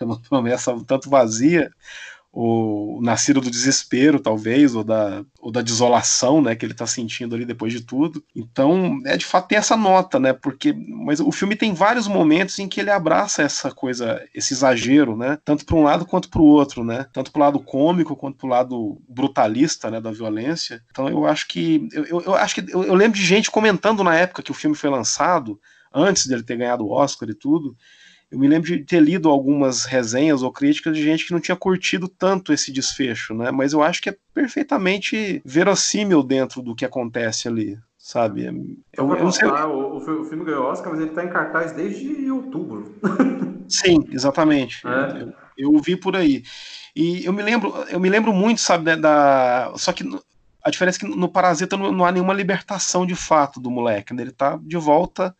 É 0.00 0.04
uma 0.04 0.20
promessa 0.20 0.72
tanto 0.86 1.10
vazia, 1.10 1.72
o 2.40 3.00
nascido 3.02 3.40
do 3.40 3.50
desespero, 3.50 4.20
talvez, 4.20 4.76
ou 4.76 4.84
da, 4.84 5.24
ou 5.40 5.50
da 5.50 5.60
desolação, 5.60 6.40
né, 6.40 6.54
que 6.54 6.64
ele 6.64 6.72
está 6.72 6.86
sentindo 6.86 7.34
ali 7.34 7.44
depois 7.44 7.72
de 7.72 7.80
tudo. 7.80 8.22
Então, 8.32 9.00
é 9.06 9.16
de 9.16 9.26
fato 9.26 9.48
tem 9.48 9.58
essa 9.58 9.76
nota, 9.76 10.20
né, 10.20 10.32
porque, 10.32 10.72
mas 10.72 11.18
o 11.18 11.32
filme 11.32 11.56
tem 11.56 11.74
vários 11.74 12.06
momentos 12.06 12.56
em 12.60 12.68
que 12.68 12.78
ele 12.78 12.92
abraça 12.92 13.42
essa 13.42 13.72
coisa, 13.72 14.24
esse 14.32 14.54
exagero, 14.54 15.16
né, 15.16 15.36
tanto 15.44 15.66
para 15.66 15.74
um 15.74 15.82
lado 15.82 16.06
quanto 16.06 16.30
para 16.30 16.40
o 16.40 16.44
outro, 16.44 16.84
né, 16.84 17.06
tanto 17.12 17.32
para 17.32 17.40
o 17.40 17.44
lado 17.44 17.58
cômico 17.58 18.14
quanto 18.14 18.38
para 18.38 18.46
o 18.46 18.50
lado 18.50 19.02
brutalista, 19.08 19.90
né, 19.90 20.00
da 20.00 20.12
violência. 20.12 20.80
Então, 20.92 21.08
eu 21.08 21.26
acho 21.26 21.48
que, 21.48 21.88
eu, 21.92 22.04
eu, 22.04 22.22
eu 22.22 22.34
acho 22.36 22.54
que, 22.54 22.72
eu, 22.72 22.84
eu 22.84 22.94
lembro 22.94 23.18
de 23.18 23.26
gente 23.26 23.50
comentando 23.50 24.04
na 24.04 24.14
época 24.14 24.44
que 24.44 24.52
o 24.52 24.54
filme 24.54 24.76
foi 24.76 24.90
lançado, 24.90 25.58
antes 25.92 26.26
dele 26.26 26.44
ter 26.44 26.56
ganhado 26.56 26.84
o 26.84 26.92
Oscar 26.92 27.28
e 27.28 27.34
tudo, 27.34 27.76
eu 28.30 28.38
me 28.38 28.46
lembro 28.46 28.68
de 28.68 28.84
ter 28.84 29.00
lido 29.00 29.28
algumas 29.28 29.84
resenhas 29.84 30.42
ou 30.42 30.52
críticas 30.52 30.96
de 30.96 31.02
gente 31.02 31.26
que 31.26 31.32
não 31.32 31.40
tinha 31.40 31.56
curtido 31.56 32.08
tanto 32.08 32.52
esse 32.52 32.70
desfecho, 32.70 33.34
né? 33.34 33.50
Mas 33.50 33.72
eu 33.72 33.82
acho 33.82 34.02
que 34.02 34.10
é 34.10 34.16
perfeitamente 34.34 35.40
verossímil 35.44 36.22
dentro 36.22 36.60
do 36.60 36.74
que 36.74 36.84
acontece 36.84 37.48
ali, 37.48 37.78
sabe? 37.96 38.44
Eu, 38.92 39.10
eu 39.14 39.24
não 39.24 39.32
sei... 39.32 39.48
o, 39.48 39.96
o 39.96 40.24
filme 40.26 40.44
ganhou 40.44 40.66
Oscar, 40.66 40.92
mas 40.92 41.00
ele 41.00 41.10
está 41.10 41.24
em 41.24 41.30
cartaz 41.30 41.72
desde 41.72 42.30
outubro. 42.30 42.94
Sim, 43.66 44.06
exatamente. 44.10 44.86
É. 44.86 45.22
Eu, 45.22 45.32
eu 45.74 45.80
vi 45.80 45.96
por 45.96 46.14
aí. 46.14 46.42
E 46.94 47.24
eu 47.24 47.32
me 47.32 47.42
lembro, 47.42 47.72
eu 47.88 47.98
me 47.98 48.10
lembro 48.10 48.32
muito, 48.32 48.60
sabe, 48.60 48.84
da, 48.84 48.96
da... 48.96 49.72
só 49.76 49.92
que 49.92 50.04
a 50.62 50.70
diferença 50.70 50.98
é 50.98 51.00
que 51.00 51.16
no 51.16 51.28
Parasita 51.30 51.78
não, 51.78 51.92
não, 51.92 52.04
há 52.04 52.12
nenhuma 52.12 52.34
libertação 52.34 53.06
de 53.06 53.14
fato 53.14 53.58
do 53.58 53.70
moleque, 53.70 54.12
né? 54.12 54.22
ele 54.22 54.30
está 54.30 54.58
de 54.60 54.76
volta 54.76 55.34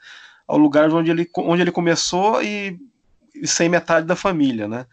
ao 0.49 0.57
lugar 0.57 0.91
onde 0.91 1.11
ele, 1.11 1.29
onde 1.37 1.61
ele 1.61 1.71
começou 1.71 2.43
e, 2.43 2.79
e 3.35 3.47
sem 3.47 3.69
metade 3.69 4.07
da 4.07 4.17
família, 4.17 4.67
né? 4.67 4.87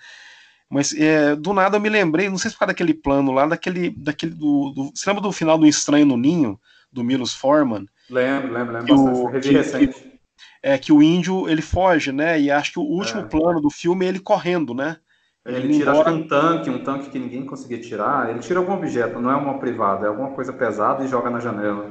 Mas 0.69 0.93
é, 0.93 1.35
do 1.35 1.53
nada 1.53 1.77
eu 1.77 1.81
me 1.81 1.87
lembrei, 1.89 2.29
não 2.29 2.37
sei 2.37 2.51
se 2.51 2.57
foi 2.57 2.67
daquele 2.67 2.93
plano 2.93 3.31
lá, 3.31 3.47
daquele. 3.47 3.91
daquele 3.91 4.33
do, 4.33 4.71
do, 4.71 4.91
você 4.93 5.09
lembra 5.09 5.23
do 5.23 5.31
final 5.31 5.57
do 5.57 5.65
Estranho 5.65 6.05
no 6.05 6.17
Ninho, 6.17 6.59
do 6.91 7.03
Milos 7.03 7.33
Forman? 7.33 7.85
Lembro, 8.09 8.51
lembro, 8.51 8.73
lembro. 8.73 8.85
Que 8.85 8.93
o, 8.93 9.39
que, 9.39 9.51
recente. 9.51 9.93
Que, 9.93 10.19
é 10.61 10.77
que 10.77 10.91
o 10.91 11.01
índio 11.01 11.47
ele 11.47 11.61
foge, 11.61 12.11
né? 12.11 12.41
E 12.41 12.51
acho 12.51 12.73
que 12.73 12.79
o 12.79 12.83
último 12.83 13.21
é. 13.21 13.25
plano 13.25 13.61
do 13.61 13.69
filme 13.69 14.05
é 14.05 14.09
ele 14.09 14.19
correndo, 14.19 14.73
né? 14.73 14.97
Ele, 15.45 15.57
ele 15.57 15.73
tira 15.77 15.91
embora... 15.91 16.11
um 16.11 16.27
tanque, 16.27 16.69
um 16.71 16.83
tanque 16.83 17.09
que 17.09 17.19
ninguém 17.19 17.45
conseguia 17.45 17.79
tirar. 17.79 18.31
Ele 18.31 18.39
tira 18.39 18.59
algum 18.59 18.73
objeto, 18.73 19.19
não 19.19 19.29
é 19.29 19.35
uma 19.35 19.59
privada, 19.59 20.07
é 20.07 20.09
alguma 20.09 20.31
coisa 20.31 20.51
pesada 20.51 21.05
e 21.05 21.07
joga 21.07 21.29
na 21.29 21.39
janela. 21.39 21.87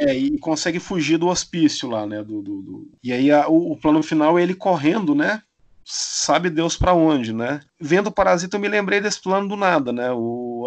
É, 0.00 0.14
e 0.14 0.38
consegue 0.38 0.80
fugir 0.80 1.18
do 1.18 1.28
hospício 1.28 1.88
lá, 1.88 2.06
né? 2.06 2.22
Do, 2.22 2.42
do, 2.42 2.62
do... 2.62 2.90
E 3.02 3.12
aí 3.12 3.30
a, 3.30 3.48
o, 3.48 3.72
o, 3.72 3.76
plano 3.76 4.02
final 4.02 4.38
é 4.38 4.42
ele 4.42 4.54
correndo, 4.54 5.14
né? 5.14 5.42
sabe 5.84 6.48
Deus 6.48 6.76
para 6.76 6.94
onde, 6.94 7.32
né? 7.32 7.60
Vendo 7.78 8.06
o 8.06 8.12
Parasita 8.12 8.56
eu 8.56 8.60
me 8.60 8.68
lembrei 8.68 9.00
desse 9.00 9.20
plano 9.20 9.48
do 9.48 9.56
nada, 9.56 9.92
né? 9.92 10.10
O, 10.12 10.66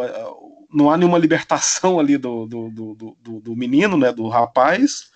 não 0.72 0.92
há 0.92 0.98
nenhuma 0.98 1.18
libertação 1.18 2.00
ali 2.00 2.18
do, 2.18 2.46
do, 2.46 2.70
do, 2.70 3.18
do, 3.20 3.40
do 3.42 3.56
menino, 3.56 3.98
né? 3.98 4.12
Do 4.12 4.28
rapaz. 4.28 5.08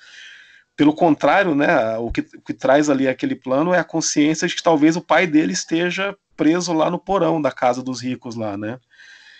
Pelo 0.76 0.94
contrário, 0.94 1.54
né? 1.54 1.98
O 1.98 2.10
que, 2.12 2.22
o 2.22 2.42
que 2.42 2.54
traz 2.54 2.90
ali 2.90 3.08
aquele 3.08 3.36
plano 3.36 3.74
é 3.74 3.80
a 3.80 3.84
consciência 3.84 4.48
de 4.48 4.56
que 4.56 4.64
talvez 4.64 4.96
o 4.96 5.02
pai 5.02 5.28
dele 5.28 5.54
esteja 5.54 6.18
preso 6.36 6.74
lá 6.74 6.90
no 6.90 6.98
porão 6.98 7.40
da 7.40 7.52
casa 7.52 7.84
dos 7.84 8.02
ricos 8.02 8.36
lá, 8.36 8.58
né? 8.58 8.80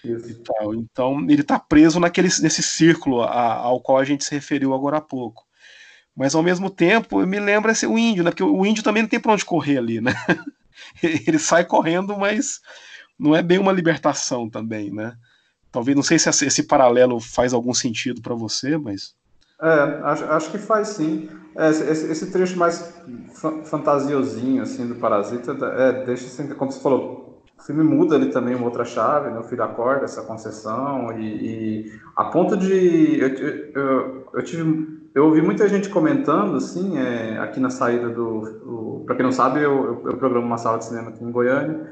Então 0.04 1.20
ele 1.30 1.42
está 1.42 1.60
preso 1.60 2.00
naquele, 2.00 2.28
nesse 2.28 2.64
círculo 2.64 3.22
a, 3.22 3.54
ao 3.54 3.82
qual 3.82 3.98
a 3.98 4.04
gente 4.04 4.24
se 4.24 4.32
referiu 4.34 4.74
agora 4.74 4.98
há 4.98 5.02
pouco. 5.02 5.46
Mas 6.16 6.36
ao 6.36 6.44
mesmo 6.44 6.70
tempo, 6.70 7.26
me 7.26 7.40
lembra 7.40 7.72
esse, 7.72 7.88
o 7.88 7.98
índio, 7.98 8.24
né? 8.24 8.32
Porque 8.32 8.44
o 8.44 8.66
índio 8.66 8.84
também 8.84 9.04
não 9.04 9.10
tem 9.10 9.20
para 9.20 9.34
onde 9.34 9.46
correr 9.46 9.78
ali, 9.78 10.02
né? 10.02 10.14
Ele 11.02 11.40
sai 11.40 11.66
correndo, 11.66 12.18
mas 12.18 12.60
não 13.18 13.36
é 13.36 13.42
bem 13.42 13.60
uma 13.60 13.72
libertação 13.72 14.50
também, 14.50 14.92
né? 14.92 15.16
Talvez, 15.72 15.96
não 15.96 16.04
sei 16.04 16.20
se 16.20 16.30
esse 16.46 16.64
paralelo 16.64 17.20
faz 17.20 17.54
algum 17.54 17.74
sentido 17.74 18.22
para 18.22 18.36
você, 18.36 18.78
mas. 18.78 19.16
É, 19.62 20.02
acho, 20.04 20.26
acho 20.26 20.52
que 20.52 20.58
faz 20.58 20.90
sim. 20.90 21.30
É, 21.56 21.70
esse, 21.70 22.12
esse, 22.12 22.32
trecho 22.32 22.58
mais 22.58 22.94
fantasiosinho, 23.66 24.64
assim, 24.64 24.88
do 24.88 24.96
Parasita, 24.96 25.52
é, 25.52 26.06
deixa 26.06 26.26
assim, 26.26 26.48
como 26.56 26.72
você 26.72 26.82
falou, 26.82 27.21
o 27.62 27.64
filme 27.64 27.84
muda 27.84 28.16
ali 28.16 28.32
também 28.32 28.56
uma 28.56 28.66
outra 28.66 28.84
chave, 28.84 29.30
né? 29.30 29.40
O 29.40 29.44
filho 29.44 29.64
acorda 29.64 30.06
essa 30.06 30.24
concessão 30.24 31.12
e, 31.18 31.26
e 31.26 31.92
a 32.16 32.26
ponto 32.26 32.58
de... 32.58 33.20
Eu, 33.20 33.28
eu, 33.30 34.28
eu, 34.34 34.44
tive... 34.44 35.00
Eu 35.14 35.26
ouvi 35.26 35.42
muita 35.42 35.70
gente 35.70 35.88
comentando, 35.88 36.56
assim, 36.56 36.98
é, 36.98 37.38
aqui 37.38 37.60
na 37.60 37.70
saída 37.70 38.10
do... 38.10 39.04
Para 39.06 39.16
quem 39.16 39.24
não 39.24 39.32
sabe, 39.32 39.62
eu, 39.62 40.02
eu, 40.06 40.18
programo 40.18 40.46
uma 40.46 40.58
sala 40.58 40.80
de 40.80 40.86
cinema 40.86 41.10
aqui 41.10 41.24
em 41.24 41.32
Goiânia 41.32 41.88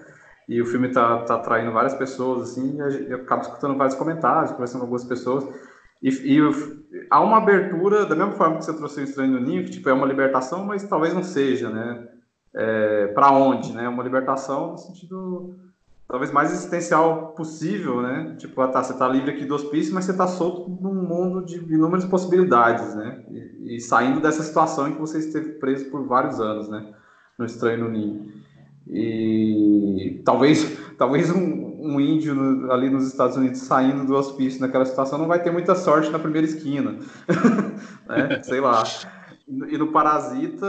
e 0.47 0.59
o 0.61 0.65
filme 0.65 0.89
tá, 0.89 1.19
tá 1.19 1.35
atraindo 1.35 1.71
várias 1.71 1.93
pessoas, 1.93 2.49
assim, 2.49 2.77
e 2.77 3.11
eu 3.11 3.17
acabo 3.17 3.43
escutando 3.43 3.77
vários 3.77 3.95
comentários, 3.95 4.51
conversando 4.51 4.79
com 4.79 4.85
algumas 4.85 5.03
pessoas 5.03 5.45
e, 6.01 6.09
e, 6.09 6.39
há 7.09 7.19
uma 7.19 7.37
abertura, 7.37 8.05
da 8.05 8.15
mesma 8.15 8.31
forma 8.31 8.57
que 8.57 8.65
você 8.65 8.73
trouxe 8.73 9.01
o 9.01 9.03
Estranho 9.03 9.33
no 9.33 9.39
Ninho, 9.39 9.65
que 9.65 9.71
tipo, 9.71 9.89
é 9.89 9.93
uma 9.93 10.07
libertação, 10.07 10.65
mas 10.65 10.83
talvez 10.83 11.13
não 11.13 11.23
seja, 11.23 11.69
né? 11.69 12.07
É, 12.55 13.07
para 13.07 13.31
onde, 13.31 13.73
né? 13.73 13.87
Uma 13.87 14.03
libertação 14.03 14.71
no 14.71 14.77
sentido 14.77 15.55
talvez 16.09 16.31
mais 16.31 16.51
existencial 16.51 17.33
possível, 17.37 18.01
né? 18.01 18.35
Tipo, 18.39 18.59
ah, 18.61 18.67
tá, 18.67 18.81
você 18.81 18.93
está 18.93 19.07
livre 19.07 19.29
aqui 19.29 19.45
do 19.45 19.53
hospício, 19.53 19.93
mas 19.93 20.05
você 20.05 20.11
está 20.11 20.25
solto 20.25 20.67
num 20.81 20.95
mundo 20.95 21.45
de 21.45 21.57
inúmeras 21.71 22.03
possibilidades, 22.03 22.95
né? 22.95 23.23
E, 23.29 23.75
e, 23.75 23.79
saindo 23.79 24.19
dessa 24.19 24.41
situação 24.41 24.87
em 24.87 24.93
que 24.93 24.99
você 24.99 25.19
esteve 25.19 25.51
preso 25.53 25.85
por 25.91 26.07
vários 26.07 26.41
anos, 26.41 26.67
né? 26.67 26.91
No 27.37 27.45
Estranho 27.45 27.83
no 27.83 27.91
Ninho. 27.91 28.31
E 28.87 30.19
talvez, 30.25 30.79
talvez 30.97 31.29
um, 31.29 31.77
um 31.79 31.99
índio 31.99 32.33
no, 32.33 32.71
ali 32.71 32.89
nos 32.89 33.05
Estados 33.05 33.37
Unidos 33.37 33.59
saindo 33.59 34.03
do 34.03 34.15
hospício 34.15 34.59
naquela 34.59 34.85
situação 34.85 35.19
não 35.19 35.27
vai 35.27 35.43
ter 35.43 35.51
muita 35.51 35.75
sorte 35.75 36.09
na 36.09 36.17
primeira 36.17 36.47
esquina. 36.47 36.97
né? 38.09 38.41
Sei 38.41 38.59
lá. 38.59 38.83
E 39.47 39.77
no 39.77 39.91
Parasita, 39.91 40.67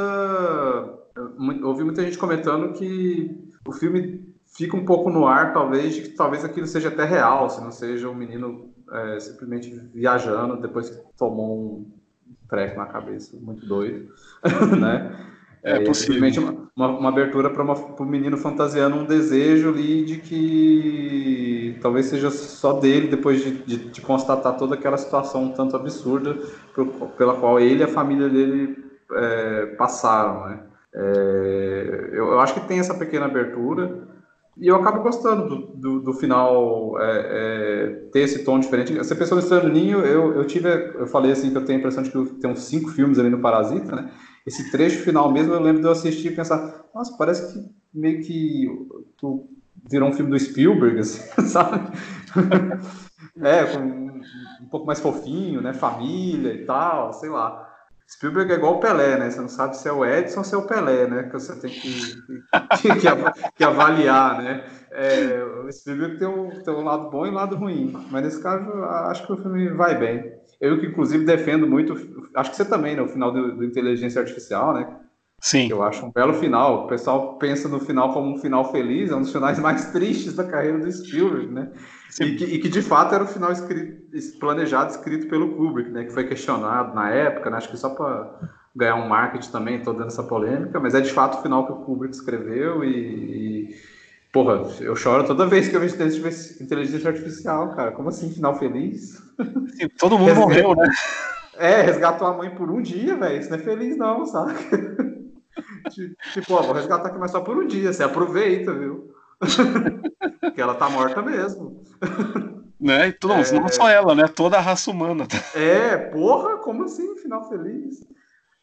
ouvi 1.63 1.85
muita 1.85 2.03
gente 2.03 2.19
comentando 2.19 2.73
que 2.73 3.51
o 3.67 3.73
filme 3.73 4.31
fica 4.47 4.77
um 4.77 4.85
pouco 4.85 5.11
no 5.11 5.27
ar, 5.27 5.53
talvez, 5.53 5.95
de 5.95 6.03
que 6.03 6.09
talvez 6.11 6.45
aquilo 6.45 6.67
seja 6.67 6.89
até 6.89 7.05
real, 7.05 7.49
se 7.49 7.61
não 7.61 7.71
seja 7.71 8.09
um 8.09 8.15
menino 8.15 8.71
é, 8.93 9.21
simplesmente 9.21 9.71
viajando 9.95 10.61
depois 10.61 10.91
que 10.91 11.01
tomou 11.17 11.59
um 11.59 11.87
treco 12.49 12.79
na 12.79 12.87
cabeça, 12.87 13.37
muito 13.41 13.65
doido, 13.67 14.13
né? 14.79 15.27
É, 15.63 15.77
é 15.77 15.85
possivelmente 15.85 16.39
uma, 16.39 16.71
uma, 16.75 16.89
uma, 16.89 17.09
abertura 17.11 17.51
para 17.51 17.63
o 17.63 18.05
menino 18.05 18.39
fantasiando 18.39 18.97
um 18.97 19.05
desejo 19.05 19.69
ali 19.69 20.05
de 20.07 20.17
que 20.17 21.79
talvez 21.83 22.07
seja 22.07 22.31
só 22.31 22.81
dele, 22.81 23.09
depois 23.09 23.45
de, 23.45 23.51
de, 23.65 23.77
de 23.91 24.01
constatar 24.01 24.57
toda 24.57 24.75
aquela 24.75 24.97
situação 24.97 25.45
um 25.45 25.53
tanto 25.53 25.77
absurda 25.77 26.35
pro, 26.73 26.87
pela 27.11 27.35
qual 27.35 27.61
ele 27.61 27.81
e 27.81 27.83
a 27.83 27.89
família 27.89 28.29
dele 28.31 28.83
é, 29.13 29.67
passaram. 29.77 30.49
Né? 30.49 30.61
É, 30.95 32.11
eu, 32.13 32.33
eu, 32.33 32.41
acho 32.41 32.55
que 32.55 32.67
tem 32.69 32.79
essa 32.79 32.95
pequena 32.95 33.27
abertura. 33.27 34.09
E 34.57 34.67
eu 34.67 34.77
acabo 34.77 35.03
gostando 35.03 35.49
do, 35.49 35.67
do, 35.77 36.01
do 36.01 36.13
final 36.13 37.01
é, 37.01 37.05
é, 37.05 37.87
ter 38.13 38.21
esse 38.21 38.45
tom 38.45 38.59
diferente. 38.59 38.93
Você 38.97 39.15
pensou 39.15 39.37
no 39.37 39.43
Estranho 39.43 39.73
Ninho, 39.73 40.01
eu, 40.01 40.35
eu 40.35 40.47
tive, 40.47 40.69
eu 40.69 41.07
falei 41.07 41.33
assim 41.33 41.51
que 41.51 41.57
eu 41.57 41.65
tenho 41.65 41.79
a 41.79 41.81
impressão 41.81 42.03
de 42.03 42.11
que 42.11 42.41
tem 42.41 42.51
uns 42.51 42.65
cinco 42.65 42.91
filmes 42.91 43.19
ali 43.19 43.31
no 43.31 43.41
Parasita, 43.41 43.97
né? 43.97 44.11
esse 44.47 44.71
trecho 44.71 45.03
final 45.05 45.31
mesmo, 45.31 45.53
eu 45.53 45.61
lembro 45.61 45.81
de 45.81 45.87
eu 45.87 45.93
assistir 45.93 46.33
e 46.33 46.37
pensar, 46.37 46.85
nossa, 46.95 47.17
parece 47.17 47.53
que 47.53 47.71
meio 47.93 48.23
que 48.23 48.67
tu 49.17 49.49
virou 49.89 50.09
um 50.09 50.13
filme 50.13 50.31
do 50.31 50.39
Spielberg, 50.39 50.99
assim, 51.01 51.47
sabe? 51.47 51.91
é, 53.41 53.65
com 53.65 53.81
um 54.63 54.69
pouco 54.71 54.87
mais 54.87 55.01
fofinho, 55.01 55.61
né? 55.61 55.73
Família 55.73 56.53
e 56.53 56.65
tal, 56.65 57.13
sei 57.13 57.29
lá. 57.29 57.70
Spielberg 58.13 58.53
é 58.53 58.57
igual 58.57 58.77
o 58.77 58.81
Pelé, 58.81 59.17
né? 59.17 59.31
Você 59.31 59.41
não 59.41 59.49
sabe 59.49 59.77
se 59.77 59.89
é 59.89 59.93
o 59.93 60.05
Edson 60.05 60.41
ou 60.41 60.45
se 60.45 60.55
é 60.55 60.59
o 60.59 60.67
Pelé, 60.67 61.07
né? 61.07 61.23
Que 61.25 61.33
você 61.33 61.55
tem 61.61 61.71
que, 61.71 62.17
que, 62.83 63.53
que, 63.57 63.65
avaliar, 63.65 64.43
né? 64.43 64.65
É, 64.91 65.45
o 65.65 65.71
Spielberg 65.71 66.19
tem 66.19 66.27
um, 66.27 66.51
tem 66.63 66.75
um 66.75 66.83
lado 66.83 67.09
bom 67.09 67.25
e 67.25 67.31
um 67.31 67.35
lado 67.35 67.55
ruim, 67.55 67.93
mas 68.11 68.25
nesse 68.25 68.43
caso 68.43 68.69
acho 68.83 69.25
que 69.25 69.33
o 69.33 69.37
filme 69.37 69.69
vai 69.71 69.97
bem. 69.97 70.33
Eu 70.61 70.81
que 70.81 70.87
inclusive 70.87 71.25
defendo 71.25 71.67
muito, 71.67 71.95
acho 72.35 72.51
que 72.51 72.57
você 72.57 72.65
também, 72.65 72.97
né? 72.97 73.03
O 73.03 73.09
final 73.09 73.33
do, 73.33 73.57
do 73.57 73.65
Inteligência 73.65 74.21
Artificial, 74.21 74.75
né? 74.75 74.89
Sim. 75.41 75.69
Eu 75.71 75.83
acho 75.83 76.05
um 76.05 76.13
belo 76.13 76.35
final. 76.35 76.85
O 76.85 76.89
pessoal 76.89 77.39
pensa 77.39 77.69
no 77.69 77.81
final 77.81 78.13
como 78.13 78.35
um 78.35 78.39
final 78.39 78.71
feliz, 78.71 79.11
é 79.11 79.17
um 79.17 79.23
dos 79.23 79.33
finais 79.33 79.59
mais 79.61 79.91
tristes 79.93 80.35
da 80.35 80.45
carreira 80.45 80.79
do 80.79 80.93
Spielberg, 80.93 81.47
né? 81.47 81.71
E 82.21 82.37
que, 82.37 82.45
e 82.45 82.59
que, 82.59 82.69
de 82.69 82.83
fato 82.83 83.15
era 83.15 83.25
o 83.25 83.27
final 83.27 83.53
escrito, 83.53 84.39
planejado, 84.39 84.91
escrito 84.91 85.29
pelo 85.29 85.55
Kubrick, 85.55 85.91
né? 85.91 86.05
Que 86.05 86.13
foi 86.13 86.27
questionado 86.27 86.95
na 86.95 87.11
época, 87.11 87.51
né? 87.51 87.57
Acho 87.57 87.71
que 87.71 87.77
só 87.77 87.91
para 87.91 88.35
ganhar 88.75 88.97
um 88.97 89.09
marketing 89.09 89.51
também, 89.51 89.77
estou 89.79 89.95
dando 89.95 90.09
essa 90.09 90.23
polêmica, 90.23 90.79
mas 90.79 90.95
é 90.95 91.01
de 91.01 91.13
fato 91.13 91.39
o 91.39 91.43
final 91.43 91.67
que 91.67 91.73
o 91.73 91.77
Kubrick 91.77 92.15
escreveu 92.15 92.85
e, 92.85 92.89
e 92.89 93.75
Porra, 94.33 94.63
eu 94.81 94.95
choro 94.95 95.27
toda 95.27 95.47
vez 95.47 95.69
que 95.69 95.75
eu 95.75 95.81
vejo 95.81 95.97
inteligência 96.61 97.11
artificial, 97.11 97.75
cara. 97.75 97.91
Como 97.91 98.11
assim, 98.11 98.33
final 98.33 98.57
feliz? 98.57 99.21
Sim, 99.75 99.89
todo 99.99 100.17
mundo 100.17 100.35
morreu, 100.37 100.75
né? 100.77 100.89
É, 101.59 101.83
resgatou 101.83 102.29
a 102.29 102.37
mãe 102.37 102.51
por 102.51 102.71
um 102.71 102.81
dia, 102.81 103.17
velho. 103.17 103.41
Isso 103.41 103.51
não 103.51 103.59
é 103.59 103.61
feliz, 103.61 103.97
não, 103.97 104.25
sabe? 104.25 104.55
tipo, 106.33 106.55
ó, 106.55 106.63
vou 106.63 106.75
resgatar 106.75 107.09
aqui, 107.09 107.19
mas 107.19 107.31
só 107.31 107.41
por 107.41 107.57
um 107.57 107.67
dia. 107.67 107.93
Você 107.93 108.03
aproveita, 108.03 108.73
viu? 108.73 109.15
Porque 110.41 110.61
ela 110.61 110.75
tá 110.75 110.89
morta 110.89 111.23
mesmo. 111.23 111.83
Né? 112.81 113.09
E 113.09 113.13
tudo, 113.13 113.35
é... 113.35 113.53
Não 113.53 113.69
só 113.69 113.91
ela, 113.91 114.15
né? 114.15 114.27
Toda 114.27 114.57
a 114.57 114.61
raça 114.61 114.91
humana. 114.91 115.29
É, 115.55 115.99
porra, 115.99 116.57
como 116.57 116.85
assim, 116.85 117.15
final 117.19 117.47
feliz? 117.47 118.01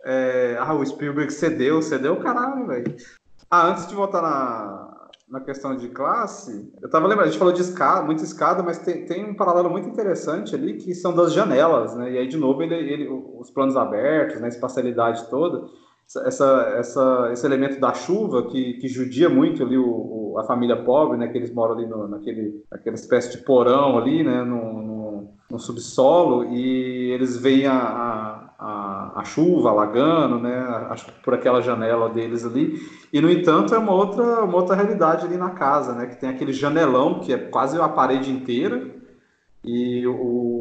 É... 0.04 0.58
Ah, 0.60 0.74
o 0.74 0.84
Spielberg 0.84 1.32
cedeu, 1.32 1.84
cedeu 1.84 2.14
o 2.14 2.20
caralho, 2.20 2.66
velho. 2.66 2.96
Ah, 3.48 3.68
antes 3.68 3.86
de 3.86 3.94
voltar 3.94 4.24
na, 4.24 5.08
na 5.30 5.42
questão 5.42 5.76
de 5.76 5.90
classe, 5.90 6.72
eu 6.82 6.86
estava 6.86 7.06
lembrando, 7.06 7.28
a 7.28 7.30
gente 7.30 7.40
falou 7.40 7.54
de 7.54 7.62
escada, 7.62 8.04
muita 8.04 8.24
escada, 8.24 8.64
mas 8.64 8.80
tem, 8.80 9.06
tem 9.06 9.30
um 9.30 9.36
paralelo 9.36 9.70
muito 9.70 9.88
interessante 9.88 10.56
ali, 10.56 10.78
que 10.78 10.96
são 10.96 11.14
das 11.14 11.34
janelas, 11.34 11.96
né? 11.96 12.14
E 12.14 12.18
aí, 12.18 12.28
de 12.28 12.38
novo, 12.38 12.64
ele, 12.64 12.76
ele 12.76 13.08
os 13.10 13.52
planos 13.52 13.76
abertos, 13.76 14.40
né? 14.40 14.46
a 14.46 14.50
espacialidade 14.50 15.30
toda, 15.30 15.70
essa, 16.26 16.74
essa, 16.78 17.30
esse 17.34 17.46
elemento 17.46 17.80
da 17.80 17.94
chuva 17.94 18.48
que, 18.48 18.74
que 18.74 18.88
judia 18.88 19.30
muito 19.30 19.64
ali 19.64 19.78
o, 19.78 19.86
o, 19.86 20.40
a 20.40 20.44
família 20.44 20.76
pobre, 20.84 21.18
né? 21.18 21.28
Que 21.28 21.38
eles 21.38 21.54
moram 21.54 21.76
ali 21.76 21.86
no, 21.86 22.08
naquele, 22.08 22.64
naquela 22.72 22.96
espécie 22.96 23.38
de 23.38 23.44
porão 23.44 23.98
ali, 23.98 24.24
né? 24.24 24.44
No, 24.44 24.82
no, 24.82 25.30
no 25.52 25.60
subsolo, 25.60 26.46
e 26.46 27.12
eles 27.12 27.38
veem 27.38 27.68
a, 27.68 27.78
a 27.78 28.48
a, 28.60 29.24
chuva 29.24 29.70
alagando, 29.70 30.40
né, 30.40 30.66
por 31.24 31.34
aquela 31.34 31.62
janela 31.62 32.10
deles 32.10 32.46
ali. 32.46 32.80
E 33.14 33.22
no 33.22 33.30
entanto 33.30 33.76
é 33.76 33.78
uma 33.78 33.94
outra, 33.94 34.44
uma 34.44 34.58
outra 34.58 34.76
realidade 34.76 35.26
ali 35.26 35.38
na 35.38 35.52
casa, 35.52 35.94
né, 35.94 36.08
que 36.08 36.20
tem 36.20 36.30
aquele 36.30 36.52
janelão 36.52 37.20
que 37.20 37.32
é 37.32 37.38
quase 37.38 37.80
a 37.80 37.88
parede 37.88 38.32
inteira. 38.32 38.96
E, 39.64 40.08
o, 40.08 40.57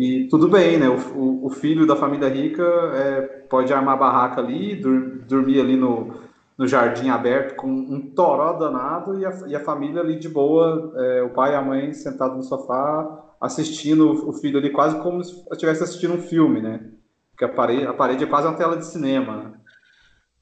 e 0.00 0.28
tudo 0.28 0.48
bem, 0.48 0.78
né? 0.78 0.88
O, 0.88 1.46
o 1.46 1.50
filho 1.50 1.86
da 1.86 1.94
família 1.94 2.28
rica 2.28 2.62
é, 2.62 3.20
pode 3.48 3.72
armar 3.72 3.98
barraca 3.98 4.40
ali, 4.40 4.74
dur, 4.76 5.22
dormir 5.28 5.60
ali 5.60 5.76
no, 5.76 6.14
no 6.56 6.66
jardim 6.66 7.10
aberto 7.10 7.56
com 7.56 7.68
um 7.68 8.00
toró 8.14 8.54
danado 8.54 9.18
e 9.18 9.26
a, 9.26 9.30
e 9.48 9.54
a 9.54 9.60
família 9.60 10.00
ali 10.00 10.18
de 10.18 10.28
boa, 10.28 10.92
é, 10.96 11.22
o 11.22 11.30
pai 11.30 11.52
e 11.52 11.56
a 11.56 11.62
mãe 11.62 11.92
sentados 11.92 12.36
no 12.36 12.42
sofá 12.42 13.26
assistindo 13.40 14.28
o 14.28 14.32
filho 14.32 14.58
ali 14.58 14.70
quase 14.70 15.00
como 15.00 15.24
se 15.24 15.42
estivesse 15.50 15.82
assistindo 15.82 16.14
um 16.14 16.20
filme, 16.20 16.60
né? 16.60 16.90
Porque 17.30 17.44
a 17.44 17.48
parede, 17.48 17.86
a 17.86 17.94
parede 17.94 18.24
é 18.24 18.26
quase 18.26 18.46
uma 18.46 18.56
tela 18.56 18.76
de 18.76 18.84
cinema, 18.84 19.36
né? 19.36 19.52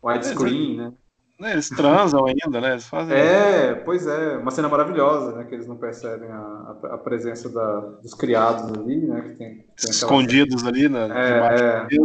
Widescreen, 0.03 0.77
né? 0.77 0.93
Né? 1.39 1.53
Eles 1.53 1.68
transam 1.68 2.26
ainda, 2.26 2.61
né? 2.61 2.72
Eles 2.72 2.86
fazem... 2.86 3.16
É, 3.16 3.74
pois 3.74 4.07
é, 4.07 4.36
uma 4.36 4.51
cena 4.51 4.68
maravilhosa, 4.68 5.36
né? 5.36 5.45
Que 5.45 5.55
eles 5.55 5.66
não 5.66 5.76
percebem 5.76 6.28
a, 6.30 6.76
a 6.91 6.99
presença 6.99 7.49
da, 7.49 7.80
dos 8.03 8.14
criados 8.14 8.64
ali, 8.72 8.97
né? 9.07 9.20
Que 9.22 9.28
tem, 9.36 9.55
tem 9.57 9.91
Escondidos 9.91 10.66
ali, 10.66 10.89
né? 10.89 11.09
É, 11.12 11.86
é, 11.86 11.99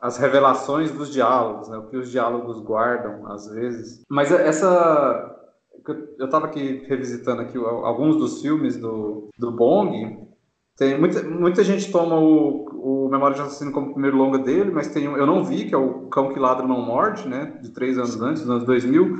as 0.00 0.16
revelações 0.18 0.90
dos 0.90 1.12
diálogos, 1.12 1.68
né? 1.68 1.78
O 1.78 1.88
que 1.88 1.96
os 1.96 2.10
diálogos 2.10 2.60
guardam, 2.60 3.26
às 3.30 3.48
vezes. 3.48 4.02
Mas 4.08 4.30
essa... 4.30 5.28
Eu 6.18 6.26
estava 6.26 6.46
aqui 6.46 6.84
revisitando 6.86 7.42
aqui 7.42 7.58
alguns 7.58 8.16
dos 8.16 8.40
filmes 8.40 8.76
do, 8.76 9.28
do 9.36 9.50
Bong, 9.50 10.22
tem 10.76 10.98
muita, 10.98 11.22
muita 11.22 11.62
gente 11.62 11.90
toma 11.90 12.18
o, 12.18 12.64
o 12.82 13.08
Memória 13.08 13.36
de 13.36 13.42
Assassino 13.42 13.70
como 13.70 13.92
primeiro 13.92 14.16
longa 14.16 14.38
dele, 14.38 14.72
mas 14.72 14.88
tem 14.88 15.08
um, 15.08 15.16
eu 15.16 15.24
não 15.24 15.44
vi, 15.44 15.66
que 15.66 15.74
é 15.74 15.78
o 15.78 16.08
Cão 16.08 16.32
que 16.32 16.40
Ladra 16.40 16.66
Não 16.66 16.82
Morde, 16.82 17.28
né? 17.28 17.56
De 17.62 17.70
três 17.70 17.96
anos 17.96 18.20
antes, 18.20 18.42
nos 18.42 18.50
anos 18.50 18.64
2000. 18.64 19.16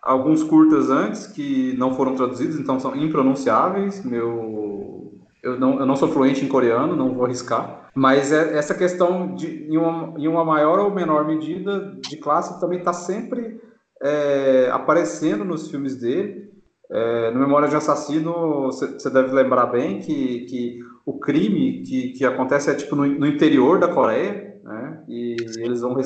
Alguns 0.00 0.44
curtas 0.44 0.88
antes 0.88 1.26
que 1.26 1.76
não 1.76 1.94
foram 1.94 2.14
traduzidos, 2.14 2.58
então 2.58 2.78
são 2.78 2.94
impronunciáveis. 2.94 4.04
Meu, 4.04 5.20
eu 5.42 5.58
não, 5.58 5.80
eu 5.80 5.86
não 5.86 5.96
sou 5.96 6.08
fluente 6.08 6.44
em 6.44 6.48
coreano, 6.48 6.94
não 6.94 7.12
vou 7.12 7.24
arriscar. 7.24 7.90
Mas 7.92 8.30
é, 8.30 8.56
essa 8.56 8.74
questão 8.74 9.34
de, 9.34 9.66
em 9.68 9.76
uma, 9.76 10.14
em 10.16 10.28
uma 10.28 10.44
maior 10.44 10.78
ou 10.78 10.94
menor 10.94 11.26
medida, 11.26 11.96
de 12.08 12.16
classe 12.16 12.60
também 12.60 12.78
está 12.78 12.92
sempre 12.92 13.60
é, 14.00 14.70
aparecendo 14.72 15.44
nos 15.44 15.68
filmes 15.68 15.96
dele. 15.96 16.52
É, 16.88 17.30
no 17.32 17.40
Memória 17.40 17.68
de 17.68 17.74
Assassino, 17.74 18.66
você 18.66 19.10
deve 19.10 19.32
lembrar 19.32 19.66
bem 19.66 19.98
que, 19.98 20.40
que 20.44 20.91
o 21.04 21.18
crime 21.18 21.82
que, 21.82 22.12
que 22.12 22.24
acontece 22.24 22.70
é 22.70 22.74
tipo 22.74 22.94
no, 22.94 23.06
no 23.06 23.26
interior 23.26 23.78
da 23.78 23.88
Coreia, 23.88 24.56
né? 24.62 25.02
E 25.08 25.36
eles 25.58 25.80
vão, 25.80 25.96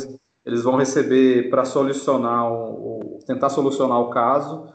eles 0.45 0.63
vão 0.63 0.77
receber 0.77 1.51
para 1.51 1.65
solucionar 1.65 2.51
o, 2.51 3.19
tentar 3.27 3.49
solucionar 3.49 4.01
o 4.01 4.11
caso 4.11 4.69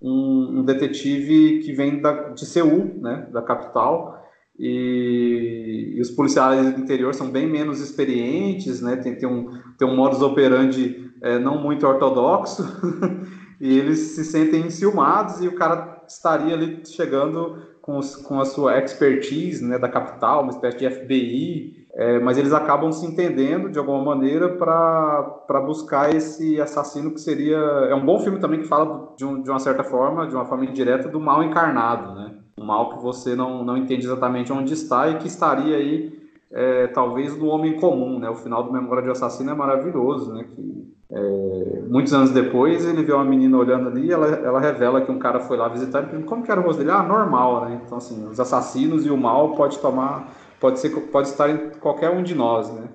um, 0.00 0.60
um 0.60 0.64
detetive 0.64 1.60
que 1.60 1.72
vem 1.72 2.00
da, 2.00 2.30
de 2.30 2.46
Seul, 2.46 2.98
né? 3.00 3.28
Da 3.32 3.42
capital. 3.42 4.16
E, 4.58 5.94
e, 5.96 6.00
os 6.00 6.10
policiais 6.10 6.74
do 6.74 6.80
interior 6.80 7.14
são 7.14 7.30
bem 7.30 7.46
menos 7.46 7.80
experientes, 7.80 8.80
né? 8.80 8.96
Tem, 8.96 9.16
tem, 9.16 9.28
um, 9.28 9.50
tem 9.78 9.86
um 9.86 9.94
modus 9.94 10.20
operandi 10.20 11.12
é, 11.22 11.38
não 11.38 11.60
muito 11.60 11.86
ortodoxo. 11.86 12.64
e 13.60 13.78
eles 13.78 13.98
se 13.98 14.24
sentem 14.24 14.66
enciumados 14.66 15.42
e 15.42 15.48
o 15.48 15.54
cara 15.54 16.04
estaria 16.08 16.54
ali 16.54 16.82
chegando 16.86 17.62
com, 17.88 18.00
com 18.22 18.38
a 18.38 18.44
sua 18.44 18.78
expertise 18.78 19.64
né, 19.64 19.78
da 19.78 19.88
capital, 19.88 20.42
uma 20.42 20.52
espécie 20.52 20.76
de 20.76 20.90
FBI, 20.90 21.86
é, 21.94 22.18
mas 22.18 22.36
eles 22.36 22.52
acabam 22.52 22.92
se 22.92 23.06
entendendo 23.06 23.70
de 23.70 23.78
alguma 23.78 24.04
maneira 24.04 24.46
para 24.50 25.60
buscar 25.64 26.14
esse 26.14 26.60
assassino 26.60 27.12
que 27.12 27.20
seria. 27.20 27.56
É 27.56 27.94
um 27.94 28.04
bom 28.04 28.20
filme 28.20 28.38
também 28.38 28.60
que 28.60 28.68
fala 28.68 29.14
de, 29.16 29.24
um, 29.24 29.42
de 29.42 29.48
uma 29.48 29.58
certa 29.58 29.82
forma, 29.82 30.26
de 30.26 30.34
uma 30.34 30.44
forma 30.44 30.66
indireta, 30.66 31.08
do 31.08 31.18
mal 31.18 31.42
encarnado, 31.42 32.14
né? 32.14 32.34
Um 32.60 32.64
mal 32.66 32.90
que 32.90 33.02
você 33.02 33.34
não, 33.34 33.64
não 33.64 33.78
entende 33.78 34.04
exatamente 34.04 34.52
onde 34.52 34.74
está 34.74 35.08
e 35.08 35.16
que 35.16 35.26
estaria 35.26 35.76
aí, 35.78 36.17
é, 36.52 36.86
talvez, 36.88 37.36
no 37.36 37.46
homem 37.46 37.78
comum, 37.78 38.18
né? 38.18 38.28
O 38.30 38.34
final 38.34 38.62
do 38.62 38.72
Memória 38.72 39.02
de 39.02 39.10
Assassino 39.10 39.50
é 39.50 39.54
maravilhoso, 39.54 40.32
né? 40.32 40.44
Que 40.44 40.88
é, 41.10 41.82
muitos 41.88 42.12
anos 42.12 42.30
depois, 42.30 42.84
ele 42.86 43.02
vê 43.02 43.12
uma 43.12 43.24
menina 43.24 43.56
olhando 43.56 43.88
ali 43.88 44.10
ela, 44.12 44.26
ela 44.26 44.60
revela 44.60 45.00
que 45.00 45.10
um 45.10 45.18
cara 45.18 45.40
foi 45.40 45.56
lá 45.56 45.66
visitar 45.68 46.14
e 46.14 46.22
como 46.24 46.42
que 46.42 46.50
era 46.50 46.60
o 46.60 46.64
rosto 46.64 46.78
dele? 46.78 46.90
Ah, 46.90 47.02
normal, 47.02 47.64
né? 47.66 47.80
Então, 47.84 47.98
assim, 47.98 48.26
os 48.26 48.38
assassinos 48.38 49.06
e 49.06 49.10
o 49.10 49.16
mal 49.16 49.54
pode 49.54 49.78
tomar, 49.78 50.32
pode 50.60 50.78
ser, 50.78 50.90
pode 51.08 51.28
estar 51.28 51.50
em 51.50 51.70
qualquer 51.80 52.10
um 52.10 52.22
de 52.22 52.34
nós, 52.34 52.70
né? 52.72 52.88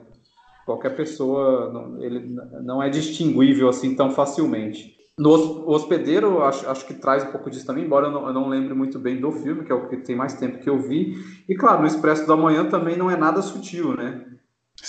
Qualquer 0.66 0.96
pessoa, 0.96 1.72
não, 1.74 2.02
ele 2.02 2.36
não 2.64 2.82
é 2.82 2.90
distinguível 2.90 3.68
assim 3.68 3.96
tão 3.96 4.12
facilmente. 4.12 4.96
No 5.18 5.30
hospedeiro, 5.70 6.42
acho, 6.42 6.68
acho 6.68 6.88
que 6.88 6.94
traz 6.96 7.24
um 7.24 7.32
pouco 7.32 7.50
disso 7.50 7.68
também, 7.68 7.86
embora 7.86 8.08
eu 8.08 8.12
não, 8.12 8.28
eu 8.28 8.34
não 8.34 8.50
lembre 8.50 8.74
muito 8.74 8.98
bem 8.98 9.22
do 9.22 9.32
filme, 9.32 9.64
que 9.64 9.72
é 9.72 9.76
o 9.76 9.88
que 9.88 9.98
tem 9.98 10.16
mais 10.16 10.34
tempo 10.34 10.58
que 10.58 10.70
eu 10.70 10.80
vi. 10.80 11.16
E 11.48 11.56
claro, 11.56 11.82
no 11.82 11.88
Expresso 11.88 12.28
da 12.28 12.36
Manhã 12.36 12.66
também 12.66 12.98
não 12.98 13.12
é 13.12 13.16
nada 13.16 13.42
sutil, 13.42 13.96
né? 13.96 14.26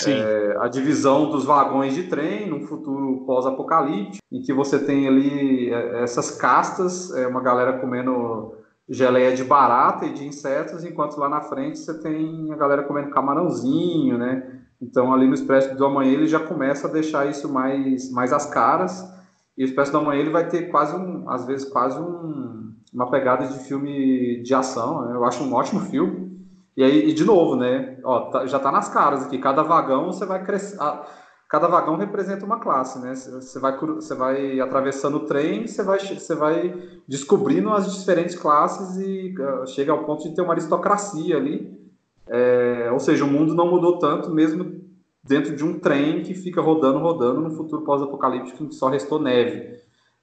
É, 0.07 0.57
a 0.61 0.67
divisão 0.67 1.31
dos 1.31 1.45
vagões 1.45 1.95
de 1.95 2.05
trem 2.05 2.49
num 2.49 2.67
futuro 2.67 3.25
pós-apocalíptico, 3.27 4.25
em 4.33 4.41
que 4.41 4.53
você 4.53 4.79
tem 4.79 5.07
ali 5.07 5.71
é, 5.71 6.03
essas 6.03 6.33
castas, 6.33 7.15
é, 7.15 7.27
uma 7.27 7.43
galera 7.43 7.79
comendo 7.79 8.55
geleia 8.89 9.35
de 9.37 9.45
barata 9.45 10.07
e 10.07 10.13
de 10.13 10.27
insetos, 10.27 10.85
enquanto 10.85 11.19
lá 11.19 11.29
na 11.29 11.43
frente 11.43 11.79
você 11.79 11.95
tem 12.01 12.51
a 12.51 12.57
galera 12.57 12.83
comendo 12.83 13.11
camarãozinho, 13.11 14.19
né? 14.19 14.63
Então 14.81 15.13
ali 15.13 15.27
no 15.27 15.35
Expresso 15.35 15.77
do 15.77 15.87
Amanhã 15.87 16.13
ele 16.13 16.27
já 16.27 16.41
começa 16.41 16.89
a 16.89 16.91
deixar 16.91 17.27
isso 17.29 17.53
mais, 17.53 18.11
mais 18.11 18.33
às 18.33 18.47
caras, 18.47 19.14
e 19.57 19.63
o 19.63 19.67
Expresso 19.67 19.93
do 19.93 19.99
Amanhã 19.99 20.21
ele 20.21 20.31
vai 20.31 20.49
ter 20.49 20.71
quase 20.71 20.97
um, 20.97 21.29
às 21.31 21.47
vezes 21.47 21.69
quase 21.69 21.99
um, 21.99 22.73
uma 22.93 23.11
pegada 23.11 23.47
de 23.47 23.59
filme 23.61 24.43
de 24.43 24.55
ação, 24.55 25.07
né? 25.07 25.15
eu 25.15 25.25
acho 25.25 25.43
um 25.43 25.53
ótimo 25.55 25.81
filme, 25.81 26.25
e 26.77 26.83
aí, 26.83 27.09
e 27.11 27.13
de 27.13 27.25
novo, 27.25 27.55
né? 27.55 27.99
Ó, 28.03 28.31
tá, 28.31 28.47
já 28.47 28.57
está 28.57 28.73
nas 28.73 28.89
caras 28.89 29.25
aqui. 29.25 29.39
Cada 29.39 29.63
vagão 29.63 30.07
você 30.07 30.27
vai 30.27 30.45
crescer. 30.45 30.77
Cada 31.49 31.69
vagão 31.69 31.97
representa 31.97 32.45
uma 32.45 32.59
classe, 32.59 32.99
né? 32.99 33.15
Você 33.15 33.61
vai, 33.61 33.79
você 33.79 34.15
vai 34.15 34.61
atravessando 34.61 35.19
o 35.19 35.27
trem, 35.27 35.69
você 35.69 35.85
vai, 35.85 35.99
você 36.01 36.35
vai 36.35 36.75
descobrindo 37.07 37.71
as 37.71 37.95
diferentes 37.95 38.35
classes 38.35 38.97
e 38.97 39.35
uh, 39.39 39.67
chega 39.69 39.93
ao 39.93 40.05
ponto 40.05 40.25
de 40.25 40.35
ter 40.35 40.43
uma 40.43 40.53
aristocracia 40.53 41.37
ali. 41.37 41.73
É, 42.27 42.89
ou 42.91 42.99
seja, 42.99 43.25
o 43.25 43.29
mundo 43.29 43.55
não 43.55 43.71
mudou 43.71 43.99
tanto, 43.99 44.31
mesmo 44.31 44.74
dentro 45.27 45.57
de 45.57 45.65
um 45.65 45.79
trem 45.79 46.23
que 46.23 46.35
fica 46.35 46.61
rodando, 46.61 46.99
rodando 46.99 47.41
no 47.41 47.51
futuro 47.51 47.83
pós-apocalíptico 47.83 48.63
em 48.63 48.69
que 48.69 48.75
só 48.75 48.89
restou 48.89 49.19
neve. 49.19 49.79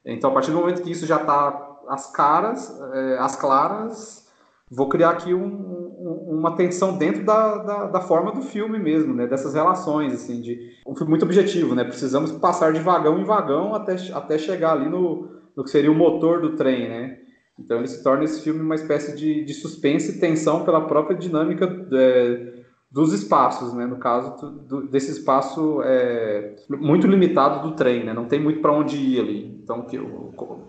Então, 0.05 0.29
a 0.29 0.33
partir 0.33 0.51
do 0.51 0.57
momento 0.57 0.81
que 0.81 0.91
isso 0.91 1.05
já 1.05 1.17
está 1.17 1.79
às 1.87 2.11
caras, 2.11 2.79
é, 2.93 3.17
às 3.19 3.35
claras, 3.35 4.27
vou 4.69 4.87
criar 4.87 5.09
aqui 5.09 5.33
um, 5.33 5.91
uma 6.29 6.55
tensão 6.55 6.97
dentro 6.97 7.25
da, 7.25 7.57
da, 7.57 7.85
da, 7.87 8.01
forma 8.01 8.31
do 8.31 8.41
filme 8.41 8.79
mesmo, 8.79 9.13
né? 9.13 9.27
Dessas 9.27 9.53
relações, 9.53 10.13
assim, 10.13 10.41
de 10.41 10.71
um 10.87 10.95
filme 10.95 11.09
muito 11.09 11.25
objetivo, 11.25 11.75
né? 11.75 11.83
Precisamos 11.83 12.31
passar 12.31 12.71
de 12.71 12.79
vagão 12.79 13.19
em 13.19 13.23
vagão 13.23 13.75
até, 13.75 13.95
até 14.13 14.37
chegar 14.37 14.73
ali 14.73 14.89
no, 14.89 15.29
no 15.55 15.63
que 15.63 15.69
seria 15.69 15.91
o 15.91 15.95
motor 15.95 16.41
do 16.41 16.55
trem, 16.55 16.87
né? 16.89 17.17
Então 17.59 17.77
ele 17.77 17.87
se 17.87 18.01
torna 18.01 18.23
esse 18.23 18.41
filme 18.41 18.59
uma 18.59 18.75
espécie 18.75 19.15
de, 19.15 19.43
de 19.43 19.53
suspense 19.53 20.17
e 20.17 20.19
tensão 20.19 20.63
pela 20.63 20.87
própria 20.87 21.15
dinâmica 21.15 21.65
é, 21.93 22.60
dos 22.91 23.13
espaços, 23.13 23.73
né? 23.73 23.85
No 23.85 23.97
caso 23.97 24.51
do, 24.67 24.87
desse 24.87 25.11
espaço 25.11 25.81
é, 25.83 26.55
muito 26.69 27.07
limitado 27.07 27.67
do 27.67 27.73
trem, 27.75 28.03
né? 28.03 28.13
Não 28.13 28.25
tem 28.25 28.39
muito 28.39 28.59
para 28.59 28.73
onde 28.73 28.97
ir 28.97 29.19
ali. 29.19 29.59
Então, 29.63 29.83
que, 29.83 29.97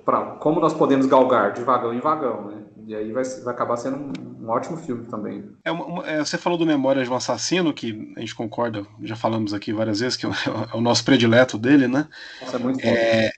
pra, 0.05 0.37
como 0.37 0.61
nós 0.61 0.73
podemos 0.73 1.07
galgar 1.07 1.53
de 1.53 1.63
vagão 1.63 1.93
em 1.93 2.01
vagão, 2.01 2.45
né? 2.47 2.62
E 2.87 2.95
aí 2.95 3.13
vai, 3.13 3.25
vai 3.25 3.55
acabar 3.55 3.77
sendo 3.77 3.97
um, 3.97 4.45
um 4.45 4.49
ótimo 4.49 4.77
filme 4.77 5.07
também. 5.07 5.45
É, 5.65 5.71
uma, 5.71 6.07
é, 6.07 6.19
você 6.19 6.37
falou 6.37 6.59
do 6.59 6.67
Memórias 6.67 7.07
de 7.07 7.13
um 7.13 7.17
Assassino, 7.17 7.73
que 7.73 8.13
a 8.17 8.21
gente 8.21 8.35
concorda, 8.35 8.87
já 9.03 9.15
falamos 9.15 9.55
aqui 9.55 9.73
várias 9.73 10.01
vezes, 10.01 10.17
que 10.17 10.27
é 10.27 10.29
o, 10.31 10.33
é 10.33 10.77
o 10.77 10.81
nosso 10.81 11.05
predileto 11.05 11.57
dele, 11.59 11.87
né? 11.87 12.09
Nossa, 12.41 12.57
é 12.57 12.59
muito 12.59 12.81
é, 12.85 13.31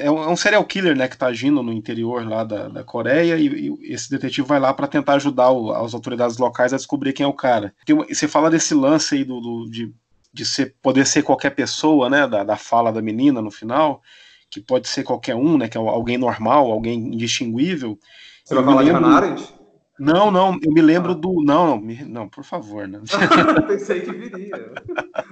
é 0.00 0.10
um, 0.10 0.22
é 0.22 0.28
um 0.28 0.36
serial 0.36 0.64
killer 0.64 0.96
né, 0.96 1.06
que 1.06 1.14
está 1.14 1.26
agindo 1.26 1.62
no 1.62 1.72
interior 1.72 2.26
lá 2.26 2.42
da, 2.42 2.68
da 2.68 2.84
Coreia 2.84 3.36
e, 3.36 3.68
e 3.68 3.92
esse 3.92 4.10
detetive 4.10 4.46
vai 4.46 4.58
lá 4.58 4.72
para 4.72 4.86
tentar 4.86 5.14
ajudar 5.14 5.50
o, 5.50 5.72
as 5.72 5.94
autoridades 5.94 6.38
locais 6.38 6.72
a 6.72 6.76
descobrir 6.76 7.12
quem 7.12 7.24
é 7.24 7.28
o 7.28 7.32
cara. 7.32 7.74
Tem, 7.84 7.96
você 7.96 8.26
fala 8.26 8.50
desse 8.50 8.74
lance 8.74 9.14
aí 9.14 9.24
do, 9.24 9.40
do 9.40 9.70
de, 9.70 9.94
de 10.32 10.44
ser, 10.44 10.74
poder 10.82 11.06
ser 11.06 11.22
qualquer 11.22 11.50
pessoa, 11.50 12.08
né? 12.10 12.26
Da, 12.26 12.42
da 12.42 12.56
fala 12.56 12.92
da 12.92 13.02
menina 13.02 13.42
no 13.42 13.50
final, 13.50 14.02
que 14.50 14.60
pode 14.60 14.88
ser 14.88 15.02
qualquer 15.02 15.34
um, 15.34 15.58
né? 15.58 15.68
Que 15.68 15.76
é 15.76 15.80
alguém 15.80 16.18
normal, 16.18 16.70
alguém 16.70 16.98
indistinguível. 16.98 17.98
Você 18.48 18.54
vai 18.54 18.64
falar 18.64 18.80
lembro... 18.80 19.04
de 19.04 19.14
Arendt? 19.14 19.54
Não, 19.98 20.30
não, 20.30 20.58
eu 20.62 20.72
me 20.72 20.80
lembro 20.80 21.12
ah. 21.12 21.14
do. 21.14 21.42
Não, 21.44 21.78
não, 21.78 22.06
não, 22.06 22.28
por 22.28 22.42
favor, 22.42 22.88
né? 22.88 22.98
Pensei 23.68 24.00
que 24.00 24.10
viria. 24.10 24.72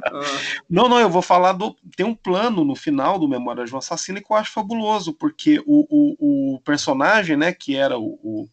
Ah. 0.04 0.20
Não, 0.68 0.88
não, 0.88 0.98
eu 0.98 1.08
vou 1.08 1.22
falar 1.22 1.52
do. 1.52 1.74
Tem 1.96 2.04
um 2.04 2.14
plano 2.14 2.64
no 2.64 2.74
final 2.74 3.18
do 3.18 3.28
Memórias 3.28 3.68
de 3.68 3.74
um 3.74 3.78
Assassino 3.78 4.20
que 4.20 4.30
eu 4.30 4.36
acho 4.36 4.52
fabuloso, 4.52 5.12
porque 5.12 5.62
o, 5.66 5.86
o, 5.88 6.54
o 6.56 6.60
personagem, 6.60 7.36
né, 7.36 7.52
que 7.52 7.76
era 7.76 7.98
o. 7.98 8.18
o 8.22 8.48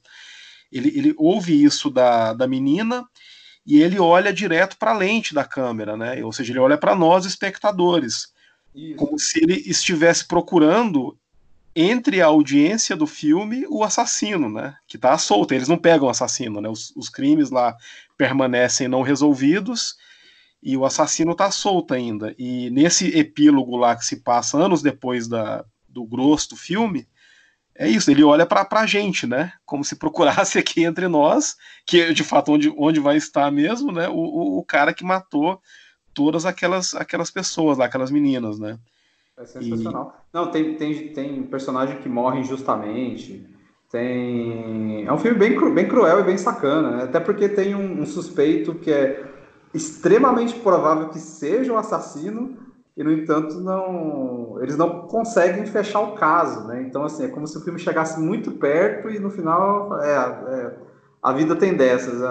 ele, 0.72 0.90
ele 0.98 1.14
ouve 1.18 1.64
isso 1.64 1.90
da, 1.90 2.34
da 2.34 2.48
menina 2.48 3.06
e 3.66 3.82
ele 3.82 4.00
olha 4.00 4.32
direto 4.32 4.78
para 4.78 4.92
a 4.92 4.98
lente 4.98 5.34
da 5.34 5.44
câmera, 5.44 5.98
né? 5.98 6.24
Ou 6.24 6.32
seja, 6.32 6.52
ele 6.52 6.60
olha 6.60 6.78
para 6.78 6.96
nós, 6.96 7.26
espectadores. 7.26 8.28
Isso. 8.76 8.96
Como 8.96 9.18
se 9.18 9.44
ele 9.44 9.56
estivesse 9.66 10.28
procurando 10.28 11.18
entre 11.76 12.22
a 12.22 12.28
audiência 12.28 12.96
do 12.96 13.08
filme 13.08 13.66
o 13.70 13.84
assassino, 13.84 14.50
né? 14.50 14.76
Que 14.88 14.98
tá 14.98 15.18
solto. 15.18 15.54
Eles 15.54 15.68
não 15.68 15.78
pegam 15.78 16.08
o 16.08 16.12
assassino, 16.12 16.62
né? 16.62 16.70
Os, 16.70 16.92
os 16.96 17.10
crimes 17.10 17.50
lá 17.50 17.76
permanecem 18.18 18.88
não 18.88 19.02
resolvidos 19.02 19.96
e 20.62 20.78
o 20.78 20.86
assassino 20.86 21.36
tá 21.36 21.52
solto 21.52 21.94
ainda. 21.94 22.34
E 22.38 22.70
nesse 22.70 23.08
epílogo 23.18 23.76
lá 23.76 23.96
que 23.96 24.06
se 24.06 24.18
passa 24.18 24.58
anos 24.58 24.82
depois 24.82 25.28
da, 25.28 25.66
do 25.90 26.06
grosso 26.06 26.52
do 26.52 26.56
filme, 26.56 27.08
é 27.76 27.90
isso, 27.90 28.12
ele 28.12 28.24
olha 28.24 28.46
para 28.46 28.68
a 28.72 28.86
gente, 28.86 29.26
né? 29.26 29.52
Como 29.66 29.84
se 29.84 29.96
procurasse 30.00 30.60
aqui 30.60 30.84
entre 30.84 31.08
nós, 31.08 31.56
que 31.86 32.02
é 32.02 32.14
de 32.14 32.24
fato 32.24 32.52
onde, 32.52 32.74
onde 32.78 33.00
vai 33.00 33.18
estar 33.18 33.52
mesmo, 33.52 33.92
né? 33.92 34.08
O, 34.08 34.14
o, 34.14 34.60
o 34.60 34.64
cara 34.64 34.94
que 34.94 35.04
matou 35.04 35.60
todas 36.14 36.46
aquelas, 36.46 36.94
aquelas 36.94 37.32
pessoas 37.32 37.78
lá, 37.78 37.86
aquelas 37.86 38.12
meninas, 38.12 38.60
né? 38.60 38.78
É 39.38 39.46
sensacional. 39.46 40.16
E... 40.18 40.38
Não, 40.38 40.52
tem, 40.52 40.76
tem, 40.76 41.14
tem 41.14 41.44
personagem 41.44 42.00
que 42.00 42.10
morre 42.10 42.40
injustamente. 42.40 43.50
Tem. 43.92 45.06
É 45.06 45.14
um 45.14 45.18
filme 45.18 45.38
bem, 45.38 45.56
cru, 45.56 45.74
bem 45.74 45.88
cruel 45.88 46.20
e 46.20 46.24
bem 46.24 46.38
sacana, 46.38 46.98
né? 46.98 47.04
Até 47.04 47.20
porque 47.20 47.48
tem 47.48 47.76
um, 47.76 48.02
um, 48.02 48.06
suspeito 48.06 48.76
que 48.76 48.92
é 48.92 49.24
extremamente 49.74 50.60
provável 50.60 51.10
que 51.10 51.20
seja 51.20 51.74
o 51.74 51.78
assassino 51.78 52.58
e 52.96 53.04
no 53.04 53.12
entanto 53.12 53.60
não 53.60 54.60
eles 54.62 54.78
não 54.78 55.08
conseguem 55.08 55.66
fechar 55.66 56.02
o 56.02 56.16
caso, 56.16 56.68
né? 56.68 56.82
Então 56.82 57.04
assim 57.04 57.26
é 57.26 57.28
como 57.28 57.48
se 57.48 57.58
o 57.58 57.62
filme 57.62 57.80
chegasse 57.80 58.20
muito 58.20 58.52
perto 58.54 59.10
e 59.10 59.20
no 59.20 59.30
final 59.30 60.02
é, 60.02 60.16
é 60.16 60.74
a 61.24 61.32
vida 61.32 61.56
tem 61.56 61.76
dessas. 61.76 62.22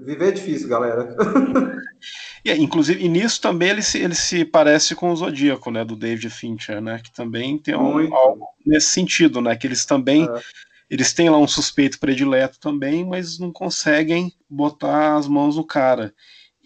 Viver 0.00 0.28
é 0.28 0.32
difícil, 0.32 0.68
galera. 0.68 1.16
e, 2.44 2.52
inclusive, 2.52 3.04
e 3.04 3.08
nisso 3.08 3.40
também 3.40 3.70
ele 3.70 3.82
se, 3.82 3.98
ele 3.98 4.14
se 4.14 4.44
parece 4.44 4.94
com 4.94 5.10
o 5.12 5.16
Zodíaco, 5.16 5.70
né? 5.70 5.84
Do 5.84 5.94
David 5.94 6.28
Fincher, 6.30 6.80
né? 6.80 7.00
Que 7.02 7.12
também 7.12 7.56
tem 7.56 7.76
um, 7.76 8.14
algo 8.14 8.48
nesse 8.66 8.88
sentido, 8.88 9.40
né? 9.40 9.54
Que 9.54 9.66
eles 9.68 9.84
também. 9.84 10.24
É. 10.24 10.40
Eles 10.90 11.12
têm 11.12 11.30
lá 11.30 11.38
um 11.38 11.46
suspeito 11.48 11.98
predileto 11.98 12.58
também, 12.58 13.04
mas 13.04 13.38
não 13.38 13.50
conseguem 13.50 14.32
botar 14.50 15.16
as 15.16 15.26
mãos 15.26 15.56
no 15.56 15.64
cara. 15.64 16.12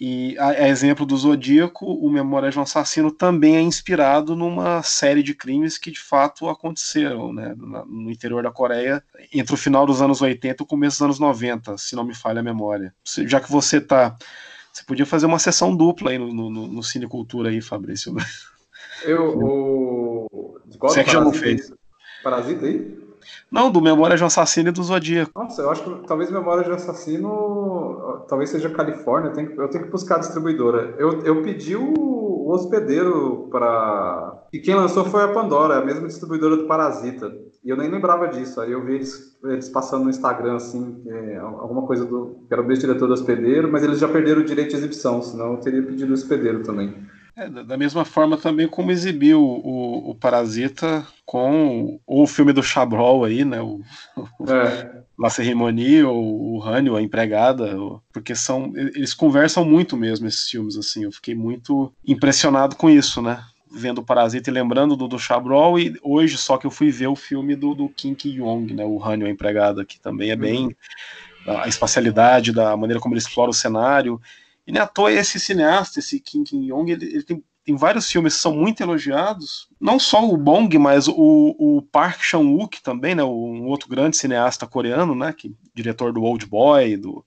E 0.01 0.39
a, 0.39 0.51
a, 0.51 0.69
exemplo 0.69 1.05
do 1.05 1.17
Zodíaco, 1.17 1.85
o 1.85 2.09
Memória 2.09 2.51
de 2.51 2.59
um 2.59 2.63
Assassino 2.63 3.11
também 3.11 3.57
é 3.57 3.61
inspirado 3.61 4.37
numa 4.37 4.81
série 4.81 5.25
de 5.25 5.35
crimes 5.35 5.77
que 5.77 5.91
de 5.91 5.99
fato 5.99 6.49
aconteceram 6.49 7.33
né, 7.33 7.53
no, 7.57 7.85
no 7.85 8.11
interior 8.11 8.45
da 8.45 8.53
Coreia 8.53 9.03
entre 9.35 9.55
o 9.55 9.59
final 9.59 9.85
dos 9.85 10.01
anos 10.01 10.23
80 10.23 10.63
e 10.63 10.65
o 10.65 10.67
começo 10.67 10.99
dos 10.99 11.03
anos 11.03 11.19
90, 11.19 11.77
se 11.79 11.97
não 11.97 12.05
me 12.05 12.15
falha 12.15 12.39
a 12.39 12.45
memória. 12.45 12.95
Já 13.05 13.41
que 13.41 13.51
você 13.51 13.81
tá. 13.81 14.17
Você 14.73 14.85
podia 14.85 15.05
fazer 15.05 15.27
uma 15.27 15.41
sessão 15.41 15.75
dupla 15.75 16.13
aí 16.13 16.19
no, 16.19 16.33
no, 16.33 16.51
no 16.69 16.83
Cinecultura 16.83 17.49
aí, 17.49 17.61
Fabrício. 17.61 18.15
Eu. 19.03 19.37
O... 19.37 20.61
Você 20.81 21.01
é 21.01 21.05
que 21.05 21.11
já 21.11 21.21
não 21.21 21.33
fez. 21.33 21.73
Parasita 22.23 22.67
aí? 22.67 23.09
Não, 23.51 23.71
do 23.71 23.81
Memória 23.81 24.17
de 24.17 24.23
um 24.23 24.27
Assassino 24.27 24.69
e 24.69 24.73
do 24.73 24.83
Zodíaco. 24.83 25.33
Nossa, 25.35 25.63
eu 25.63 25.71
acho 25.71 25.83
que 25.83 26.07
talvez 26.07 26.31
Memória 26.31 26.65
de 26.65 26.71
um 26.71 26.75
Assassino 26.75 27.78
talvez 28.29 28.51
seja 28.51 28.71
Califórnia, 28.71 29.31
eu 29.31 29.33
tenho, 29.33 29.61
eu 29.61 29.69
tenho 29.69 29.85
que 29.85 29.91
buscar 29.91 30.17
a 30.17 30.21
distribuidora. 30.21 30.95
Eu, 30.99 31.23
eu 31.23 31.43
pedi 31.43 31.77
o, 31.77 31.93
o 31.95 32.51
hospedeiro 32.51 33.49
para. 33.51 34.47
E 34.53 34.59
quem 34.59 34.75
lançou 34.75 35.05
foi 35.05 35.23
a 35.23 35.29
Pandora, 35.29 35.79
a 35.79 35.85
mesma 35.85 36.07
distribuidora 36.07 36.57
do 36.57 36.67
Parasita. 36.67 37.31
E 37.65 37.69
eu 37.71 37.77
nem 37.77 37.91
lembrava 37.91 38.29
disso. 38.29 38.61
Aí 38.61 38.73
eu 38.73 38.85
vi 38.85 38.95
eles, 38.95 39.39
eles 39.45 39.69
passando 39.69 40.05
no 40.05 40.11
Instagram, 40.11 40.57
assim, 40.57 41.03
é, 41.07 41.37
alguma 41.37 41.87
coisa 41.87 42.05
do. 42.05 42.45
que 42.47 42.55
era 42.55 42.63
o 42.63 42.67
mesmo 42.67 42.83
diretor 42.83 43.07
do 43.07 43.15
hospedeiro, 43.15 43.71
mas 43.71 43.83
eles 43.83 43.99
já 43.99 44.09
perderam 44.09 44.41
o 44.41 44.45
direito 44.45 44.71
de 44.71 44.77
exibição, 44.77 45.21
senão 45.21 45.53
eu 45.53 45.59
teria 45.59 45.83
pedido 45.83 46.11
o 46.11 46.15
hospedeiro 46.15 46.63
também. 46.63 46.95
É, 47.39 47.49
da 47.49 47.77
mesma 47.77 48.05
forma 48.05 48.37
também 48.37 48.67
como 48.67 48.91
exibiu 48.91 49.41
o, 49.41 50.11
o 50.11 50.15
Parasita 50.17 51.07
com 51.25 52.01
o 52.05 52.27
filme 52.27 52.53
do 52.53 52.65
Chabrol 52.65 53.25
aí, 53.25 53.45
né? 53.45 53.63
O, 53.63 53.81
é. 54.51 55.05
La 55.17 55.31
Ceremonie, 55.31 56.03
ou 56.03 56.57
o 56.57 56.63
Hânio, 56.63 56.97
a 56.97 57.03
empregada, 57.03 57.77
porque 58.13 58.35
são. 58.35 58.73
Eles 58.75 59.15
conversam 59.15 59.65
muito 59.65 59.97
mesmo 59.97 60.27
esses 60.27 60.51
filmes, 60.51 60.77
assim. 60.77 61.05
Eu 61.05 61.13
fiquei 61.13 61.33
muito 61.33 61.93
impressionado 62.05 62.75
com 62.75 62.91
isso, 62.91 63.23
né? 63.23 63.41
Vendo 63.71 63.99
o 63.99 64.05
Parasita 64.05 64.51
e 64.51 64.53
lembrando 64.53 64.97
do, 64.97 65.07
do 65.07 65.19
Chabrol, 65.19 65.79
e 65.79 65.95
hoje 66.03 66.37
só 66.37 66.57
que 66.57 66.67
eu 66.67 66.73
fui 66.73 66.91
ver 66.91 67.07
o 67.07 67.15
filme 67.15 67.55
do, 67.55 67.73
do 67.73 67.89
Kim 67.89 68.15
Ki-yong, 68.15 68.75
né? 68.75 68.85
O 68.85 69.01
Hânio, 69.01 69.29
a 69.29 69.31
empregada, 69.31 69.85
que 69.85 70.01
também 70.01 70.31
é 70.33 70.37
bem. 70.37 70.75
Uhum. 71.47 71.59
A 71.59 71.69
espacialidade, 71.69 72.53
da 72.53 72.77
maneira 72.77 73.01
como 73.01 73.15
ele 73.15 73.21
explora 73.21 73.51
o 73.51 73.55
cenário. 73.55 74.21
E 74.69 74.73
nem 74.73 74.83
à 74.83 74.87
toa 74.87 75.11
esse 75.11 75.41
cineasta, 75.41 75.99
esse 75.99 76.21
Kim 76.21 76.45
Ki-yong, 76.45 76.93
ele, 76.93 77.07
ele 77.07 77.23
tem, 77.23 77.43
tem 77.65 77.75
vários 77.75 78.13
filmes 78.13 78.35
que 78.35 78.43
são 78.43 78.55
muito 78.55 78.83
elogiados. 78.83 79.67
Não 79.81 79.99
só 79.99 80.23
o 80.29 80.37
Bong, 80.37 80.77
mas 80.79 81.09
o, 81.09 81.15
o 81.59 81.81
Park 81.91 82.21
Chan-wook 82.21 82.83
também, 82.83 83.15
né, 83.15 83.25
um 83.25 83.65
outro 83.65 83.89
grande 83.89 84.19
cineasta 84.19 84.67
coreano, 84.67 85.15
né, 85.15 85.33
que 85.33 85.57
diretor 85.75 86.13
do 86.13 86.23
Old 86.23 86.45
Boy, 86.45 86.99
do 86.99 87.25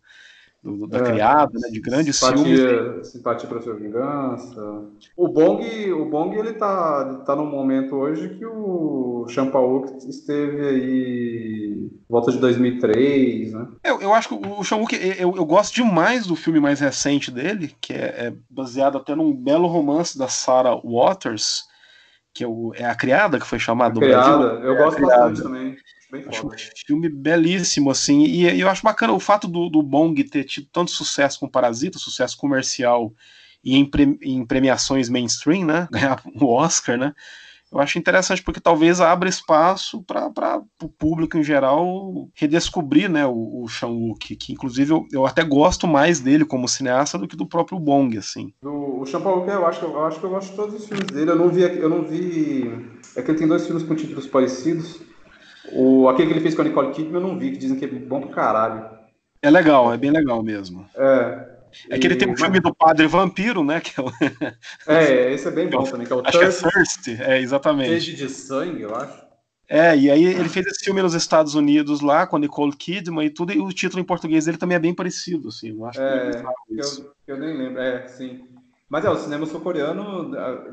do, 0.63 0.87
da 0.87 0.99
é, 0.99 1.03
criada, 1.03 1.51
né, 1.53 1.69
de 1.69 1.79
grandes 1.79 2.17
simpatia, 2.17 2.67
filmes. 2.67 3.07
Simpatia 3.07 3.49
para 3.49 3.61
sua 3.61 3.73
vingança. 3.73 4.85
O 5.17 5.27
Bong, 5.27 5.91
o 5.91 6.05
Bong 6.05 6.37
ele 6.37 6.53
tá, 6.53 7.23
tá 7.25 7.35
num 7.35 7.47
momento 7.49 7.95
hoje 7.95 8.29
que 8.29 8.45
o 8.45 9.25
Champauk 9.27 10.07
esteve 10.07 10.67
aí 10.67 11.89
volta 12.07 12.31
de 12.31 12.37
2003, 12.37 13.53
né? 13.53 13.67
Eu, 13.83 14.01
eu 14.01 14.13
acho 14.13 14.27
que 14.27 14.35
o 14.35 14.63
Champauk, 14.63 14.93
eu, 14.93 15.35
eu 15.35 15.45
gosto 15.45 15.73
demais 15.73 16.27
do 16.27 16.35
filme 16.35 16.59
mais 16.59 16.79
recente 16.79 17.31
dele, 17.31 17.75
que 17.81 17.93
é, 17.93 18.27
é 18.27 18.33
baseado 18.49 18.97
até 18.97 19.15
num 19.15 19.33
belo 19.33 19.67
romance 19.67 20.17
da 20.17 20.27
Sarah 20.27 20.79
Waters, 20.83 21.63
que 22.33 22.43
é, 22.43 22.47
o, 22.47 22.71
é 22.75 22.85
a 22.85 22.95
criada 22.95 23.39
que 23.39 23.47
foi 23.47 23.57
chamada 23.57 23.95
do 23.95 23.99
criada, 23.99 24.37
Brasil. 24.37 24.63
Eu 24.63 24.75
é 24.75 24.77
gosto 24.77 25.01
bastante 25.01 25.41
também. 25.41 25.75
Bem 26.11 26.25
acho 26.27 26.45
um 26.45 26.51
filme 26.85 27.07
belíssimo, 27.07 27.89
assim, 27.89 28.23
e, 28.23 28.49
e, 28.49 28.59
eu 28.59 28.69
acho 28.69 28.83
bacana 28.83 29.13
o 29.13 29.19
fato 29.19 29.47
do, 29.47 29.69
do 29.69 29.81
Bong 29.81 30.21
ter 30.25 30.43
tido 30.43 30.67
tanto 30.71 30.91
sucesso 30.91 31.39
com 31.39 31.47
Parasita, 31.47 31.97
sucesso 31.97 32.37
comercial 32.37 33.13
e 33.63 33.77
em, 33.77 33.85
pre, 33.85 34.17
em 34.21 34.45
premiações 34.45 35.07
mainstream, 35.07 35.65
né? 35.65 35.87
Ganhar 35.91 36.21
o 36.25 36.45
Oscar, 36.47 36.97
né? 36.97 37.13
eu 37.71 37.79
acho 37.79 37.97
interessante 37.97 38.43
porque 38.43 38.59
talvez 38.59 38.99
abra 38.99 39.29
espaço 39.29 40.03
para 40.03 40.61
o 40.83 40.89
público 40.89 41.37
em 41.37 41.43
geral 41.43 42.27
redescobrir 42.35 43.09
né, 43.09 43.25
o, 43.25 43.63
o 43.63 43.67
Chan-wook, 43.69 44.35
que 44.35 44.51
inclusive 44.51 44.91
eu, 44.91 45.07
eu, 45.11 45.25
até 45.25 45.41
gosto 45.41 45.87
mais 45.87 46.19
dele 46.19 46.43
como 46.43 46.67
cineasta 46.67 47.17
do 47.17 47.27
que 47.27 47.35
do 47.35 47.45
próprio 47.45 47.79
Bong, 47.79 48.17
assim. 48.17 48.53
Do, 48.61 48.99
o 48.99 49.05
Chan-wook 49.05 49.47
eu 49.47 49.65
acho, 49.65 49.85
eu 49.85 50.05
acho 50.05 50.19
que 50.19 50.25
eu 50.25 50.29
gosto 50.29 50.49
de 50.49 50.55
todos 50.57 50.75
os 50.75 50.85
filmes 50.85 51.07
dele, 51.07 51.31
eu 51.31 51.35
não 51.37 51.47
vi, 51.47 51.61
eu 51.61 51.89
não 51.89 52.03
vi, 52.03 52.69
é 53.15 53.21
que 53.21 53.31
ele 53.31 53.37
tem 53.37 53.47
dois 53.47 53.65
filmes 53.65 53.83
com 53.83 53.95
títulos 53.95 54.27
parecidos, 54.27 54.99
o, 55.71 56.07
aquele 56.09 56.27
que 56.27 56.33
ele 56.33 56.41
fez 56.41 56.55
com 56.55 56.61
a 56.61 56.65
Nicole 56.65 56.91
Kidman 56.91 57.21
eu 57.21 57.27
não 57.27 57.39
vi, 57.39 57.51
que 57.51 57.57
dizem 57.57 57.77
que 57.77 57.85
é 57.85 57.87
bom 57.87 58.21
pro 58.21 58.29
caralho. 58.29 58.89
É 59.41 59.49
legal, 59.49 59.93
é 59.93 59.97
bem 59.97 60.11
legal 60.11 60.41
mesmo. 60.43 60.87
É, 60.95 61.49
é 61.89 61.99
que 61.99 62.07
ele 62.07 62.15
tem 62.15 62.29
um 62.29 62.37
filme 62.37 62.59
do 62.59 62.73
Padre 62.73 63.07
Vampiro, 63.07 63.63
né? 63.63 63.79
Que 63.81 63.99
é, 63.99 64.03
o... 64.03 64.11
é, 64.87 65.33
esse 65.33 65.47
é 65.47 65.51
bem 65.51 65.69
bom 65.69 65.83
também, 65.83 66.05
que 66.05 66.13
é 66.13 66.15
o 66.15 66.21
acho 66.25 66.39
Thirst. 66.39 66.65
É 66.65 66.69
Thirst, 66.69 67.07
é, 67.07 67.39
exatamente. 67.39 67.89
Sede 67.89 68.15
de 68.15 68.29
sangue, 68.29 68.81
eu 68.81 68.95
acho. 68.95 69.31
É, 69.73 69.95
e 69.95 70.11
aí 70.11 70.25
ele 70.25 70.49
fez 70.49 70.65
esse 70.65 70.83
filme 70.83 71.01
nos 71.01 71.13
Estados 71.13 71.55
Unidos 71.55 72.01
lá, 72.01 72.27
com 72.27 72.35
a 72.35 72.39
Nicole 72.39 72.75
Kidman 72.75 73.25
e 73.25 73.29
tudo, 73.29 73.53
e 73.53 73.59
o 73.59 73.69
título 73.69 74.01
em 74.01 74.05
português 74.05 74.43
dele 74.43 74.57
também 74.57 74.75
é 74.75 74.79
bem 74.79 74.93
parecido, 74.93 75.47
assim, 75.47 75.69
eu 75.69 75.85
acho 75.85 76.01
é, 76.01 76.43
que 76.67 76.77
eu, 76.77 77.13
eu, 77.25 77.39
nem 77.39 77.57
lembro, 77.57 77.81
é, 77.81 78.05
sim. 78.05 78.41
Mas 78.91 79.05
é, 79.05 79.09
o 79.09 79.15
cinema 79.15 79.45
sul-coreano, 79.45 80.31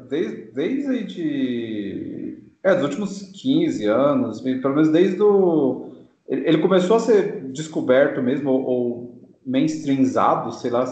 desde, 0.09 0.51
desde 0.51 0.89
aí 0.89 1.05
de... 1.05 2.39
É, 2.65 2.75
dos 2.75 2.83
últimos 2.83 3.23
15 3.41 3.87
anos, 3.87 4.41
pelo 4.41 4.75
menos 4.75 4.89
desde 4.89 5.23
o... 5.23 5.93
Ele 6.29 6.59
começou 6.59 6.97
a 6.97 7.01
ser 7.01 7.45
descoberto 7.53 8.21
mesmo, 8.21 8.51
ou, 8.51 8.65
ou 8.65 9.31
mainstreamizado, 9.47 10.53
sei 10.53 10.69
lá. 10.69 10.85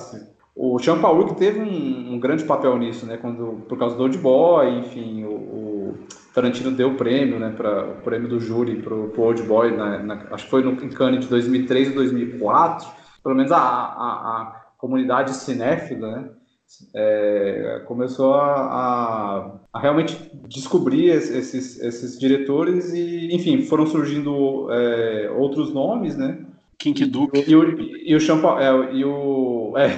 O 0.54 0.78
Sean 0.78 1.00
Paul 1.00 1.26
que 1.26 1.34
teve 1.34 1.58
um, 1.58 2.14
um, 2.14 2.20
grande 2.20 2.44
papel 2.44 2.78
nisso, 2.78 3.04
né? 3.04 3.16
Quando, 3.16 3.64
por 3.68 3.76
causa 3.76 3.96
do 3.96 4.04
Old 4.04 4.18
Boy, 4.18 4.78
enfim, 4.78 5.24
o, 5.24 5.32
o 5.32 5.98
Tarantino 6.32 6.70
deu 6.70 6.90
o 6.90 6.94
prêmio, 6.94 7.40
né? 7.40 7.52
Para 7.56 7.88
o 7.88 8.02
prêmio 8.02 8.28
do 8.28 8.38
júri 8.38 8.80
para 8.80 8.94
o 8.94 9.20
Old 9.20 9.42
Boy, 9.42 9.76
na, 9.76 9.98
na, 9.98 10.26
acho 10.30 10.44
que 10.44 10.50
foi 10.50 10.62
no 10.62 10.72
em 10.82 10.90
Cannes 10.90 11.20
de 11.20 11.26
2003 11.26 11.88
ou 11.88 11.94
2004. 11.96 12.88
Pelo 13.20 13.34
menos 13.34 13.50
a, 13.50 13.58
a, 13.58 13.62
a 13.62 14.66
comunidade 14.78 15.34
cinéfila, 15.34 16.12
né? 16.12 16.30
É, 16.94 17.82
começou 17.86 18.34
a, 18.34 18.52
a, 18.52 19.52
a, 19.72 19.80
realmente 19.80 20.18
descobrir 20.48 21.10
esses, 21.10 21.80
esses 21.80 22.18
diretores 22.18 22.92
e, 22.92 23.28
enfim, 23.32 23.62
foram 23.62 23.86
surgindo 23.86 24.68
é, 24.70 25.30
outros 25.30 25.72
nomes, 25.72 26.16
né? 26.16 26.44
Kink 26.78 27.04
Duke. 27.06 27.44
E, 27.48 27.56
o, 27.56 27.80
e 27.80 28.14
o 28.14 28.20
Champa, 28.20 28.60
é, 28.60 28.94
e 28.94 29.04
o. 29.04 29.74
É, 29.76 29.90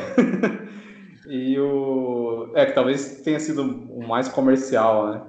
e 1.28 1.58
o. 1.58 2.52
É, 2.54 2.66
que 2.66 2.72
talvez 2.72 3.22
tenha 3.22 3.40
sido 3.40 3.62
o 3.62 4.06
mais 4.06 4.28
comercial, 4.28 5.10
né? 5.10 5.22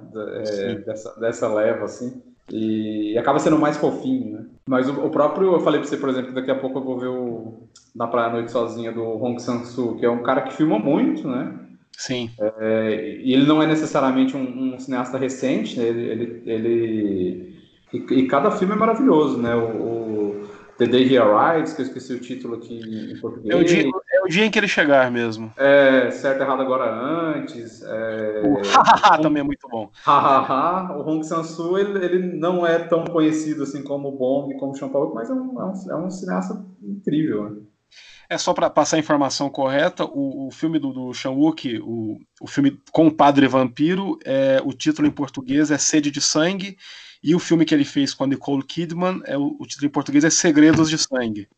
É, 0.46 0.74
dessa, 0.76 1.20
dessa 1.20 1.52
leva, 1.52 1.84
assim. 1.84 2.22
E, 2.52 3.16
acaba 3.18 3.38
sendo 3.38 3.58
mais 3.58 3.76
fofinho, 3.76 4.32
né? 4.32 4.44
Mas 4.66 4.88
o, 4.88 5.06
o, 5.06 5.10
próprio, 5.10 5.52
eu 5.52 5.60
falei 5.60 5.80
pra 5.80 5.88
você, 5.88 5.96
por 5.96 6.08
exemplo, 6.08 6.28
que 6.28 6.34
daqui 6.34 6.50
a 6.50 6.58
pouco 6.58 6.78
eu 6.78 6.84
vou 6.84 6.98
ver 6.98 7.08
o 7.08 7.68
Na 7.94 8.06
Praia 8.06 8.28
à 8.28 8.32
Noite 8.32 8.52
Sozinha 8.52 8.92
do 8.92 9.02
Hong 9.02 9.40
Sang-soo, 9.40 9.96
que 9.96 10.06
é 10.06 10.10
um 10.10 10.22
cara 10.22 10.42
que 10.42 10.54
filma 10.54 10.78
muito, 10.78 11.26
né? 11.28 11.54
Sim. 11.96 12.30
É, 12.40 13.18
e 13.22 13.32
ele 13.32 13.46
não 13.46 13.62
é 13.62 13.66
necessariamente 13.66 14.36
um, 14.36 14.74
um 14.74 14.78
cineasta 14.78 15.18
recente, 15.18 15.78
né? 15.78 15.86
Ele. 15.86 16.00
ele, 16.00 16.42
ele 16.46 17.60
e, 17.92 17.98
e, 17.98 18.26
cada 18.26 18.52
filme 18.52 18.72
é 18.72 18.76
maravilhoso, 18.76 19.36
né? 19.38 19.54
o 19.54 20.09
The 20.80 20.86
Day 20.86 21.14
He 21.14 21.18
Arrives, 21.18 21.74
que 21.74 21.82
eu 21.82 21.86
esqueci 21.86 22.14
o 22.14 22.20
título 22.20 22.54
aqui 22.54 22.80
em 22.80 23.20
português. 23.20 23.54
É 23.54 23.56
o 23.58 23.62
dia, 23.62 23.82
é 23.82 24.22
o 24.22 24.28
dia 24.28 24.46
em 24.46 24.50
que 24.50 24.58
ele 24.58 24.66
chegar 24.66 25.10
mesmo. 25.10 25.52
É, 25.58 26.10
certo, 26.10 26.40
errado 26.40 26.62
agora 26.62 26.90
antes. 26.90 27.82
É... 27.82 28.42
O 28.46 28.62
hahaha 28.66 29.20
também 29.20 29.42
é 29.42 29.44
muito 29.44 29.68
bom. 29.68 29.90
Hahaha. 30.02 30.96
o 30.96 31.06
Hong 31.06 31.22
Sang-soo, 31.22 31.76
ele, 31.76 32.02
ele 32.02 32.18
não 32.38 32.66
é 32.66 32.78
tão 32.78 33.04
conhecido 33.04 33.64
assim 33.64 33.82
como 33.82 34.08
o 34.08 34.16
Bong, 34.16 34.58
como 34.58 34.72
o 34.72 34.74
Sean 34.74 34.88
Paul, 34.88 35.12
mas 35.14 35.28
é 35.28 35.34
um, 35.34 35.60
é 35.60 35.64
um, 35.66 35.90
é 35.90 35.96
um 35.96 36.10
cineasta 36.10 36.64
incrível. 36.82 37.50
Né? 37.50 37.56
É 38.30 38.38
só 38.38 38.54
para 38.54 38.70
passar 38.70 38.96
a 38.96 39.00
informação 39.00 39.50
correta, 39.50 40.06
o, 40.06 40.46
o 40.46 40.50
filme 40.50 40.78
do, 40.78 40.94
do 40.94 41.12
Chan-wook, 41.12 41.78
o, 41.82 42.18
o 42.40 42.46
filme 42.46 42.80
com 42.90 43.08
o 43.08 43.12
Padre 43.12 43.46
Vampiro, 43.46 44.18
é, 44.24 44.62
o 44.64 44.72
título 44.72 45.06
em 45.06 45.10
português 45.10 45.70
é 45.70 45.76
Sede 45.76 46.10
de 46.10 46.22
Sangue, 46.22 46.78
e 47.22 47.34
o 47.34 47.38
filme 47.38 47.64
que 47.64 47.74
ele 47.74 47.84
fez 47.84 48.14
com 48.14 48.24
a 48.24 48.26
Nicole 48.26 48.62
Kidman, 48.62 49.20
é 49.24 49.36
o, 49.36 49.56
o 49.58 49.66
título 49.66 49.86
em 49.86 49.92
português 49.92 50.24
é 50.24 50.30
Segredos 50.30 50.88
de 50.88 50.98
Sangue. 50.98 51.48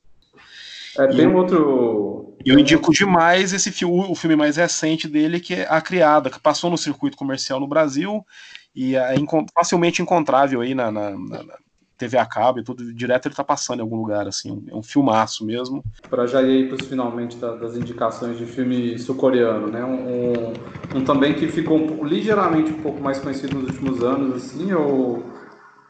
É, 0.99 1.27
um 1.27 1.37
outro, 1.37 2.37
Eu 2.45 2.59
indico 2.59 2.93
demais 2.93 3.53
esse 3.53 3.71
filme, 3.71 4.07
o 4.09 4.15
filme 4.15 4.37
mais 4.37 4.57
recente 4.57 5.09
dele, 5.09 5.41
que 5.41 5.55
é 5.55 5.67
A 5.69 5.81
Criada, 5.81 6.29
que 6.29 6.39
passou 6.39 6.71
no 6.71 6.77
circuito 6.77 7.17
comercial 7.17 7.59
no 7.59 7.67
Brasil 7.67 8.25
e 8.75 8.97
é 8.97 9.15
facilmente 9.55 10.03
encontrável 10.03 10.61
aí 10.61 10.75
na, 10.75 10.91
na, 10.91 11.11
na 11.11 11.45
TV 11.97 12.19
a 12.19 12.27
cabo 12.27 12.59
e 12.59 12.65
tudo, 12.65 12.93
direto 12.93 13.29
ele 13.29 13.35
tá 13.35 13.45
passando 13.45 13.79
em 13.79 13.83
algum 13.83 13.97
lugar, 13.97 14.27
assim, 14.27 14.65
é 14.69 14.75
um 14.75 14.83
filmaço 14.83 15.47
mesmo. 15.47 15.85
Para 16.11 16.27
já 16.27 16.43
ir 16.43 16.65
aí 16.65 16.69
pros 16.69 16.87
finalmente 16.87 17.37
das 17.37 17.77
indicações 17.77 18.37
de 18.37 18.45
filme 18.45 18.99
sul-coreano, 18.99 19.69
né, 19.69 19.85
um, 19.85 20.99
um, 20.99 21.05
também 21.05 21.35
que 21.35 21.47
ficou 21.49 21.79
um, 21.79 22.05
ligeiramente 22.05 22.73
um 22.73 22.83
pouco 22.83 23.01
mais 23.01 23.19
conhecido 23.19 23.57
nos 23.57 23.71
últimos 23.71 24.03
anos, 24.03 24.37
assim, 24.37 24.73
o, 24.73 25.23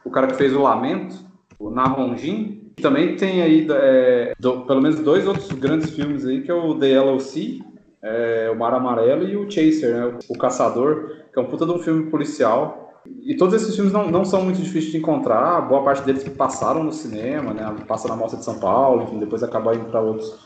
o 0.05 0.11
cara 0.11 0.27
que 0.27 0.35
fez 0.35 0.55
o 0.55 0.63
Lamento, 0.63 1.17
o 1.59 1.71
Na 1.71 1.85
Hong 1.93 2.17
Jin, 2.17 2.73
também 2.81 3.17
tem 3.17 3.43
aí 3.43 3.67
é, 3.71 4.33
do, 4.39 4.63
pelo 4.63 4.81
menos 4.81 4.99
dois 5.01 5.27
outros 5.27 5.51
grandes 5.53 5.91
filmes 5.91 6.27
aí, 6.27 6.43
que 6.43 6.51
é 6.51 6.55
o 6.55 6.75
The 6.75 7.01
LOC, 7.01 7.63
é, 8.03 8.51
o 8.53 8.59
Mar 8.59 8.75
Amarelo 8.75 9.29
e 9.29 9.37
o 9.37 9.51
Chaser, 9.51 9.95
né, 9.95 10.07
o, 10.07 10.33
o 10.33 10.39
Caçador, 10.39 11.17
que 11.33 11.39
é 11.39 11.43
um 11.43 11.47
puta 11.47 11.65
de 11.65 11.73
um 11.73 11.79
filme 11.79 12.11
policial, 12.11 12.83
e 13.23 13.37
todos 13.37 13.55
esses 13.55 13.75
filmes 13.75 13.93
não, 13.93 14.11
não 14.11 14.25
são 14.25 14.43
muito 14.43 14.61
difíceis 14.61 14.93
de 14.93 14.99
encontrar, 14.99 15.61
boa 15.63 15.83
parte 15.83 16.03
deles 16.03 16.23
que 16.23 16.31
passaram 16.31 16.85
no 16.85 16.93
cinema, 16.93 17.53
né? 17.53 17.75
Passa 17.87 18.09
na 18.09 18.17
Mostra 18.17 18.39
de 18.39 18.45
São 18.45 18.59
Paulo, 18.61 19.03
enfim, 19.03 19.19
depois 19.19 19.43
acabaram 19.43 19.81
indo 19.81 19.91
para 19.91 20.01
outros, 20.01 20.39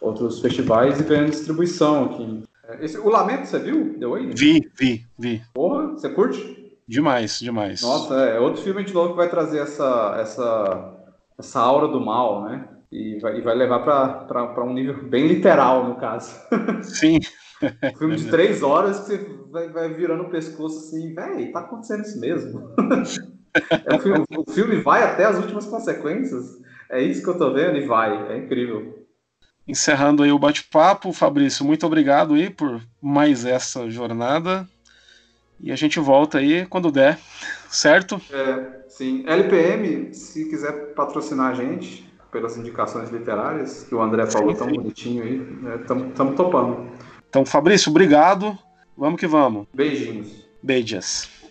outros 0.00 0.40
festivais 0.40 1.00
e 1.00 1.04
ganhando 1.04 1.30
distribuição 1.30 2.04
aqui. 2.04 2.42
Esse, 2.80 2.98
o 2.98 3.08
Lamento, 3.08 3.46
você 3.46 3.58
viu? 3.58 3.96
Deu 3.98 4.14
aí? 4.14 4.30
Vi, 4.34 4.70
vi, 4.78 5.06
vi. 5.18 5.42
Porra, 5.54 5.88
você 5.88 6.08
curte? 6.08 6.61
Demais, 6.86 7.38
demais. 7.38 7.82
Nossa, 7.82 8.14
é, 8.14 8.40
outro 8.40 8.62
filme 8.62 8.84
de 8.84 8.92
novo 8.92 9.10
que 9.10 9.16
vai 9.16 9.28
trazer 9.28 9.60
essa, 9.60 10.16
essa, 10.20 10.94
essa 11.38 11.60
aura 11.60 11.88
do 11.88 12.00
mal, 12.00 12.44
né? 12.44 12.68
E 12.90 13.18
vai, 13.20 13.38
e 13.38 13.40
vai 13.40 13.54
levar 13.54 13.78
para 13.80 14.64
um 14.64 14.74
nível 14.74 15.02
bem 15.08 15.26
literal, 15.26 15.88
no 15.88 15.96
caso. 15.96 16.34
Sim. 16.82 17.18
Um 17.62 17.96
filme 17.96 18.16
de 18.16 18.28
três 18.28 18.62
horas 18.62 19.00
que 19.00 19.06
você 19.06 19.36
vai, 19.50 19.68
vai 19.68 19.94
virando 19.94 20.24
o 20.24 20.30
pescoço 20.30 20.78
assim, 20.78 21.14
véi, 21.14 21.52
tá 21.52 21.60
acontecendo 21.60 22.02
isso 22.02 22.20
mesmo. 22.20 22.74
é 23.86 23.94
um 23.94 23.98
filme, 23.98 24.24
o 24.36 24.50
filme 24.50 24.76
vai 24.76 25.04
até 25.04 25.24
as 25.24 25.38
últimas 25.38 25.64
consequências. 25.66 26.60
É 26.90 27.00
isso 27.00 27.22
que 27.22 27.30
eu 27.30 27.38
tô 27.38 27.52
vendo 27.52 27.78
e 27.78 27.86
vai. 27.86 28.32
É 28.32 28.36
incrível. 28.36 29.06
Encerrando 29.66 30.22
aí 30.22 30.32
o 30.32 30.38
bate-papo, 30.38 31.12
Fabrício, 31.12 31.64
muito 31.64 31.86
obrigado 31.86 32.34
aí 32.34 32.50
por 32.50 32.82
mais 33.00 33.46
essa 33.46 33.88
jornada. 33.88 34.68
E 35.62 35.70
a 35.70 35.76
gente 35.76 36.00
volta 36.00 36.38
aí 36.38 36.66
quando 36.66 36.90
der, 36.90 37.18
certo? 37.70 38.20
É, 38.30 38.82
sim. 38.88 39.24
LPM, 39.26 40.12
se 40.12 40.48
quiser 40.48 40.92
patrocinar 40.94 41.52
a 41.52 41.54
gente 41.54 42.10
pelas 42.30 42.56
indicações 42.56 43.10
literárias, 43.10 43.84
que 43.84 43.94
o 43.94 44.00
André 44.00 44.26
falou 44.26 44.52
sim, 44.52 44.58
tão 44.58 44.68
sim. 44.68 44.74
bonitinho 44.74 45.22
aí, 45.22 45.80
estamos 45.80 46.32
é, 46.32 46.34
topando. 46.34 46.90
Então, 47.28 47.44
Fabrício, 47.46 47.90
obrigado. 47.90 48.58
Vamos 48.96 49.20
que 49.20 49.26
vamos. 49.26 49.66
Beijinhos. 49.72 50.46
Beijos. 50.62 51.41